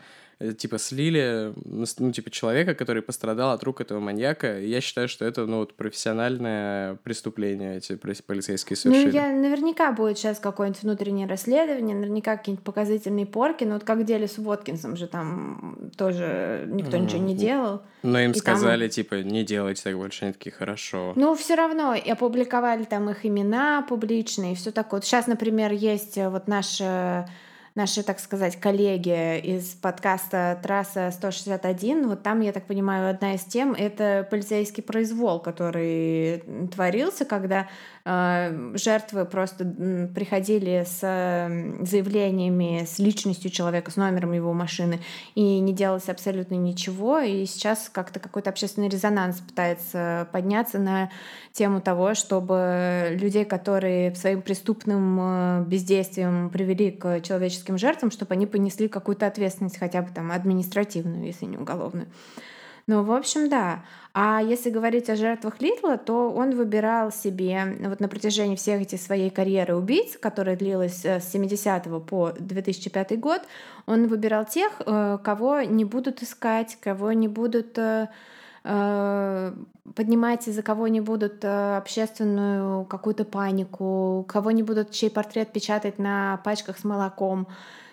типа, 0.57 0.77
слили, 0.77 1.53
ну, 1.65 2.11
типа, 2.11 2.29
человека, 2.29 2.75
который 2.75 3.01
пострадал 3.01 3.51
от 3.51 3.63
рук 3.63 3.81
этого 3.81 3.99
маньяка. 3.99 4.59
И 4.59 4.69
я 4.69 4.81
считаю, 4.81 5.07
что 5.07 5.25
это, 5.25 5.45
ну, 5.45 5.57
вот 5.57 5.73
профессиональное 5.75 6.95
преступление 7.03 7.77
эти 7.77 7.95
полицейские 7.95 8.77
ну, 8.83 8.91
совершили. 8.91 9.11
Ну, 9.11 9.15
я, 9.15 9.31
наверняка 9.31 9.91
будет 9.91 10.17
сейчас 10.17 10.39
какое-нибудь 10.39 10.83
внутреннее 10.83 11.27
расследование, 11.27 11.95
наверняка 11.95 12.37
какие-нибудь 12.37 12.65
показательные 12.65 13.25
порки, 13.25 13.63
но 13.63 13.75
вот 13.75 13.83
как 13.83 13.99
в 13.99 14.03
деле 14.03 14.27
с 14.27 14.37
Воткинсом 14.37 14.95
же 14.95 15.07
там 15.07 15.77
тоже 15.97 16.65
никто 16.67 16.97
mm-hmm. 16.97 16.99
ничего 16.99 17.21
не 17.21 17.35
делал. 17.35 17.81
Но 18.03 18.19
им 18.19 18.31
и 18.31 18.35
сказали, 18.35 18.87
там... 18.87 18.89
типа, 18.89 19.15
не 19.15 19.43
делайте 19.43 19.83
так 19.83 19.95
больше, 19.95 20.25
они 20.25 20.33
такие, 20.33 20.51
хорошо. 20.51 21.13
Ну, 21.15 21.35
все 21.35 21.55
равно, 21.55 21.93
и 21.93 22.09
опубликовали 22.09 22.83
там 22.83 23.09
их 23.09 23.25
имена 23.25 23.85
публичные, 23.87 24.53
и 24.53 24.55
все 24.55 24.71
такое. 24.71 24.99
Вот 24.99 25.05
сейчас, 25.05 25.27
например, 25.27 25.71
есть 25.71 26.17
э, 26.17 26.29
вот 26.29 26.47
наш 26.47 26.81
наши, 27.75 28.03
так 28.03 28.19
сказать, 28.19 28.59
коллеги 28.59 29.39
из 29.39 29.69
подкаста 29.75 30.59
«Трасса 30.61 31.11
161». 31.11 32.07
Вот 32.07 32.23
там, 32.23 32.41
я 32.41 32.51
так 32.51 32.65
понимаю, 32.65 33.09
одна 33.09 33.35
из 33.35 33.43
тем— 33.43 33.73
это 33.77 34.27
полицейский 34.29 34.83
произвол, 34.83 35.39
который 35.39 36.43
творился, 36.71 37.25
когда 37.25 37.67
жертвы 38.03 39.25
просто 39.25 39.65
приходили 40.13 40.85
с 40.85 40.99
заявлениями, 41.85 42.85
с 42.85 42.99
личностью 42.99 43.51
человека, 43.51 43.91
с 43.91 43.95
номером 43.95 44.33
его 44.33 44.53
машины, 44.53 44.99
и 45.35 45.59
не 45.59 45.73
делалось 45.73 46.09
абсолютно 46.09 46.55
ничего. 46.55 47.19
И 47.19 47.45
сейчас 47.45 47.89
как-то 47.91 48.19
какой-то 48.19 48.49
общественный 48.49 48.89
резонанс 48.89 49.39
пытается 49.39 50.27
подняться 50.31 50.79
на 50.79 51.11
тему 51.53 51.81
того, 51.81 52.13
чтобы 52.13 53.09
людей, 53.19 53.45
которые 53.45 54.15
своим 54.15 54.41
преступным 54.41 55.19
э, 55.19 55.63
бездействием 55.65 56.49
привели 56.49 56.91
к 56.91 57.21
человеческим 57.21 57.77
жертвам, 57.77 58.11
чтобы 58.11 58.33
они 58.33 58.45
понесли 58.45 58.87
какую-то 58.87 59.27
ответственность, 59.27 59.77
хотя 59.77 60.01
бы 60.01 60.09
там 60.13 60.31
административную, 60.31 61.25
если 61.25 61.45
не 61.45 61.57
уголовную. 61.57 62.07
Ну, 62.87 63.03
в 63.03 63.11
общем, 63.11 63.49
да. 63.49 63.83
А 64.13 64.41
если 64.41 64.69
говорить 64.69 65.09
о 65.09 65.15
жертвах 65.15 65.61
Литла, 65.61 65.97
то 65.97 66.31
он 66.31 66.55
выбирал 66.55 67.11
себе 67.11 67.77
вот 67.79 67.99
на 67.99 68.09
протяжении 68.09 68.55
всех 68.55 68.81
этих 68.81 68.99
своей 68.99 69.29
карьеры 69.29 69.75
убийц, 69.75 70.17
которая 70.17 70.57
длилась 70.57 71.05
э, 71.05 71.21
с 71.21 71.31
70 71.31 72.05
по 72.05 72.33
2005 72.37 73.19
год, 73.19 73.41
он 73.85 74.07
выбирал 74.07 74.45
тех, 74.45 74.81
э, 74.85 75.17
кого 75.23 75.61
не 75.61 75.85
будут 75.85 76.21
искать, 76.23 76.77
кого 76.81 77.13
не 77.13 77.29
будут 77.29 77.77
э, 77.77 78.07
поднимать 79.95 80.47
из-за 80.47 80.61
кого 80.61 80.87
не 80.87 81.01
будут 81.01 81.43
общественную 81.43 82.85
какую-то 82.85 83.25
панику, 83.25 84.25
кого 84.27 84.51
не 84.51 84.61
будут 84.61 84.91
чей 84.91 85.09
портрет 85.09 85.51
печатать 85.51 85.97
на 85.97 86.39
пачках 86.43 86.77
с 86.77 86.83
молоком. 86.83 87.47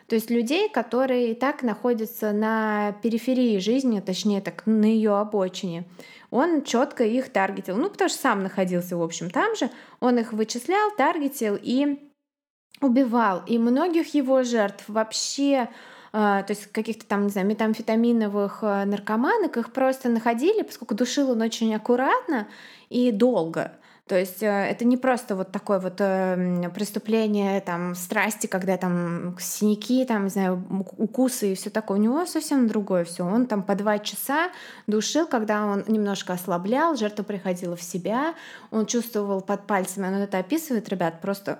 То 0.08 0.14
есть 0.14 0.30
людей, 0.30 0.70
которые 0.70 1.32
и 1.32 1.34
так 1.34 1.62
находятся 1.62 2.32
на 2.32 2.92
периферии 3.02 3.58
жизни, 3.58 4.00
точнее 4.00 4.40
так, 4.40 4.62
на 4.64 4.86
ее 4.86 5.18
обочине. 5.18 5.84
Он 6.30 6.64
четко 6.64 7.04
их 7.04 7.30
таргетил. 7.30 7.76
Ну, 7.76 7.90
потому 7.90 8.08
что 8.08 8.18
сам 8.18 8.42
находился, 8.42 8.96
в 8.96 9.02
общем, 9.02 9.28
там 9.28 9.54
же. 9.54 9.70
Он 10.00 10.18
их 10.18 10.32
вычислял, 10.32 10.90
таргетил 10.96 11.58
и 11.60 12.10
убивал. 12.80 13.42
И 13.46 13.58
многих 13.58 14.14
его 14.14 14.42
жертв 14.42 14.84
вообще 14.88 15.68
а, 16.12 16.42
то 16.42 16.52
есть 16.52 16.66
каких-то 16.72 17.06
там, 17.06 17.24
не 17.24 17.30
знаю, 17.30 17.46
метамфетаминовых 17.46 18.60
э, 18.62 18.84
наркоманок, 18.86 19.58
их 19.58 19.72
просто 19.72 20.08
находили, 20.08 20.62
поскольку 20.62 20.94
душил 20.94 21.30
он 21.32 21.42
очень 21.42 21.74
аккуратно 21.74 22.48
и 22.88 23.12
долго. 23.12 23.72
То 24.08 24.18
есть 24.18 24.42
э, 24.42 24.46
это 24.46 24.84
не 24.84 24.96
просто 24.96 25.36
вот 25.36 25.52
такое 25.52 25.78
вот 25.78 25.96
э, 25.98 26.70
преступление 26.74 27.60
там 27.60 27.94
страсти, 27.94 28.46
когда 28.46 28.76
там 28.78 29.36
синяки, 29.38 30.04
там, 30.06 30.24
не 30.24 30.30
знаю, 30.30 30.64
укусы 30.96 31.52
и 31.52 31.54
все 31.54 31.68
такое. 31.68 31.98
У 31.98 32.00
него 32.00 32.24
совсем 32.24 32.66
другое 32.68 33.04
все. 33.04 33.24
Он 33.24 33.46
там 33.46 33.62
по 33.62 33.74
два 33.74 33.98
часа 33.98 34.50
душил, 34.86 35.26
когда 35.26 35.66
он 35.66 35.84
немножко 35.86 36.32
ослаблял, 36.32 36.96
жертва 36.96 37.22
приходила 37.22 37.76
в 37.76 37.82
себя, 37.82 38.34
он 38.70 38.86
чувствовал 38.86 39.42
под 39.42 39.66
пальцами, 39.66 40.06
он 40.06 40.14
это 40.14 40.38
описывает, 40.38 40.88
ребят, 40.88 41.20
просто 41.20 41.58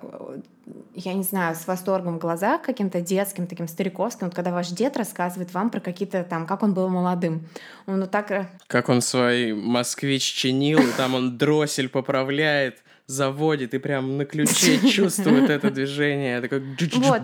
я 0.95 1.13
не 1.13 1.23
знаю, 1.23 1.55
с 1.55 1.67
восторгом 1.67 2.17
в 2.17 2.19
глазах 2.19 2.61
каким-то 2.61 3.01
детским, 3.01 3.47
таким 3.47 3.67
стариковским, 3.67 4.27
вот 4.27 4.35
когда 4.35 4.51
ваш 4.51 4.69
дед 4.69 4.97
рассказывает 4.97 5.53
вам 5.53 5.69
про 5.69 5.79
какие-то 5.79 6.23
там, 6.23 6.45
как 6.45 6.63
он 6.63 6.73
был 6.73 6.89
молодым. 6.89 7.47
Он 7.85 8.01
вот 8.01 8.11
так... 8.11 8.49
Как 8.67 8.89
он 8.89 9.01
свой 9.01 9.53
москвич 9.53 10.23
чинил, 10.23 10.79
и 10.79 10.91
там 10.97 11.15
он 11.15 11.37
дроссель 11.37 11.89
поправляет, 11.89 12.83
заводит, 13.07 13.73
и 13.73 13.79
прям 13.79 14.17
на 14.17 14.25
ключе 14.25 14.79
чувствует 14.89 15.49
это 15.49 15.71
движение. 15.71 16.41
Такой 16.41 16.59
вот, 16.59 17.21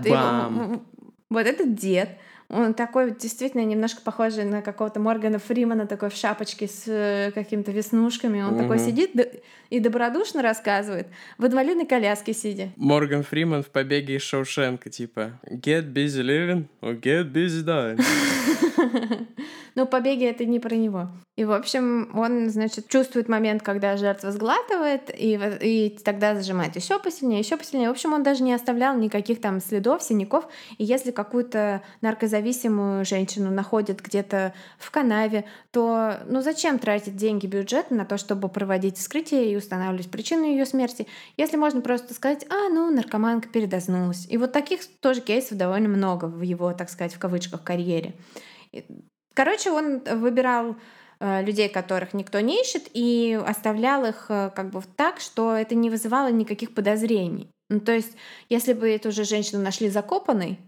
вот 1.30 1.46
этот 1.46 1.76
дед, 1.76 2.10
он 2.50 2.74
такой 2.74 3.16
действительно 3.16 3.64
немножко 3.66 4.02
похожий 4.02 4.46
на 4.46 4.62
какого-то 4.62 5.00
Моргана 5.00 5.40
Фримана, 5.40 5.88
такой 5.88 6.10
в 6.10 6.16
шапочке 6.16 6.68
с 6.68 6.84
э, 6.88 7.32
какими-то 7.34 7.72
веснушками. 7.72 8.42
Он 8.42 8.54
угу. 8.54 8.62
такой 8.62 8.80
сидит 8.80 9.12
и 9.70 9.80
добродушно 9.80 10.42
рассказывает, 10.42 11.08
в 11.38 11.46
инвалидной 11.46 11.86
коляске 11.86 12.34
сидя. 12.34 12.70
Морган 12.76 13.24
Фриман 13.24 13.64
в 13.64 13.70
«Побеге 13.70 14.18
из 14.18 14.22
Шоушенка», 14.22 14.90
типа 14.90 15.40
«Get 15.50 15.92
busy 15.92 16.22
living 16.22 16.66
or 16.82 17.00
get 17.00 17.32
busy 17.32 17.64
dying». 17.64 18.02
Но 19.76 19.86
побеги 19.86 20.24
это 20.24 20.46
не 20.46 20.60
про 20.60 20.76
него. 20.76 21.10
И, 21.36 21.44
в 21.44 21.52
общем, 21.52 22.10
он, 22.18 22.50
значит, 22.50 22.88
чувствует 22.88 23.28
момент, 23.28 23.62
когда 23.62 23.98
жертва 23.98 24.32
сглатывает, 24.32 25.12
и, 25.14 25.38
и 25.62 25.98
тогда 26.04 26.34
зажимает 26.34 26.78
еще 26.78 26.98
посильнее, 26.98 27.40
еще 27.40 27.58
посильнее. 27.58 27.90
В 27.90 27.92
общем, 27.92 28.14
он 28.14 28.24
даже 28.24 28.42
не 28.42 28.54
оставлял 28.54 28.98
никаких 28.98 29.42
там 29.42 29.60
следов, 29.60 30.02
синяков. 30.02 30.48
И 30.78 30.86
если 30.86 31.12
какую-то 31.12 31.82
наркозависимую 32.36 33.06
женщину 33.06 33.52
находят 33.52 34.02
где-то 34.02 34.54
в 34.78 34.92
канаве, 34.92 35.46
то 35.72 36.18
ну 36.28 36.42
зачем 36.42 36.80
тратить 36.80 37.16
деньги 37.16 37.48
бюджет 37.48 37.92
на 37.92 38.06
то, 38.06 38.18
чтобы 38.18 38.50
проводить 38.50 38.98
вскрытие 38.98 39.52
и 39.52 39.56
устанавливать 39.56 40.12
причину 40.12 40.46
ее 40.46 40.66
смерти, 40.66 41.08
если 41.38 41.58
можно 41.58 41.82
просто 41.82 42.14
сказать, 42.14 42.46
а, 42.50 42.70
ну, 42.70 42.92
наркоманка 42.94 43.50
передознулась. 43.50 44.28
И 44.30 44.38
вот 44.38 44.52
таких 44.52 44.82
тоже 45.00 45.22
кейсов 45.22 45.58
довольно 45.58 45.90
много 45.90 46.26
в 46.26 46.42
его, 46.42 46.74
так 46.74 46.90
сказать, 46.90 47.14
в 47.14 47.20
кавычках, 47.20 47.64
карьере. 47.64 48.14
Короче, 49.34 49.72
он 49.72 50.00
выбирал 50.00 50.76
э, 51.20 51.44
людей, 51.44 51.70
которых 51.70 52.14
никто 52.14 52.40
не 52.40 52.62
ищет, 52.62 52.84
и 52.94 53.40
оставлял 53.46 54.06
их 54.06 54.26
э, 54.30 54.52
как 54.56 54.70
бы 54.70 54.82
так, 54.96 55.20
что 55.20 55.54
это 55.54 55.76
не 55.76 55.90
вызывало 55.90 56.32
никаких 56.32 56.74
подозрений. 56.74 57.50
Ну, 57.70 57.80
то 57.80 57.92
есть, 57.94 58.14
если 58.50 58.74
бы 58.74 58.90
эту 58.90 59.12
же 59.12 59.24
женщину 59.24 59.62
нашли 59.62 59.90
закопанной, 59.90 60.60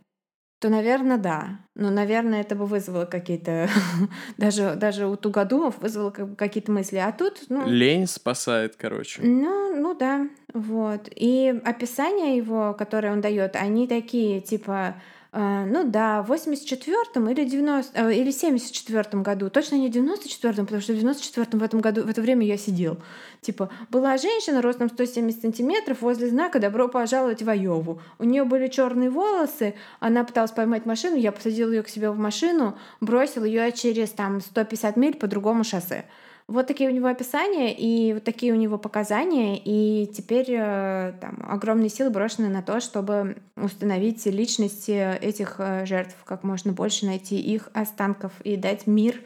то, 0.59 0.69
наверное, 0.69 1.17
да. 1.17 1.59
Но, 1.75 1.91
наверное, 1.91 2.41
это 2.41 2.55
бы 2.55 2.65
вызвало 2.65 3.05
какие-то... 3.05 3.69
даже, 4.37 4.75
даже 4.75 5.07
у 5.07 5.15
тугодумов 5.15 5.77
вызвало 5.79 6.09
какие-то 6.09 6.71
мысли. 6.71 6.97
А 6.97 7.11
тут... 7.11 7.43
Ну... 7.49 7.67
Лень 7.67 8.07
спасает, 8.07 8.75
короче. 8.75 9.21
Ну, 9.21 9.75
ну 9.75 9.93
да. 9.93 10.27
Вот. 10.53 11.09
И 11.15 11.61
описания 11.63 12.37
его, 12.37 12.73
которые 12.73 13.13
он 13.13 13.21
дает, 13.21 13.55
они 13.55 13.87
такие, 13.87 14.41
типа 14.41 14.99
ну 15.33 15.83
да, 15.83 16.21
в 16.21 16.31
84-м 16.31 17.29
или 17.29 17.43
90 17.43 17.99
э, 17.99 18.13
или 18.15 18.31
74-м 18.31 19.23
году, 19.23 19.49
точно 19.49 19.75
не 19.75 19.89
в 19.89 19.91
94-м, 19.91 20.65
потому 20.65 20.81
что 20.81 20.93
в 20.93 20.95
94-м 20.95 21.59
в 21.59 21.63
этом 21.63 21.81
году, 21.81 22.03
в 22.03 22.09
это 22.09 22.21
время 22.21 22.45
я 22.45 22.57
сидел. 22.57 22.97
Типа, 23.41 23.69
была 23.89 24.17
женщина 24.17 24.61
ростом 24.61 24.89
170 24.89 25.41
сантиметров 25.41 26.01
возле 26.01 26.29
знака 26.29 26.59
«Добро 26.59 26.87
пожаловать 26.87 27.41
в 27.43 27.49
Айову». 27.49 28.01
У 28.19 28.23
нее 28.23 28.45
были 28.45 28.67
черные 28.67 29.09
волосы, 29.09 29.75
она 29.99 30.23
пыталась 30.23 30.51
поймать 30.51 30.85
машину, 30.85 31.17
я 31.17 31.31
посадил 31.31 31.71
ее 31.71 31.83
к 31.83 31.89
себе 31.89 32.09
в 32.09 32.17
машину, 32.17 32.77
бросил 33.01 33.43
ее 33.43 33.71
через 33.73 34.11
там 34.11 34.39
150 34.41 34.95
миль 34.95 35.15
по 35.15 35.27
другому 35.27 35.63
шоссе. 35.63 36.05
Вот 36.47 36.65
такие 36.65 36.89
у 36.89 36.93
него 36.93 37.07
описания 37.07 37.75
и 37.75 38.13
вот 38.13 38.23
такие 38.23 38.53
у 38.53 38.55
него 38.55 38.77
показания, 38.77 39.61
и 39.61 40.07
теперь 40.07 40.45
э, 40.49 41.11
там 41.19 41.45
огромные 41.45 41.89
силы 41.89 42.09
брошены 42.09 42.47
на 42.47 42.61
то, 42.61 42.79
чтобы 42.79 43.35
установить 43.57 44.25
личности 44.27 45.17
этих 45.19 45.55
э, 45.57 45.85
жертв, 45.85 46.15
как 46.23 46.43
можно 46.43 46.71
больше 46.71 47.05
найти 47.05 47.37
их 47.37 47.67
останков 47.73 48.31
и 48.45 48.55
дать 48.55 48.87
мир 48.87 49.19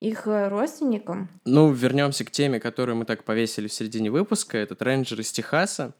их 0.00 0.26
э, 0.26 0.48
родственникам. 0.48 1.28
Ну, 1.44 1.70
вернемся 1.70 2.24
к 2.24 2.30
теме, 2.30 2.58
которую 2.58 2.96
мы 2.96 3.04
так 3.04 3.24
повесили 3.24 3.68
в 3.68 3.72
середине 3.74 4.10
выпуска. 4.10 4.56
Этот 4.56 4.80
рейнджер 4.80 5.20
из 5.20 5.30
Техаса 5.30 5.92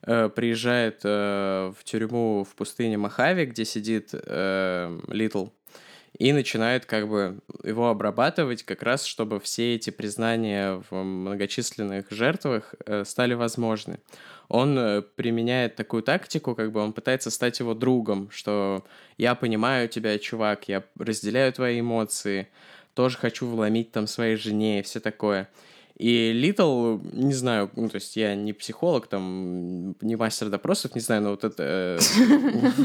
приезжает 0.00 1.02
в 1.02 1.74
тюрьму 1.82 2.46
в 2.48 2.54
пустыне 2.54 2.96
Мохаве, 2.96 3.46
где 3.46 3.64
сидит 3.64 4.12
Литл 4.12 5.46
и 6.18 6.32
начинает 6.32 6.86
как 6.86 7.08
бы 7.08 7.38
его 7.62 7.88
обрабатывать 7.88 8.62
как 8.62 8.82
раз, 8.82 9.04
чтобы 9.04 9.40
все 9.40 9.74
эти 9.74 9.90
признания 9.90 10.82
в 10.90 11.02
многочисленных 11.02 12.10
жертвах 12.10 12.74
э, 12.86 13.04
стали 13.04 13.34
возможны. 13.34 13.98
Он 14.48 14.78
э, 14.78 15.02
применяет 15.02 15.76
такую 15.76 16.02
тактику, 16.02 16.54
как 16.54 16.72
бы 16.72 16.80
он 16.80 16.92
пытается 16.92 17.30
стать 17.30 17.60
его 17.60 17.74
другом, 17.74 18.30
что 18.30 18.84
я 19.16 19.34
понимаю 19.34 19.88
тебя, 19.88 20.18
чувак, 20.18 20.68
я 20.68 20.84
разделяю 20.98 21.52
твои 21.52 21.80
эмоции, 21.80 22.48
тоже 22.94 23.18
хочу 23.18 23.46
вломить 23.46 23.92
там 23.92 24.06
своей 24.06 24.36
жене 24.36 24.80
и 24.80 24.82
все 24.82 25.00
такое. 25.00 25.48
И 25.98 26.32
Литл, 26.32 26.98
не 27.12 27.34
знаю, 27.34 27.70
ну, 27.74 27.88
то 27.88 27.96
есть 27.96 28.16
я 28.16 28.36
не 28.36 28.52
психолог, 28.52 29.08
там, 29.08 29.96
не 30.00 30.14
мастер 30.14 30.48
допросов, 30.48 30.94
не 30.94 31.00
знаю, 31.00 31.22
но 31.22 31.30
вот 31.30 31.44
это... 31.44 31.58
Э, 31.68 31.98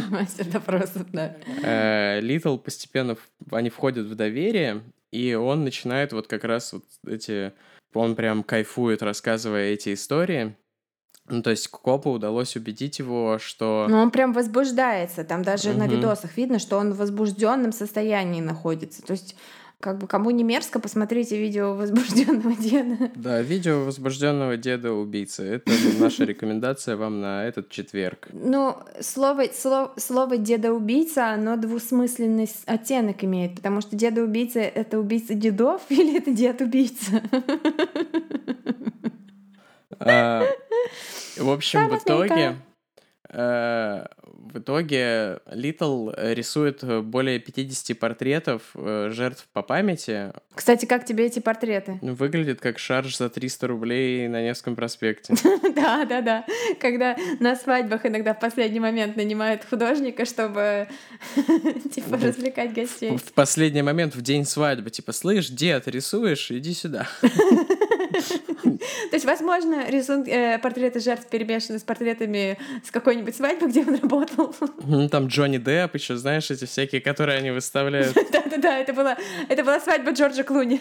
мастер 0.09 0.45
допросов, 0.45 1.05
да. 1.11 1.35
Э, 1.61 2.19
Литл 2.21 2.57
постепенно, 2.57 3.15
они 3.51 3.69
входят 3.69 4.07
в 4.07 4.15
доверие, 4.15 4.81
и 5.11 5.35
он 5.35 5.63
начинает 5.63 6.11
вот 6.11 6.27
как 6.27 6.43
раз 6.43 6.73
вот 6.73 6.85
эти... 7.07 7.53
Он 7.93 8.15
прям 8.15 8.43
кайфует, 8.43 9.03
рассказывая 9.03 9.73
эти 9.73 9.93
истории. 9.93 10.55
Ну, 11.27 11.43
то 11.43 11.51
есть 11.51 11.67
копу 11.67 12.09
удалось 12.09 12.55
убедить 12.55 12.97
его, 12.97 13.37
что... 13.39 13.85
Ну, 13.87 13.97
он 13.97 14.09
прям 14.09 14.33
возбуждается. 14.33 15.23
Там 15.23 15.43
даже 15.43 15.69
угу. 15.69 15.79
на 15.79 15.87
видосах 15.87 16.35
видно, 16.35 16.57
что 16.57 16.77
он 16.77 16.93
в 16.93 16.97
возбужденном 16.97 17.71
состоянии 17.71 18.41
находится. 18.41 19.03
То 19.03 19.11
есть 19.11 19.35
как 19.83 19.97
бы 19.97 20.07
кому 20.07 20.31
не 20.31 20.45
мерзко, 20.45 20.79
посмотрите 20.79 21.37
видео 21.37 21.75
возбужденного 21.75 22.55
деда. 22.55 23.11
Да, 23.15 23.41
видео 23.41 23.83
возбужденного 23.83 24.55
деда 24.55 24.93
убийцы. 24.93 25.43
Это 25.43 25.73
наша 25.99 26.23
рекомендация 26.23 26.95
вам 26.95 27.19
на 27.19 27.43
этот 27.45 27.69
четверг. 27.69 28.29
Ну, 28.31 28.77
слово, 29.01 29.43
слово, 29.53 29.91
слово 29.97 30.37
деда-убийца, 30.37 31.31
оно 31.31 31.57
двусмысленный 31.57 32.49
оттенок 32.65 33.25
имеет, 33.25 33.55
потому 33.55 33.81
что 33.81 33.97
деда-убийца— 33.97 34.59
это 34.61 34.97
убийца 34.97 35.33
дедов 35.33 35.81
или 35.89 36.17
это 36.17 36.31
дед-убийца? 36.31 37.21
А, 39.99 40.45
в 41.37 41.49
общем, 41.49 41.89
в 41.89 41.97
итоге 41.97 42.55
э, 43.29 44.05
в 44.53 44.59
итоге 44.59 45.39
Литл 45.51 46.11
рисует 46.15 46.83
более 47.03 47.39
50 47.39 47.97
портретов 47.97 48.61
э, 48.75 49.09
жертв 49.11 49.47
по 49.51 49.63
памяти. 49.63 50.31
Кстати, 50.53 50.85
как 50.85 51.05
тебе 51.05 51.25
эти 51.25 51.39
портреты? 51.39 51.97
Выглядит 52.01 52.61
как 52.61 52.77
шарж 52.77 53.17
за 53.17 53.29
300 53.29 53.67
рублей 53.67 54.27
на 54.27 54.43
Невском 54.43 54.75
проспекте. 54.75 55.33
Да, 55.73 56.05
да, 56.05 56.21
да. 56.21 56.45
Когда 56.79 57.17
на 57.39 57.55
свадьбах 57.55 58.05
иногда 58.05 58.33
в 58.33 58.39
последний 58.39 58.79
момент 58.79 59.17
нанимают 59.17 59.65
художника, 59.65 60.23
чтобы 60.23 60.87
типа 61.91 62.17
развлекать 62.17 62.73
гостей. 62.73 63.17
В 63.17 63.33
последний 63.33 63.81
момент, 63.81 64.15
в 64.15 64.21
день 64.21 64.45
свадьбы, 64.45 64.91
типа, 64.91 65.11
слышь, 65.13 65.49
дед, 65.49 65.87
рисуешь? 65.87 66.51
Иди 66.51 66.73
сюда. 66.73 67.07
То 68.13 69.13
есть, 69.15 69.25
возможно, 69.25 69.89
рисунки, 69.89 70.29
э, 70.29 70.59
портреты 70.59 70.99
жертв 70.99 71.27
перемешаны 71.29 71.79
с 71.79 71.83
портретами 71.83 72.57
с 72.83 72.91
какой-нибудь 72.91 73.35
свадьбы, 73.35 73.67
где 73.67 73.81
он 73.81 73.95
работал. 73.95 74.53
Там 75.09 75.27
Джонни 75.27 75.57
Депп, 75.57 75.95
еще 75.95 76.15
знаешь, 76.15 76.49
эти 76.51 76.65
всякие, 76.65 77.01
которые 77.01 77.37
они 77.39 77.51
выставляют. 77.51 78.13
Да-да-да, 78.31 78.77
это 78.77 78.93
была, 78.93 79.17
это 79.49 79.63
была 79.63 79.79
свадьба 79.79 80.11
Джорджа 80.11 80.43
Клуни. 80.43 80.79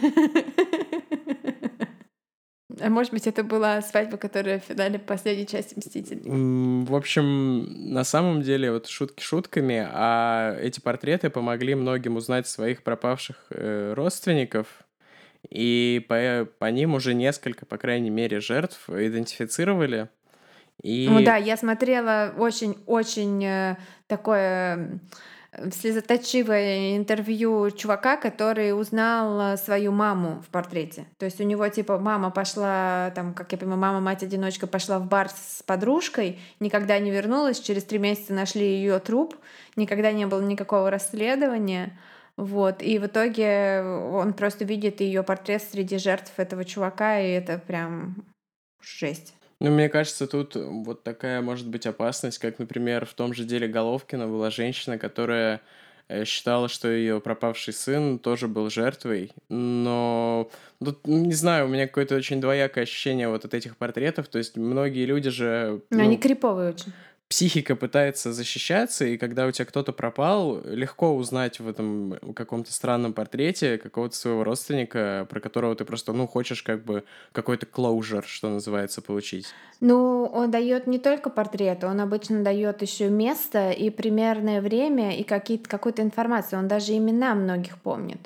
А 2.80 2.89
может 2.89 3.12
быть, 3.12 3.26
это 3.26 3.45
была 3.45 3.80
свадьба, 3.83 4.16
которая 4.16 4.59
в 4.59 4.64
финале 4.64 4.99
последней 4.99 5.47
части 5.47 5.74
«Мстителей». 5.76 6.22
В 6.24 6.95
общем, 6.97 7.93
на 7.93 8.03
самом 8.03 8.43
деле, 8.43 8.72
вот 8.72 8.89
шутки 8.89 9.22
шутками, 9.22 9.87
а 9.89 10.57
эти 10.61 10.80
портреты 10.80 11.30
помогли 11.30 11.74
многим 11.74 12.16
узнать 12.16 12.49
своих 12.49 12.83
пропавших 12.83 13.37
э, 13.51 13.93
родственников, 13.95 14.66
и 15.53 16.05
по, 16.09 16.48
по 16.59 16.70
ним 16.70 16.94
уже 16.94 17.12
несколько, 17.12 17.66
по 17.66 17.76
крайней 17.76 18.09
мере, 18.09 18.40
жертв 18.40 18.88
идентифицировали. 18.88 20.09
И... 20.82 21.07
Ну 21.11 21.22
да, 21.22 21.36
я 21.36 21.59
смотрела 21.59 22.32
очень-очень 22.38 23.44
э, 23.44 23.76
такое 24.07 24.98
слезоточивое 25.70 26.96
интервью 26.96 27.70
чувака, 27.70 28.16
который 28.16 28.72
узнал 28.72 29.53
э, 29.53 29.57
свою 29.59 29.92
маму 29.92 30.42
в 30.46 30.50
портрете. 30.50 31.05
То 31.18 31.26
есть 31.26 31.38
у 31.38 31.44
него 31.44 31.68
типа 31.68 31.98
мама 31.98 32.30
пошла, 32.30 33.12
там, 33.14 33.34
как 33.34 33.53
я 33.53 33.59
понимаю, 33.59 33.78
мама, 33.78 34.00
мать-одиночка 34.00 34.66
пошла 34.66 34.98
в 34.98 35.07
бар 35.07 35.28
с 35.28 35.62
подружкой, 35.62 36.40
никогда 36.61 36.98
не 36.98 37.11
вернулась, 37.11 37.61
через 37.61 37.84
три 37.84 37.98
месяца 37.98 38.32
нашли 38.32 38.64
ее 38.64 38.98
труп, 39.00 39.36
никогда 39.76 40.12
не 40.12 40.26
было 40.26 40.40
никакого 40.40 40.90
расследования. 40.90 41.98
Вот. 42.37 42.83
И 42.83 42.99
в 42.99 43.07
итоге 43.07 43.83
он 43.83 44.33
просто 44.33 44.64
видит 44.64 45.01
ее 45.01 45.22
портрет 45.22 45.62
среди 45.62 45.99
жертв 45.99 46.33
этого 46.39 46.64
чувака, 46.64 47.20
и 47.20 47.30
это 47.30 47.59
прям 47.59 48.24
жесть. 48.80 49.35
Ну, 49.61 49.70
мне 49.70 49.89
кажется, 49.89 50.26
тут 50.26 50.57
вот 50.57 51.05
такая 51.05 51.41
может 51.41 51.68
быть 51.68 51.87
опасность, 51.87 52.39
как, 52.39 52.59
например, 52.59 53.07
в 53.07 53.14
том 53.14 53.33
же 53.33 53.45
деле 53.45 53.68
Головкина 53.68 54.26
была 54.26 54.51
женщина, 54.51 54.99
которая 54.99 55.61
э, 56.09 56.24
считала, 56.24 56.68
что 56.68 56.89
ее 56.89 57.20
пропавший 57.20 57.72
сын 57.72 58.18
тоже 58.18 58.49
был 58.49 58.70
жертвой, 58.70 59.30
но 59.49 60.51
тут, 60.85 61.07
ну, 61.07 61.26
не 61.26 61.35
знаю, 61.35 61.66
у 61.66 61.68
меня 61.68 61.87
какое-то 61.87 62.16
очень 62.16 62.41
двоякое 62.41 62.83
ощущение 62.83 63.28
вот 63.28 63.45
от 63.45 63.55
этих 63.55 63.76
портретов, 63.76 64.26
то 64.26 64.39
есть 64.39 64.57
многие 64.57 65.05
люди 65.05 65.30
же... 65.30 65.83
Ну, 65.91 66.03
они 66.03 66.16
криповые 66.16 66.70
очень 66.70 66.93
психика 67.33 67.76
пытается 67.76 68.30
защищаться, 68.30 69.07
и 69.07 69.16
когда 69.16 69.47
у 69.47 69.51
тебя 69.51 69.64
кто-то 69.64 69.95
пропал, 69.95 70.61
легко 70.66 71.16
узнать 71.16 71.61
в 71.61 71.66
этом 71.66 72.18
каком-то 72.35 72.70
странном 72.70 73.14
портрете 73.14 73.78
какого-то 73.78 74.14
своего 74.14 74.45
родственника, 74.45 75.26
про 75.30 75.41
которого 75.41 75.74
ты 75.74 75.87
просто, 75.87 76.12
ну, 76.12 76.26
хочешь 76.26 76.62
как 76.62 76.85
бы 76.85 77.05
какой-то 77.33 77.64
closure, 77.64 78.22
что 78.26 78.51
называется, 78.51 79.01
получить. 79.01 79.47
Ну, 79.80 80.26
он 80.26 80.51
дает 80.51 80.87
не 80.87 80.99
только 80.99 81.30
портрет, 81.30 81.85
он 81.85 82.03
обычно 82.03 82.45
дает 82.45 82.83
еще 82.83 83.09
место 83.09 83.70
и 83.70 83.89
примерное 83.89 84.61
время 84.61 85.16
и 85.16 85.22
какие-то, 85.22 85.70
какую-то 85.70 86.03
информацию. 86.03 86.59
Он 86.59 86.68
даже 86.68 86.95
имена 86.95 87.35
многих 87.35 87.80
помнит. 87.80 88.18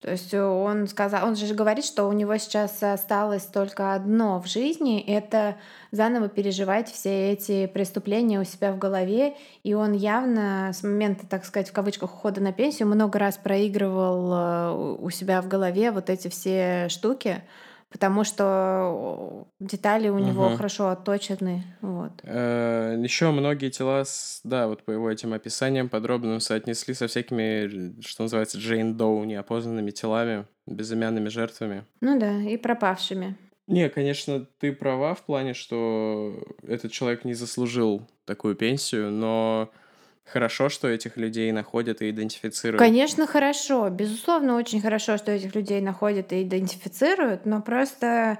То 0.00 0.10
есть 0.10 0.34
он 0.34 0.86
сказал, 0.88 1.26
он 1.26 1.36
же 1.36 1.54
говорит, 1.54 1.84
что 1.84 2.04
у 2.04 2.12
него 2.12 2.36
сейчас 2.36 2.82
осталось 2.82 3.44
только 3.44 3.94
одно 3.94 4.40
в 4.40 4.46
жизни, 4.46 5.00
это 5.00 5.56
заново 5.90 6.28
переживать 6.28 6.90
все 6.92 7.32
эти 7.32 7.66
преступления 7.66 8.38
у 8.38 8.44
себя 8.44 8.72
в 8.72 8.78
голове, 8.78 9.36
и 9.62 9.72
он 9.72 9.94
явно 9.94 10.70
с 10.74 10.82
момента, 10.82 11.26
так 11.26 11.46
сказать, 11.46 11.70
в 11.70 11.72
кавычках 11.72 12.12
ухода 12.12 12.42
на 12.42 12.52
пенсию 12.52 12.88
много 12.88 13.18
раз 13.18 13.38
проигрывал 13.38 14.32
э, 14.32 14.96
у 15.00 15.08
себя 15.08 15.40
в 15.40 15.48
голове 15.48 15.90
вот 15.90 16.10
эти 16.10 16.28
все 16.28 16.88
штуки, 16.90 17.42
потому 17.90 18.24
что 18.24 19.46
детали 19.60 20.08
у 20.08 20.18
него 20.18 20.46
угу. 20.46 20.56
хорошо 20.56 20.88
отточены. 20.88 21.64
Вот. 21.80 22.12
Э, 22.22 22.96
Еще 22.98 23.30
многие 23.30 23.70
тела, 23.70 24.04
да, 24.44 24.68
вот 24.68 24.82
по 24.84 24.90
его 24.90 25.10
этим 25.10 25.32
описаниям 25.32 25.88
подробным 25.88 26.40
соотнесли 26.40 26.94
со 26.94 27.06
всякими, 27.06 28.00
что 28.00 28.24
называется, 28.24 28.58
Джейн 28.58 28.96
Доу, 28.96 29.24
неопознанными 29.24 29.90
телами, 29.90 30.46
безымянными 30.66 31.28
жертвами. 31.28 31.84
Ну 32.00 32.18
да, 32.18 32.40
и 32.42 32.56
пропавшими. 32.56 33.36
Не, 33.66 33.88
конечно, 33.88 34.46
ты 34.58 34.72
права 34.72 35.14
в 35.14 35.22
плане, 35.22 35.52
что 35.52 36.40
этот 36.62 36.92
человек 36.92 37.24
не 37.24 37.34
заслужил 37.34 38.06
такую 38.24 38.54
пенсию, 38.54 39.10
но 39.10 39.70
Хорошо, 40.26 40.68
что 40.68 40.88
этих 40.88 41.16
людей 41.16 41.52
находят 41.52 42.02
и 42.02 42.10
идентифицируют. 42.10 42.80
Конечно, 42.80 43.26
хорошо. 43.26 43.88
Безусловно, 43.88 44.56
очень 44.56 44.80
хорошо, 44.80 45.16
что 45.18 45.32
этих 45.32 45.54
людей 45.54 45.80
находят 45.80 46.32
и 46.32 46.42
идентифицируют, 46.42 47.46
но 47.46 47.62
просто 47.62 48.38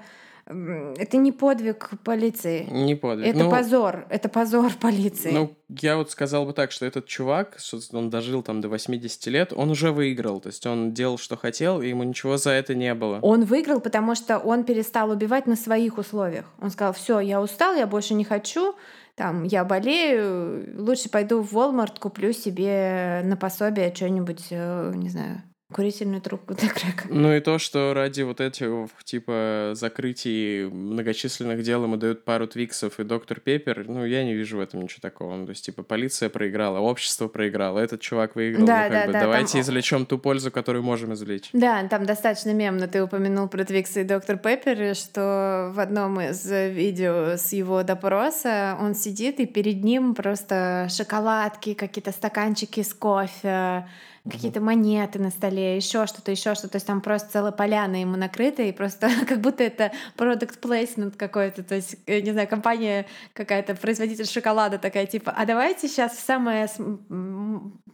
это 0.49 1.17
не 1.17 1.33
подвиг 1.33 1.91
полиции. 2.05 2.67
Не 2.71 2.95
подвиг. 2.95 3.27
Это 3.27 3.43
ну, 3.43 3.51
позор. 3.51 4.05
Это 4.09 4.29
позор 4.29 4.71
полиции. 4.79 5.31
Ну, 5.31 5.57
я 5.67 5.97
вот 5.97 6.09
сказал 6.11 6.45
бы 6.45 6.53
так, 6.53 6.71
что 6.71 6.85
этот 6.85 7.05
чувак, 7.05 7.57
он 7.91 8.09
дожил 8.09 8.43
там 8.43 8.61
до 8.61 8.69
80 8.69 9.27
лет, 9.27 9.51
он 9.53 9.71
уже 9.71 9.91
выиграл. 9.91 10.39
То 10.39 10.47
есть 10.47 10.65
он 10.65 10.93
делал, 10.93 11.17
что 11.17 11.35
хотел, 11.35 11.81
и 11.81 11.89
ему 11.89 12.03
ничего 12.03 12.37
за 12.37 12.51
это 12.51 12.75
не 12.75 12.93
было. 12.93 13.19
Он 13.21 13.43
выиграл, 13.43 13.81
потому 13.81 14.15
что 14.15 14.37
он 14.39 14.63
перестал 14.63 15.09
убивать 15.09 15.47
на 15.47 15.57
своих 15.57 15.97
условиях. 15.97 16.45
Он 16.61 16.69
сказал, 16.71 16.93
все, 16.93 17.19
я 17.19 17.41
устал, 17.41 17.75
я 17.75 17.85
больше 17.85 18.13
не 18.13 18.23
хочу, 18.23 18.73
там, 19.17 19.43
я 19.43 19.65
болею, 19.65 20.79
лучше 20.79 21.09
пойду 21.09 21.41
в 21.41 21.51
Walmart, 21.57 21.99
куплю 21.99 22.31
себе 22.33 23.21
на 23.23 23.35
пособие 23.35 23.93
что-нибудь, 23.93 24.47
э, 24.51 24.93
не 24.95 25.09
знаю, 25.09 25.41
Курительную 25.73 26.21
трубку 26.21 26.53
для 26.53 26.69
крэка. 26.69 27.07
Ну 27.09 27.33
и 27.33 27.41
то, 27.41 27.59
что 27.59 27.93
ради 27.93 28.21
вот 28.21 28.39
этих, 28.39 28.87
типа, 29.03 29.71
закрытий 29.73 30.69
многочисленных 30.71 31.61
дел 31.61 31.83
ему 31.83 31.97
дают 31.97 32.23
пару 32.23 32.47
твиксов 32.47 33.01
и 33.01 33.03
доктор 33.03 33.41
Пеппер, 33.41 33.85
ну, 33.85 34.05
я 34.05 34.23
не 34.23 34.33
вижу 34.33 34.57
в 34.57 34.59
этом 34.61 34.81
ничего 34.81 35.01
такого. 35.01 35.35
Ну, 35.35 35.45
то 35.45 35.49
есть, 35.49 35.65
типа, 35.65 35.83
полиция 35.83 36.29
проиграла, 36.29 36.79
общество 36.79 37.27
проиграло, 37.27 37.79
этот 37.79 37.99
чувак 37.99 38.37
выиграл. 38.37 38.65
Да, 38.65 38.83
ну, 38.83 38.83
как 38.83 38.91
да, 38.91 39.05
бы, 39.07 39.11
да, 39.11 39.19
давайте 39.19 39.53
там... 39.53 39.61
извлечем 39.61 40.05
ту 40.05 40.17
пользу, 40.17 40.51
которую 40.51 40.83
можем 40.83 41.13
извлечь. 41.13 41.49
Да, 41.51 41.85
там 41.89 42.05
достаточно 42.05 42.53
мемно 42.53 42.87
ты 42.87 43.03
упомянул 43.03 43.49
про 43.49 43.65
твиксы 43.65 44.01
и 44.01 44.05
доктор 44.05 44.37
Пеппер, 44.37 44.95
что 44.95 45.73
в 45.75 45.81
одном 45.81 46.21
из 46.21 46.49
видео 46.49 47.35
с 47.35 47.51
его 47.51 47.83
допроса 47.83 48.77
он 48.79 48.95
сидит, 48.95 49.41
и 49.41 49.45
перед 49.45 49.83
ним 49.83 50.15
просто 50.15 50.87
шоколадки, 50.89 51.73
какие-то 51.73 52.13
стаканчики 52.13 52.83
с 52.83 52.93
кофе, 52.93 53.85
какие-то 54.29 54.61
монеты 54.61 55.19
на 55.19 55.29
столе, 55.29 55.75
еще 55.75 56.05
что-то, 56.07 56.31
еще 56.31 56.55
что-то. 56.55 56.69
То 56.69 56.75
есть 56.77 56.87
там 56.87 57.01
просто 57.01 57.31
целая 57.31 57.51
поляна 57.51 57.99
ему 58.01 58.15
накрыта, 58.15 58.61
и 58.63 58.71
просто 58.71 59.09
как 59.27 59.41
будто 59.41 59.63
это 59.63 59.91
product 60.17 60.59
placement 60.61 61.15
какой-то. 61.17 61.63
То 61.63 61.75
есть, 61.75 61.97
не 62.07 62.31
знаю, 62.31 62.47
компания 62.47 63.05
какая-то, 63.33 63.75
производитель 63.75 64.25
шоколада 64.25 64.77
такая, 64.77 65.05
типа, 65.05 65.33
а 65.35 65.45
давайте 65.45 65.87
сейчас 65.87 66.17
самое 66.19 66.67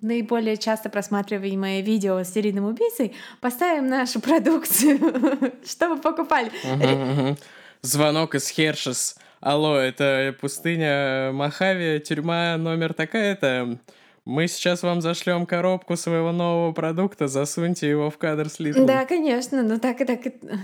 наиболее 0.02 0.58
часто 0.58 0.90
просматриваемое 0.90 1.82
видео 1.82 2.24
с 2.24 2.34
серийным 2.34 2.66
убийцей 2.66 3.16
поставим 3.42 3.88
нашу 3.88 4.20
продукцию, 4.20 5.00
чтобы 5.66 6.02
покупали. 6.02 6.52
Звонок 7.82 8.36
из 8.36 8.50
Хершес. 8.50 9.18
Алло, 9.40 9.76
это 9.76 10.34
пустыня 10.40 11.32
Махави, 11.34 12.00
тюрьма 12.00 12.56
номер 12.58 12.94
такая-то. 12.94 13.78
Мы 14.26 14.48
сейчас 14.48 14.84
вам 14.84 15.02
зашлем 15.02 15.46
коробку 15.46 15.98
своего 15.98 16.32
нового 16.32 16.72
продукта, 16.72 17.28
засуньте 17.28 17.90
его 17.90 18.10
в 18.10 18.18
кадр 18.18 18.48
с 18.48 18.58
литлом. 18.58 18.86
Да, 18.86 19.06
конечно, 19.06 19.64
ну 19.64 19.80
так 19.80 20.00
и 20.00 20.06
так, 20.06 20.20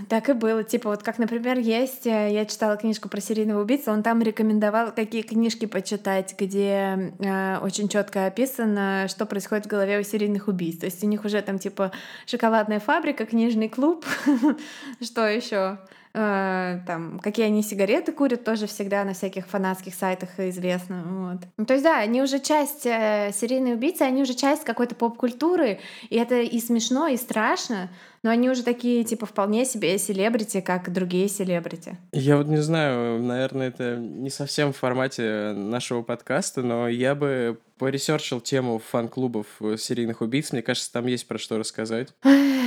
так 0.08 0.30
и 0.30 0.32
было. 0.32 0.64
Типа 0.64 0.88
вот 0.88 1.02
как, 1.02 1.18
например, 1.18 1.58
есть, 1.58 2.06
э, 2.06 2.32
я 2.32 2.46
читала 2.46 2.78
книжку 2.78 3.10
про 3.10 3.20
серийного 3.20 3.60
убийцу, 3.60 3.90
он 3.90 4.02
там 4.02 4.22
рекомендовал, 4.22 4.92
какие 4.92 5.20
книжки 5.20 5.66
почитать, 5.66 6.34
где 6.38 7.12
э, 7.18 7.58
очень 7.58 7.90
четко 7.90 8.24
описано, 8.24 9.08
что 9.08 9.26
происходит 9.26 9.66
в 9.66 9.68
голове 9.68 10.00
у 10.00 10.02
серийных 10.04 10.48
убийц. 10.48 10.78
То 10.78 10.86
есть 10.86 11.04
у 11.04 11.06
них 11.06 11.26
уже 11.26 11.42
там 11.42 11.58
типа 11.58 11.92
шоколадная 12.24 12.80
фабрика, 12.80 13.26
книжный 13.26 13.68
клуб, 13.68 14.06
что 15.02 15.26
еще? 15.28 15.80
Э, 16.14 16.78
там, 16.86 17.18
какие 17.20 17.46
они 17.46 17.62
сигареты 17.62 18.12
курят, 18.12 18.44
тоже 18.44 18.66
всегда 18.66 19.04
на 19.04 19.14
всяких 19.14 19.46
фанатских 19.46 19.94
сайтах 19.94 20.28
известно. 20.38 21.02
Вот. 21.06 21.40
Ну, 21.56 21.64
то 21.64 21.74
есть, 21.74 21.84
да, 21.84 21.98
они 21.98 22.22
уже 22.22 22.40
часть 22.40 22.86
э, 22.86 23.30
серийные 23.34 23.74
убийцы, 23.74 24.02
они 24.02 24.22
уже 24.22 24.34
часть 24.34 24.64
какой-то 24.64 24.94
поп-культуры, 24.94 25.80
и 26.08 26.16
это 26.16 26.40
и 26.40 26.60
смешно, 26.60 27.08
и 27.08 27.16
страшно, 27.16 27.90
но 28.22 28.30
они 28.30 28.50
уже 28.50 28.62
такие, 28.62 29.04
типа, 29.04 29.26
вполне 29.26 29.64
себе 29.64 29.96
селебрити, 29.98 30.60
как 30.60 30.92
другие 30.92 31.28
селебрити. 31.28 31.96
Я 32.12 32.36
вот 32.36 32.46
не 32.46 32.58
знаю, 32.58 33.22
наверное, 33.22 33.68
это 33.68 33.96
не 33.96 34.30
совсем 34.30 34.72
в 34.72 34.76
формате 34.76 35.52
нашего 35.54 36.02
подкаста, 36.02 36.62
но 36.62 36.88
я 36.88 37.14
бы 37.14 37.58
поресерчил 37.78 38.40
тему 38.40 38.78
фан-клубов 38.78 39.46
серийных 39.78 40.20
убийц. 40.20 40.52
Мне 40.52 40.62
кажется, 40.62 40.92
там 40.92 41.06
есть 41.06 41.26
про 41.26 41.38
что 41.38 41.58
рассказать. 41.58 42.08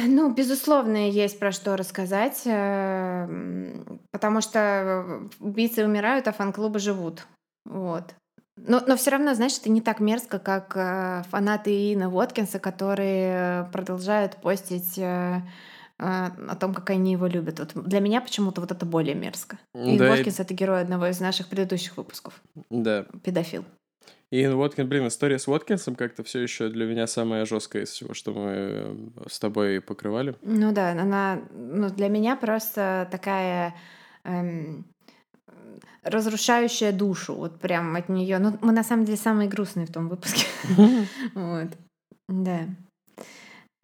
Ну, 0.06 0.34
безусловно, 0.34 1.10
есть 1.10 1.40
про 1.40 1.54
что 1.54 1.78
рассказать, 1.78 2.42
э, 2.46 3.84
потому 4.12 4.42
что 4.42 5.30
убийцы 5.40 5.86
умирают, 5.86 6.28
а 6.28 6.34
фан-клубы 6.34 6.80
живут. 6.80 7.26
Вот. 7.64 8.14
Но, 8.56 8.82
но 8.86 8.96
все 8.96 9.12
равно, 9.12 9.34
знаешь, 9.34 9.58
это 9.58 9.70
не 9.70 9.82
так 9.82 10.00
мерзко, 10.00 10.40
как 10.40 10.74
э, 10.76 11.24
фанаты 11.30 11.94
Ина 11.94 12.10
Воткинса, 12.10 12.60
которые 12.60 13.70
продолжают 13.72 14.38
постить 14.38 14.98
э, 14.98 15.42
о 15.98 16.56
том, 16.60 16.74
как 16.74 16.90
они 16.92 17.14
его 17.14 17.28
любят. 17.28 17.60
Вот 17.60 17.86
для 17.86 18.00
меня 18.00 18.22
почему-то 18.22 18.62
вот 18.62 18.72
это 18.72 18.86
более 18.86 19.16
мерзко. 19.16 19.58
И 19.74 19.98
да, 19.98 20.10
Воткинс 20.10 20.40
это 20.40 20.54
герой 20.54 20.82
одного 20.82 21.08
из 21.08 21.20
наших 21.20 21.48
предыдущих 21.48 21.98
выпусков. 21.98 22.42
Да. 22.70 23.06
Педофил. 23.24 23.66
И 24.34 24.48
Воткин, 24.48 24.90
блин, 24.90 25.08
история 25.08 25.38
с 25.38 25.46
Воткинсом 25.46 25.96
как-то 25.96 26.24
все 26.24 26.40
еще 26.40 26.70
для 26.70 26.86
меня 26.86 27.06
самая 27.06 27.46
жесткая 27.46 27.84
из 27.84 27.90
всего, 27.90 28.16
что 28.16 28.34
мы 28.34 28.52
э, 28.52 28.96
с 29.30 29.38
тобой 29.40 29.80
покрывали. 29.80 30.36
Ну 30.42 30.74
да, 30.74 30.92
она 30.92 31.40
ну, 31.52 31.90
для 31.90 32.08
меня 32.08 32.36
просто 32.36 33.08
такая 33.12 33.76
эм, 34.24 34.86
разрушающая 36.04 36.92
душу. 36.92 37.36
Вот 37.36 37.60
прям 37.60 37.96
от 37.96 38.10
нее. 38.10 38.40
Ну, 38.40 38.58
мы 38.62 38.72
на 38.72 38.84
самом 38.84 39.06
деле 39.06 39.18
самые 39.18 39.50
грустные 39.50 39.86
в 39.86 39.92
том 39.92 40.10
выпуске. 40.10 40.46
Вот. 41.36 41.70
Да. 42.28 42.68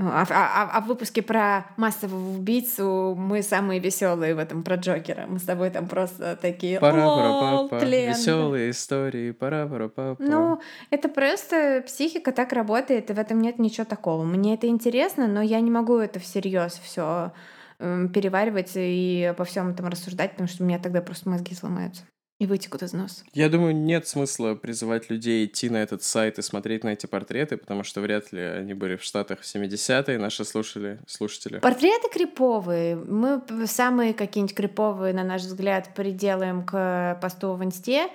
А, 0.02 0.22
а, 0.22 0.26
а, 0.30 0.70
а 0.78 0.82
в 0.82 0.86
выпуске 0.86 1.22
про 1.22 1.66
массового 1.76 2.38
убийцу 2.38 3.16
мы 3.18 3.42
самые 3.44 3.82
веселые 3.82 4.34
в 4.34 4.38
этом 4.38 4.64
про 4.64 4.76
Джокера. 4.76 5.26
Мы 5.28 5.40
с 5.40 5.44
тобой 5.44 5.72
там 5.72 5.90
просто 5.90 6.38
такие. 6.42 6.80
Пора, 6.80 7.06
пора, 7.06 7.68
папа. 7.68 7.84
Веселые 7.84 8.72
истории. 8.72 9.32
Пора, 9.32 9.68
пора, 9.68 9.90
папа. 9.90 10.24
Ну, 10.24 10.62
это 10.90 11.10
просто 11.10 11.84
психика 11.86 12.32
так 12.32 12.54
работает, 12.54 13.10
и 13.10 13.14
в 13.14 13.20
этом 13.20 13.42
нет 13.42 13.60
ничего 13.60 13.84
такого. 13.84 14.24
Мне 14.24 14.54
это 14.54 14.68
интересно, 14.68 15.28
но 15.28 15.42
я 15.42 15.60
не 15.60 15.70
могу 15.70 15.98
это 15.98 16.20
всерьез 16.20 16.80
все 16.82 17.02
эм, 17.12 17.32
переваривать 17.80 18.74
и 18.76 19.30
обо 19.32 19.46
всем 19.46 19.70
этом 19.72 19.88
рассуждать, 19.88 20.32
потому 20.32 20.48
что 20.48 20.64
у 20.64 20.68
меня 20.68 20.78
тогда 20.78 21.02
просто 21.02 21.30
мозги 21.30 21.56
сломаются 21.56 22.04
и 22.40 22.46
вытекут 22.46 22.84
из 22.84 22.94
носа. 22.94 23.26
Я 23.34 23.50
думаю, 23.50 23.76
нет 23.76 24.08
смысла 24.08 24.56
призывать 24.56 25.10
людей 25.10 25.46
идти 25.46 25.70
на 25.70 25.78
этот 25.78 26.04
сайт 26.04 26.40
и 26.40 26.42
смотреть 26.42 26.86
на 26.86 26.90
эти 26.90 27.06
портреты, 27.06 27.58
потому 27.58 27.84
что 27.84 28.00
вряд 28.00 28.32
ли 28.32 28.42
они 28.42 28.74
были 28.74 28.96
в 28.96 29.04
Штатах 29.04 29.42
в 29.42 29.44
70-е, 29.44 30.18
наши 30.18 30.46
слушали, 30.46 31.00
слушатели. 31.06 31.60
Портреты 31.60 32.08
криповые. 32.10 32.96
Мы 32.96 33.42
самые 33.66 34.14
какие-нибудь 34.14 34.56
криповые, 34.56 35.14
на 35.14 35.24
наш 35.24 35.42
взгляд, 35.42 35.94
приделаем 35.96 36.66
к 36.66 37.20
посту 37.22 37.56
в 37.56 37.64
инсте. 37.64 38.08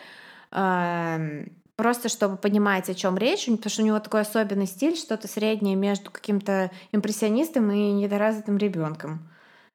Просто 1.76 2.08
чтобы 2.08 2.36
понимать, 2.38 2.88
о 2.88 2.94
чем 2.94 3.18
речь, 3.18 3.44
потому 3.44 3.68
что 3.70 3.82
у 3.82 3.84
него 3.84 3.98
такой 3.98 4.22
особенный 4.22 4.66
стиль, 4.66 4.96
что-то 4.96 5.28
среднее 5.28 5.74
между 5.74 6.10
каким-то 6.10 6.70
импрессионистом 6.92 7.70
и 7.72 7.92
недоразвитым 7.92 8.56
ребенком, 8.56 9.28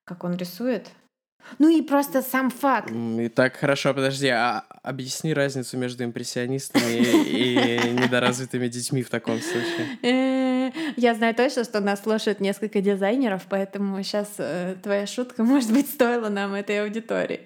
как 0.09 0.23
он 0.23 0.35
рисует. 0.35 0.87
Ну 1.59 1.69
и 1.69 1.81
просто 1.81 2.21
сам 2.21 2.49
факт. 2.49 2.91
Итак, 2.91 3.55
хорошо, 3.55 3.93
подожди, 3.93 4.27
а 4.27 4.65
объясни 4.83 5.33
разницу 5.33 5.77
между 5.77 6.03
импрессионистами 6.03 6.97
и 7.27 7.79
недоразвитыми 7.93 8.67
детьми 8.67 9.03
в 9.03 9.09
таком 9.09 9.39
случае. 9.39 9.87
Э, 10.03 10.71
я 10.97 11.15
знаю 11.15 11.33
точно, 11.35 11.63
что 11.63 11.79
нас 11.79 12.01
слушают 12.03 12.39
несколько 12.39 12.81
дизайнеров, 12.81 13.45
поэтому 13.49 14.01
сейчас 14.03 14.29
э, 14.37 14.75
твоя 14.83 15.07
шутка, 15.07 15.43
может 15.43 15.71
быть, 15.71 15.89
стоила 15.89 16.29
нам 16.29 16.53
этой 16.53 16.83
аудитории. 16.83 17.41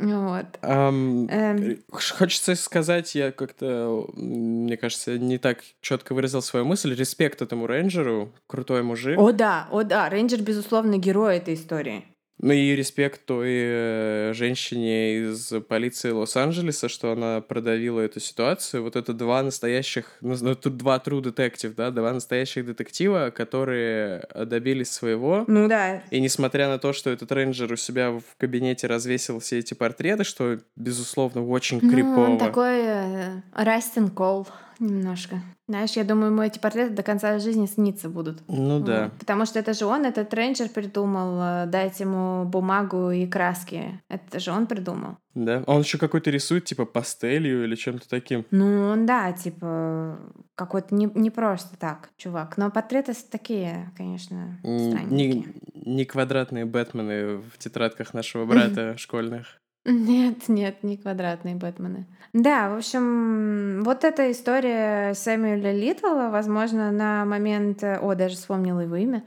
Вот. 0.00 0.46
Um, 0.62 1.28
эм. 1.30 1.78
Хочется 1.90 2.54
сказать, 2.54 3.14
я 3.14 3.32
как-то, 3.32 4.06
мне 4.14 4.76
кажется, 4.76 5.18
не 5.18 5.38
так 5.38 5.58
четко 5.80 6.14
выразил 6.14 6.42
свою 6.42 6.64
мысль. 6.64 6.94
Респект 6.94 7.42
этому 7.42 7.66
рейнджеру, 7.66 8.32
крутой 8.46 8.82
мужик. 8.82 9.18
О 9.18 9.32
да, 9.32 9.66
о 9.70 9.82
да, 9.82 10.08
рейнджер, 10.08 10.42
безусловно, 10.42 10.98
герой 10.98 11.38
этой 11.38 11.54
истории. 11.54 12.04
Ну 12.40 12.52
и 12.52 12.76
респект 12.76 13.24
той 13.24 13.50
э, 13.50 14.32
женщине 14.32 15.18
из 15.18 15.52
полиции 15.68 16.10
Лос-Анджелеса, 16.10 16.88
что 16.88 17.12
она 17.12 17.40
продавила 17.40 18.00
эту 18.00 18.20
ситуацию. 18.20 18.84
Вот 18.84 18.94
это 18.94 19.12
два 19.12 19.42
настоящих, 19.42 20.16
ну, 20.20 20.36
ну 20.40 20.54
тут 20.54 20.76
два 20.76 21.02
true 21.04 21.20
детектив, 21.20 21.74
да, 21.74 21.90
два 21.90 22.12
настоящих 22.12 22.64
детектива, 22.66 23.30
которые 23.30 24.24
добились 24.46 24.90
своего. 24.90 25.44
Ну 25.48 25.68
да. 25.68 26.02
И 26.10 26.20
несмотря 26.20 26.68
на 26.68 26.78
то, 26.78 26.92
что 26.92 27.10
этот 27.10 27.32
рейнджер 27.32 27.72
у 27.72 27.76
себя 27.76 28.12
в 28.12 28.22
кабинете 28.36 28.86
развесил 28.86 29.40
все 29.40 29.58
эти 29.58 29.74
портреты, 29.74 30.22
что, 30.22 30.58
безусловно, 30.76 31.44
очень 31.44 31.80
ну, 31.82 31.90
крипово. 31.90 32.20
Он 32.20 32.38
такой 32.38 32.80
э, 32.82 33.42
Растин 33.52 34.10
Кол 34.10 34.46
немножко. 34.78 35.42
Знаешь, 35.68 35.92
я 35.92 36.04
думаю, 36.04 36.32
ему 36.32 36.40
эти 36.40 36.58
портреты 36.58 36.94
до 36.94 37.02
конца 37.02 37.38
жизни 37.38 37.66
сниться 37.66 38.08
будут. 38.08 38.42
Ну 38.48 38.80
да. 38.80 39.10
Потому 39.18 39.44
что 39.44 39.58
это 39.58 39.74
же 39.74 39.84
он, 39.84 40.06
этот 40.06 40.32
рейнджер 40.32 40.70
придумал 40.70 41.38
э, 41.42 41.66
дать 41.66 42.00
ему 42.00 42.46
бумагу 42.46 43.10
и 43.10 43.26
краски. 43.26 44.00
Это 44.08 44.40
же 44.40 44.50
он 44.50 44.66
придумал. 44.66 45.18
Да? 45.34 45.62
Он 45.66 45.82
еще 45.82 45.98
какой-то 45.98 46.30
рисует, 46.30 46.64
типа, 46.64 46.86
пастелью 46.86 47.64
или 47.64 47.74
чем-то 47.74 48.08
таким. 48.08 48.46
Ну, 48.50 48.88
он, 48.88 49.04
да, 49.04 49.30
типа, 49.32 50.18
какой-то 50.54 50.94
не, 50.94 51.10
не 51.14 51.30
просто 51.30 51.76
так, 51.76 52.08
чувак. 52.16 52.56
Но 52.56 52.70
портреты 52.70 53.12
такие, 53.30 53.92
конечно, 53.94 54.58
странненькие. 54.62 55.10
Не, 55.10 55.46
не 55.74 56.04
квадратные 56.06 56.64
Бэтмены 56.64 57.36
в 57.36 57.58
тетрадках 57.58 58.14
нашего 58.14 58.46
брата 58.46 58.94
школьных. 58.96 59.60
Нет, 59.84 60.48
нет, 60.48 60.82
не 60.82 60.96
квадратные 60.96 61.56
Бэтмены. 61.56 62.06
Да, 62.32 62.68
в 62.68 62.78
общем, 62.78 63.82
вот 63.84 64.04
эта 64.04 64.30
история 64.30 65.14
Сэмюэля 65.14 65.72
Литла, 65.72 66.28
возможно, 66.30 66.90
на 66.90 67.24
момент... 67.24 67.82
О, 67.82 68.14
даже 68.14 68.36
вспомнила 68.36 68.80
его 68.80 68.96
имя. 68.96 69.24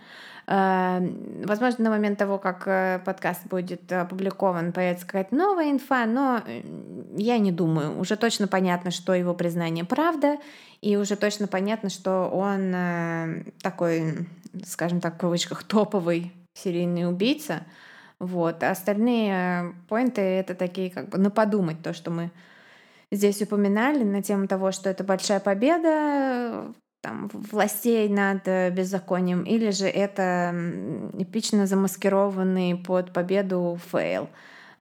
Э, 0.47 0.99
возможно, 1.45 1.85
на 1.85 1.89
момент 1.89 2.19
того, 2.19 2.37
как 2.37 2.67
э, 2.67 2.99
подкаст 3.05 3.47
будет 3.47 3.91
опубликован, 3.91 4.73
появится 4.73 5.05
какая-то 5.05 5.33
новая 5.33 5.71
инфа, 5.71 6.05
но 6.05 6.41
э, 6.45 6.61
я 7.15 7.37
не 7.37 7.51
думаю. 7.51 7.97
Уже 7.99 8.17
точно 8.17 8.47
понятно, 8.47 8.91
что 8.91 9.13
его 9.13 9.33
признание 9.33 9.85
правда, 9.85 10.37
и 10.81 10.97
уже 10.97 11.15
точно 11.15 11.47
понятно, 11.47 11.89
что 11.89 12.29
он 12.29 13.45
такой, 13.61 14.27
скажем 14.65 14.99
так, 14.99 15.15
в 15.15 15.17
кавычках, 15.17 15.63
топовый 15.63 16.33
серийный 16.53 17.07
убийца. 17.07 17.61
Вот. 18.19 18.61
А 18.63 18.71
остальные 18.71 19.73
поинты— 19.87 20.21
это 20.21 20.53
такие 20.53 20.89
как 20.89 21.09
бы 21.09 21.17
на 21.17 21.29
подумать, 21.29 21.81
то, 21.81 21.93
что 21.93 22.11
мы 22.11 22.31
здесь 23.11 23.41
упоминали 23.41 24.03
на 24.03 24.21
тему 24.21 24.47
того, 24.47 24.71
что 24.71 24.89
это 24.89 25.03
большая 25.03 25.39
победа 25.39 26.73
там, 27.01 27.29
властей 27.33 28.07
над 28.09 28.47
э, 28.47 28.69
беззаконием, 28.69 29.43
или 29.43 29.71
же 29.71 29.87
это 29.87 30.53
эпично 31.17 31.65
замаскированный 31.65 32.75
под 32.75 33.11
победу 33.11 33.79
фейл. 33.91 34.29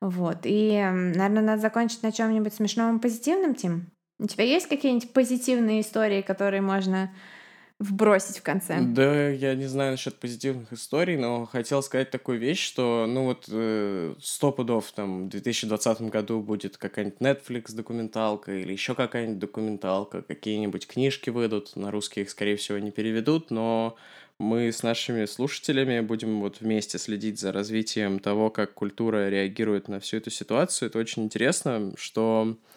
Вот. 0.01 0.39
И, 0.45 0.73
наверное, 0.81 1.43
надо 1.43 1.63
закончить 1.63 2.03
на 2.03 2.13
чем-нибудь 2.13 2.55
смешном 2.55 2.97
и 2.97 3.01
позитивном, 3.01 3.55
Тим. 3.55 3.87
У 4.19 4.27
тебя 4.27 4.45
есть 4.45 4.69
какие-нибудь 4.69 5.13
позитивные 5.13 5.81
истории, 5.81 6.21
которые 6.21 6.61
можно 6.61 7.11
вбросить 7.81 8.39
в 8.39 8.43
конце. 8.43 8.79
Да, 8.81 9.29
я 9.31 9.55
не 9.55 9.65
знаю 9.65 9.93
насчет 9.93 10.15
позитивных 10.17 10.73
историй, 10.73 11.17
но 11.17 11.47
хотел 11.47 11.83
сказать 11.83 12.11
такую 12.11 12.39
вещь, 12.39 12.63
что, 12.63 13.07
ну 13.09 13.25
вот, 13.25 13.47
э, 13.51 14.15
сто 14.21 14.53
пудов 14.53 14.93
там 14.93 15.27
в 15.27 15.29
2020 15.31 16.03
году 16.03 16.41
будет 16.41 16.77
какая-нибудь 16.77 17.19
Netflix 17.21 17.75
документалка 17.75 18.53
или 18.53 18.73
еще 18.73 18.95
какая-нибудь 18.95 19.39
документалка, 19.39 20.21
какие-нибудь 20.21 20.87
книжки 20.87 21.31
выйдут, 21.31 21.75
на 21.75 21.91
русский 21.91 22.21
их, 22.21 22.31
скорее 22.31 22.57
всего, 22.57 22.77
не 22.77 22.91
переведут, 22.91 23.51
но 23.51 23.97
мы 24.39 24.71
с 24.71 24.83
нашими 24.83 25.25
слушателями 25.25 26.01
будем 26.01 26.41
вот 26.41 26.61
вместе 26.61 26.99
следить 26.99 27.41
за 27.41 27.51
развитием 27.51 28.19
того, 28.19 28.51
как 28.51 28.75
культура 28.75 29.31
реагирует 29.31 29.89
на 29.89 30.01
всю 30.01 30.19
эту 30.19 30.31
ситуацию. 30.31 30.91
Это 30.91 30.99
очень 30.99 31.25
интересно, 31.25 31.93
что 31.97 32.57
Э, 32.57 32.70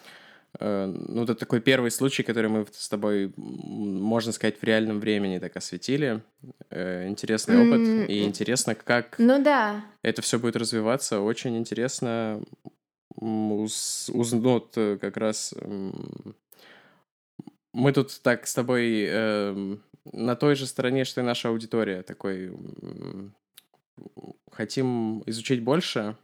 ну, 0.60 1.24
это 1.24 1.34
такой 1.34 1.60
первый 1.60 1.90
случай, 1.90 2.22
который 2.22 2.48
мы 2.48 2.66
с 2.72 2.88
тобой, 2.88 3.32
можно 3.36 4.32
сказать, 4.32 4.60
в 4.60 4.64
реальном 4.64 5.00
времени 5.00 5.38
так 5.38 5.56
осветили. 5.56 6.22
Э, 6.70 7.08
интересный 7.08 7.56
опыт. 7.56 7.80
Mm-hmm. 7.80 8.06
И 8.06 8.24
интересно, 8.24 8.74
как 8.74 9.16
ну, 9.18 9.42
да. 9.42 9.84
это 10.02 10.22
все 10.22 10.38
будет 10.38 10.56
развиваться. 10.56 11.20
Очень 11.20 11.56
интересно 11.58 12.40
узнать 13.16 14.76
э, 14.76 14.98
как 15.00 15.16
раз... 15.16 15.54
Мы 17.72 17.92
тут 17.92 18.20
так 18.22 18.46
с 18.46 18.54
тобой 18.54 19.04
э, 19.08 19.76
на 20.12 20.36
той 20.36 20.54
же 20.54 20.66
стороне, 20.66 21.04
что 21.04 21.20
и 21.20 21.24
наша 21.24 21.48
аудитория. 21.48 22.02
Такой... 22.02 22.52
Хотим 24.52 25.22
изучить 25.26 25.62
больше, 25.62 26.16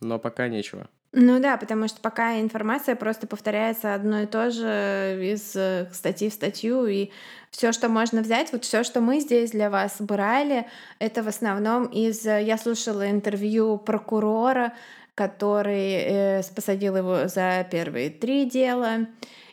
но 0.00 0.18
пока 0.18 0.48
нечего. 0.48 0.90
Ну 1.12 1.40
да, 1.40 1.56
потому 1.56 1.88
что 1.88 2.00
пока 2.02 2.38
информация 2.38 2.94
просто 2.94 3.26
повторяется 3.26 3.94
одно 3.94 4.22
и 4.22 4.26
то 4.26 4.50
же 4.50 5.18
из 5.22 5.56
э, 5.56 5.88
статьи 5.90 6.28
в 6.28 6.34
статью, 6.34 6.84
и 6.84 7.10
все, 7.50 7.72
что 7.72 7.88
можно 7.88 8.20
взять, 8.20 8.52
вот 8.52 8.64
все, 8.64 8.84
что 8.84 9.00
мы 9.00 9.20
здесь 9.20 9.52
для 9.52 9.70
вас 9.70 9.96
брали, 10.00 10.66
это 10.98 11.22
в 11.22 11.28
основном 11.28 11.86
из... 11.86 12.26
Э, 12.26 12.42
я 12.42 12.58
слушала 12.58 13.10
интервью 13.10 13.78
прокурора, 13.78 14.74
который 15.14 15.92
э, 15.92 16.42
посадил 16.54 16.98
его 16.98 17.26
за 17.26 17.66
первые 17.70 18.10
три 18.10 18.44
дела. 18.44 19.06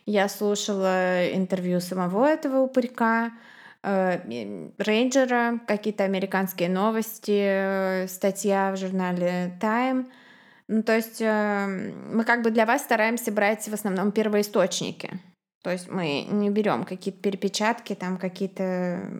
Я 0.04 0.28
слушала 0.28 1.26
интервью 1.32 1.80
самого 1.80 2.26
этого 2.26 2.60
упырька, 2.60 3.32
э, 3.82 4.68
рейнджера, 4.76 5.60
какие-то 5.66 6.04
американские 6.04 6.68
новости, 6.68 8.04
э, 8.04 8.08
статья 8.08 8.72
в 8.72 8.76
журнале 8.76 9.58
Time— 9.58 10.06
ну, 10.68 10.82
то 10.82 10.96
есть 10.96 11.20
э, 11.20 11.66
мы 12.12 12.24
как 12.24 12.42
бы 12.42 12.50
для 12.50 12.66
вас 12.66 12.82
стараемся 12.82 13.30
брать 13.30 13.68
в 13.68 13.72
основном 13.72 14.10
первоисточники. 14.10 15.20
То 15.62 15.72
есть 15.72 15.90
мы 15.90 16.22
не 16.30 16.48
берем 16.48 16.84
какие-то 16.84 17.20
перепечатки, 17.20 17.94
там 17.94 18.18
какие-то 18.18 19.10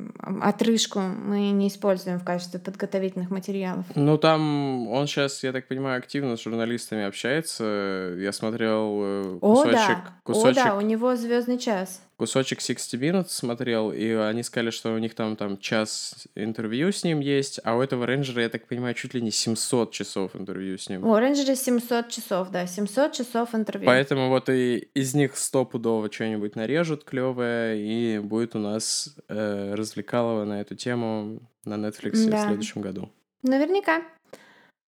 отрыжку 0.41 1.01
мы 1.01 1.51
не 1.51 1.67
используем 1.67 2.21
в 2.21 2.25
качестве 2.25 2.61
подготовительных 2.61 3.31
материалов. 3.31 3.85
Ну 3.97 4.17
там 4.17 4.87
он 4.87 5.09
сейчас, 5.09 5.43
я 5.43 5.53
так 5.53 5.67
понимаю, 5.67 5.99
активно 5.99 6.37
с 6.37 6.43
журналистами 6.43 7.05
общается. 7.05 8.15
Я 8.17 8.33
смотрел 8.33 9.39
кусочек. 9.41 9.67
Э, 9.67 9.71
О, 9.71 9.73
да. 9.73 10.05
кусочек... 10.23 10.63
О, 10.63 10.65
да, 10.65 10.77
у 10.77 10.81
него 10.83 11.17
звездный 11.17 11.59
час 11.59 12.01
кусочек 12.17 12.61
60 12.61 13.01
Minutes 13.01 13.29
смотрел, 13.29 13.93
и 13.93 14.11
они 14.11 14.43
сказали, 14.43 14.71
что 14.71 14.95
у 14.95 14.99
них 14.99 15.15
там, 15.15 15.37
там 15.37 15.59
час 15.59 16.27
интервью 16.35 16.91
с 16.93 17.05
ним 17.05 17.21
есть, 17.21 17.61
а 17.65 17.77
у 17.77 17.83
этого 17.83 18.07
рейнджера, 18.07 18.43
я 18.43 18.49
так 18.49 18.67
понимаю, 18.67 18.95
чуть 18.95 19.15
ли 19.15 19.21
не 19.21 19.31
700 19.31 19.93
часов 19.93 20.35
интервью 20.35 20.79
с 20.79 20.89
ним. 20.89 21.07
У 21.07 21.17
рейнджера 21.17 21.55
700 21.55 22.09
часов, 22.09 22.51
да, 22.51 22.67
700 22.67 23.13
часов 23.13 23.55
интервью. 23.55 23.87
Поэтому 23.87 24.29
вот 24.29 24.49
и 24.49 24.89
из 24.95 25.15
них 25.15 25.37
стопудово 25.37 26.11
что-нибудь 26.11 26.57
нарежут 26.57 27.05
клевое, 27.05 27.79
и 27.79 28.19
будет 28.19 28.57
у 28.57 28.59
нас 28.59 29.17
э, 29.29 29.75
развлекалово 29.75 30.45
на 30.45 30.61
эту 30.61 30.75
тему 30.75 31.41
на 31.65 31.75
Netflix 31.75 32.29
да. 32.29 32.45
в 32.45 32.47
следующем 32.47 32.81
году. 32.81 33.11
Наверняка. 33.43 34.03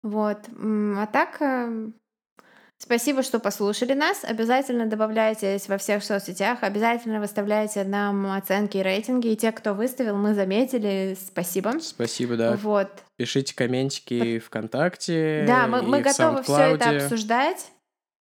Вот. 0.03 0.39
А 0.59 1.07
так, 1.07 1.41
э, 1.41 1.91
Спасибо, 2.83 3.23
что 3.23 3.39
послушали 3.39 3.93
нас. 3.93 4.25
Обязательно 4.25 4.87
добавляйтесь 4.87 5.69
во 5.69 5.79
всех 5.79 6.03
соцсетях, 6.03 6.65
обязательно 6.65 7.21
выставляйте 7.21 7.85
нам 7.85 8.33
оценки 8.33 8.79
и 8.79 8.83
рейтинги. 8.83 9.29
И 9.29 9.37
те, 9.37 9.53
кто 9.53 9.73
выставил, 9.73 10.17
мы 10.17 10.35
заметили. 10.35 11.17
Спасибо. 11.17 11.75
Спасибо, 11.81 12.37
да. 12.37 12.57
Вот. 12.61 12.89
Пишите 13.17 13.55
комментики 13.55 14.41
ВКонтакте. 14.41 15.45
Да, 15.47 15.69
мы, 15.69 15.83
мы 15.83 16.01
готовы 16.01 16.43
все 16.43 16.75
это 16.75 16.91
обсуждать. 16.91 17.71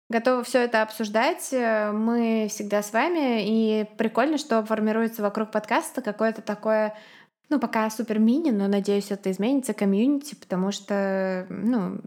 Готовы 0.10 0.44
все 0.44 0.60
это 0.60 0.84
обсуждать. 0.84 1.50
Мы 1.52 2.46
всегда 2.48 2.84
с 2.84 2.94
вами. 2.94 3.42
И 3.48 3.86
прикольно, 3.98 4.38
что 4.38 4.64
формируется 4.64 5.24
вокруг 5.24 5.50
подкаста 5.50 6.04
какое-то 6.04 6.44
такое 6.44 6.96
ну, 7.50 7.60
пока 7.60 7.90
супер 7.90 8.18
мини, 8.18 8.52
но 8.52 8.70
надеюсь, 8.70 9.12
это 9.12 9.30
изменится 9.30 9.74
комьюнити, 9.74 10.36
потому 10.36 10.72
что, 10.72 11.46
ну, 11.50 12.00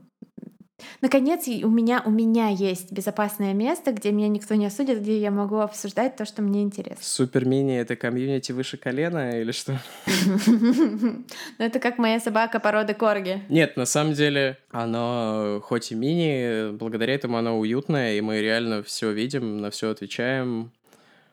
Наконец, 1.01 1.47
у 1.47 1.68
меня, 1.68 2.03
у 2.05 2.11
меня 2.11 2.49
есть 2.49 2.91
безопасное 2.91 3.53
место, 3.53 3.93
где 3.93 4.11
меня 4.11 4.29
никто 4.29 4.55
не 4.55 4.66
осудит, 4.66 5.01
где 5.01 5.18
я 5.18 5.31
могу 5.31 5.59
обсуждать 5.59 6.16
то, 6.16 6.25
что 6.25 6.43
мне 6.43 6.62
интересно. 6.62 7.03
Супер 7.03 7.45
мини— 7.45 7.77
это 7.79 7.95
комьюнити 7.95 8.53
выше 8.53 8.77
колена 8.77 9.41
или 9.41 9.53
что? 9.53 9.79
Ну, 11.59 11.64
это 11.64 11.79
как 11.79 11.99
моя 11.99 12.18
собака 12.20 12.59
породы 12.59 12.95
корги. 12.95 13.43
Нет, 13.49 13.77
на 13.77 13.87
самом 13.87 14.14
деле, 14.14 14.59
оно 14.70 15.61
хоть 15.62 15.93
и 15.93 15.95
мини, 15.95 16.72
благодаря 16.72 17.14
этому 17.14 17.37
оно 17.37 17.59
уютное, 17.59 18.14
и 18.14 18.20
мы 18.20 18.41
реально 18.41 18.83
все 18.83 19.12
видим, 19.12 19.59
на 19.59 19.70
все 19.70 19.91
отвечаем. 19.91 20.72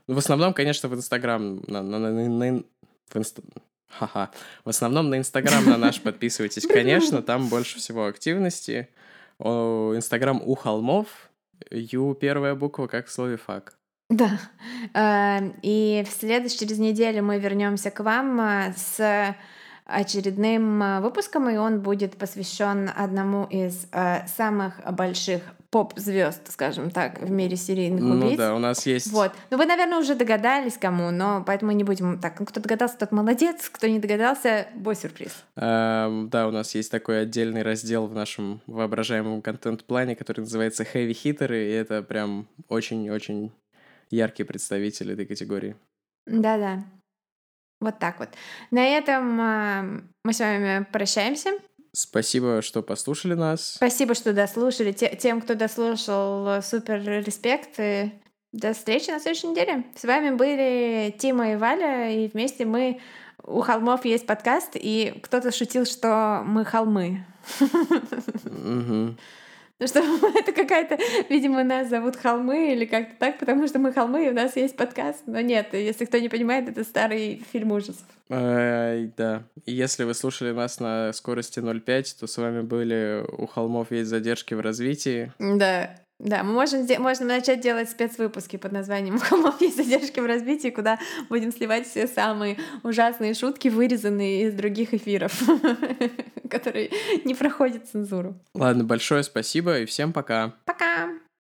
Ну, 0.08 0.16
в 0.16 0.18
основном, 0.18 0.54
конечно, 0.54 0.90
в 0.90 0.94
Инстаграм, 0.94 1.62
на, 1.68 1.82
на, 1.82 2.00
на, 2.00 2.12
на, 2.12 2.64
в 3.10 3.16
инста... 3.18 3.42
Ха-ха. 3.90 4.32
В 4.64 4.70
основном 4.70 5.10
на 5.10 5.18
Инстаграм 5.18 5.66
на 5.66 5.78
наш 5.78 6.02
подписывайтесь, 6.02 6.68
конечно, 6.68 7.22
там 7.22 7.48
больше 7.48 7.78
всего 7.78 8.06
активности. 8.06 8.90
Инстаграм 9.42 10.42
у 10.44 10.56
холмов, 10.56 11.08
Ю 11.72 12.14
первая 12.14 12.56
буква, 12.56 12.88
как 12.88 13.08
в 13.08 13.12
слове 13.12 13.38
фак. 13.38 13.78
Да. 14.10 14.40
Эм, 14.94 15.56
и 15.62 16.04
в 16.06 16.12
следующей 16.12 16.60
через 16.60 16.80
неделю 16.80 17.24
мы 17.24 17.40
вернемся 17.40 17.92
к 17.92 18.02
вам 18.02 18.42
э, 18.42 18.74
с 18.76 19.36
очередным 19.86 20.84
э, 20.84 21.00
выпуском, 21.00 21.50
и 21.50 21.56
он 21.56 21.80
будет 21.80 22.18
посвящен 22.18 22.90
одному 22.94 23.46
из 23.46 23.88
э, 23.94 24.28
самых 24.28 24.82
больших 24.94 25.44
поп-звезд, 25.72 26.52
скажем 26.52 26.92
так, 26.92 27.22
в 27.22 27.32
мире 27.32 27.56
серийных 27.56 28.02
ну 28.02 28.16
убийц. 28.16 28.32
Ну 28.32 28.38
да, 28.38 28.56
у 28.56 28.60
нас 28.60 28.86
есть... 28.86 29.12
Вот. 29.12 29.32
Ну 29.50 29.58
вы, 29.58 29.66
наверное, 29.66 30.00
уже 30.00 30.16
догадались, 30.16 30.78
кому, 30.78 31.12
но 31.12 31.44
поэтому 31.48 31.72
не 31.72 31.86
будем 31.86 32.20
так. 32.20 32.40
Ну, 32.40 32.46
кто 32.46 32.60
догадался, 32.60 32.98
тот 32.98 33.12
молодец, 33.14 33.70
кто 33.70 33.88
не 33.88 34.00
догадался, 34.00 34.68
бой 34.76 34.96
сюрприз. 34.96 35.32
Эм, 35.56 36.30
да, 36.30 36.48
у 36.48 36.52
нас 36.52 36.76
есть 36.76 36.92
такой 36.92 37.22
отдельный 37.22 37.64
раздел 37.64 38.06
в 38.06 38.14
нашем 38.14 38.62
воображаемом 38.68 39.42
контент-плане, 39.42 40.18
который 40.18 40.42
называется 40.42 40.84
Heavy 40.84 41.12
Hitter, 41.14 41.52
и 41.54 41.72
это 41.72 42.04
прям 42.04 42.48
очень-очень 42.68 43.52
яркие 44.10 44.46
представители 44.46 45.14
этой 45.14 45.26
категории. 45.26 45.78
Да-да. 46.26 46.84
Вот 47.80 47.98
так 47.98 48.20
вот. 48.20 48.30
На 48.70 48.86
этом 48.86 49.42
э, 49.42 50.02
мы 50.24 50.34
с 50.34 50.40
вами 50.40 50.86
прощаемся. 50.92 51.52
Спасибо, 51.94 52.62
что 52.62 52.82
послушали 52.82 53.34
нас. 53.34 53.74
Спасибо, 53.76 54.16
что 54.16 54.34
дослушали. 54.34 54.92
Тем, 54.94 55.42
кто 55.42 55.56
дослушал, 55.56 56.62
супер 56.62 57.04
респект. 57.04 57.72
И 57.80 58.12
до 58.52 58.74
встречи 58.74 59.10
на 59.10 59.20
следующей 59.20 59.48
неделе. 59.48 59.86
С 59.96 60.04
вами 60.04 60.36
были 60.36 61.16
Тима 61.18 61.54
и 61.54 61.56
Валя, 61.56 62.12
и 62.12 62.28
вместе 62.28 62.66
мы 62.66 63.02
у 63.44 63.62
холмов 63.62 64.06
есть 64.06 64.26
подкаст, 64.26 64.72
и 64.76 65.20
кто-то 65.24 65.52
шутил, 65.52 65.86
что 65.86 66.44
мы 66.46 66.66
холмы. 66.66 67.26
Мгм. 68.44 69.18
Ну 69.82 69.88
что 69.88 70.00
это 70.40 70.52
какая-то, 70.52 71.00
видимо, 71.28 71.64
нас 71.64 71.90
зовут 71.90 72.16
холмы 72.16 72.74
или 72.74 72.86
как-то 72.86 73.16
так, 73.18 73.40
потому 73.40 73.68
что 73.68 73.80
мы 73.80 73.92
холмы, 73.92 74.28
и 74.28 74.30
у 74.30 74.34
нас 74.34 74.56
есть 74.56 74.78
подкаст. 74.78 75.24
Но 75.26 75.42
нет, 75.42 75.74
если 75.74 76.06
кто 76.06 76.20
не 76.20 76.30
понимает, 76.30 76.70
это 76.70 76.84
старый 76.84 77.44
фильм 77.52 77.72
ужасов. 77.72 78.06
Да. 78.30 79.44
Если 79.66 80.04
вы 80.04 80.14
слушали 80.14 80.52
нас 80.52 80.80
на 80.80 81.12
скорости 81.14 81.60
0.5, 81.60 82.20
то 82.20 82.28
с 82.28 82.38
вами 82.38 82.62
были 82.62 83.26
«У 83.38 83.48
холмов 83.48 83.92
есть 83.92 84.10
задержки 84.10 84.54
в 84.54 84.62
развитии». 84.62 85.34
Да, 85.40 85.96
да, 86.24 86.44
мы 86.44 86.54
можем, 86.54 86.86
можем 87.00 87.28
начать 87.28 87.62
делать 87.62 87.90
спецвыпуски 87.90 88.58
под 88.58 88.72
названием 88.72 89.16
«У 89.16 89.20
холмов 89.20 89.60
есть 89.60 89.78
задержки 89.78 90.20
в 90.20 90.26
развитии», 90.26 90.70
куда 90.70 91.00
будем 91.30 91.52
сливать 91.52 91.88
все 91.88 92.08
самые 92.08 92.58
ужасные 92.84 93.34
шутки, 93.34 93.70
вырезанные 93.70 94.48
из 94.48 94.54
других 94.54 94.94
эфиров, 94.94 95.42
которые 96.50 96.92
не 97.26 97.34
проходят 97.34 97.88
цензуру. 97.90 98.36
Ладно, 98.54 98.84
большое 98.84 99.24
спасибо 99.24 99.80
и 99.80 99.86
всем 99.86 100.14
пока. 100.14 100.54
Пока! 100.66 101.10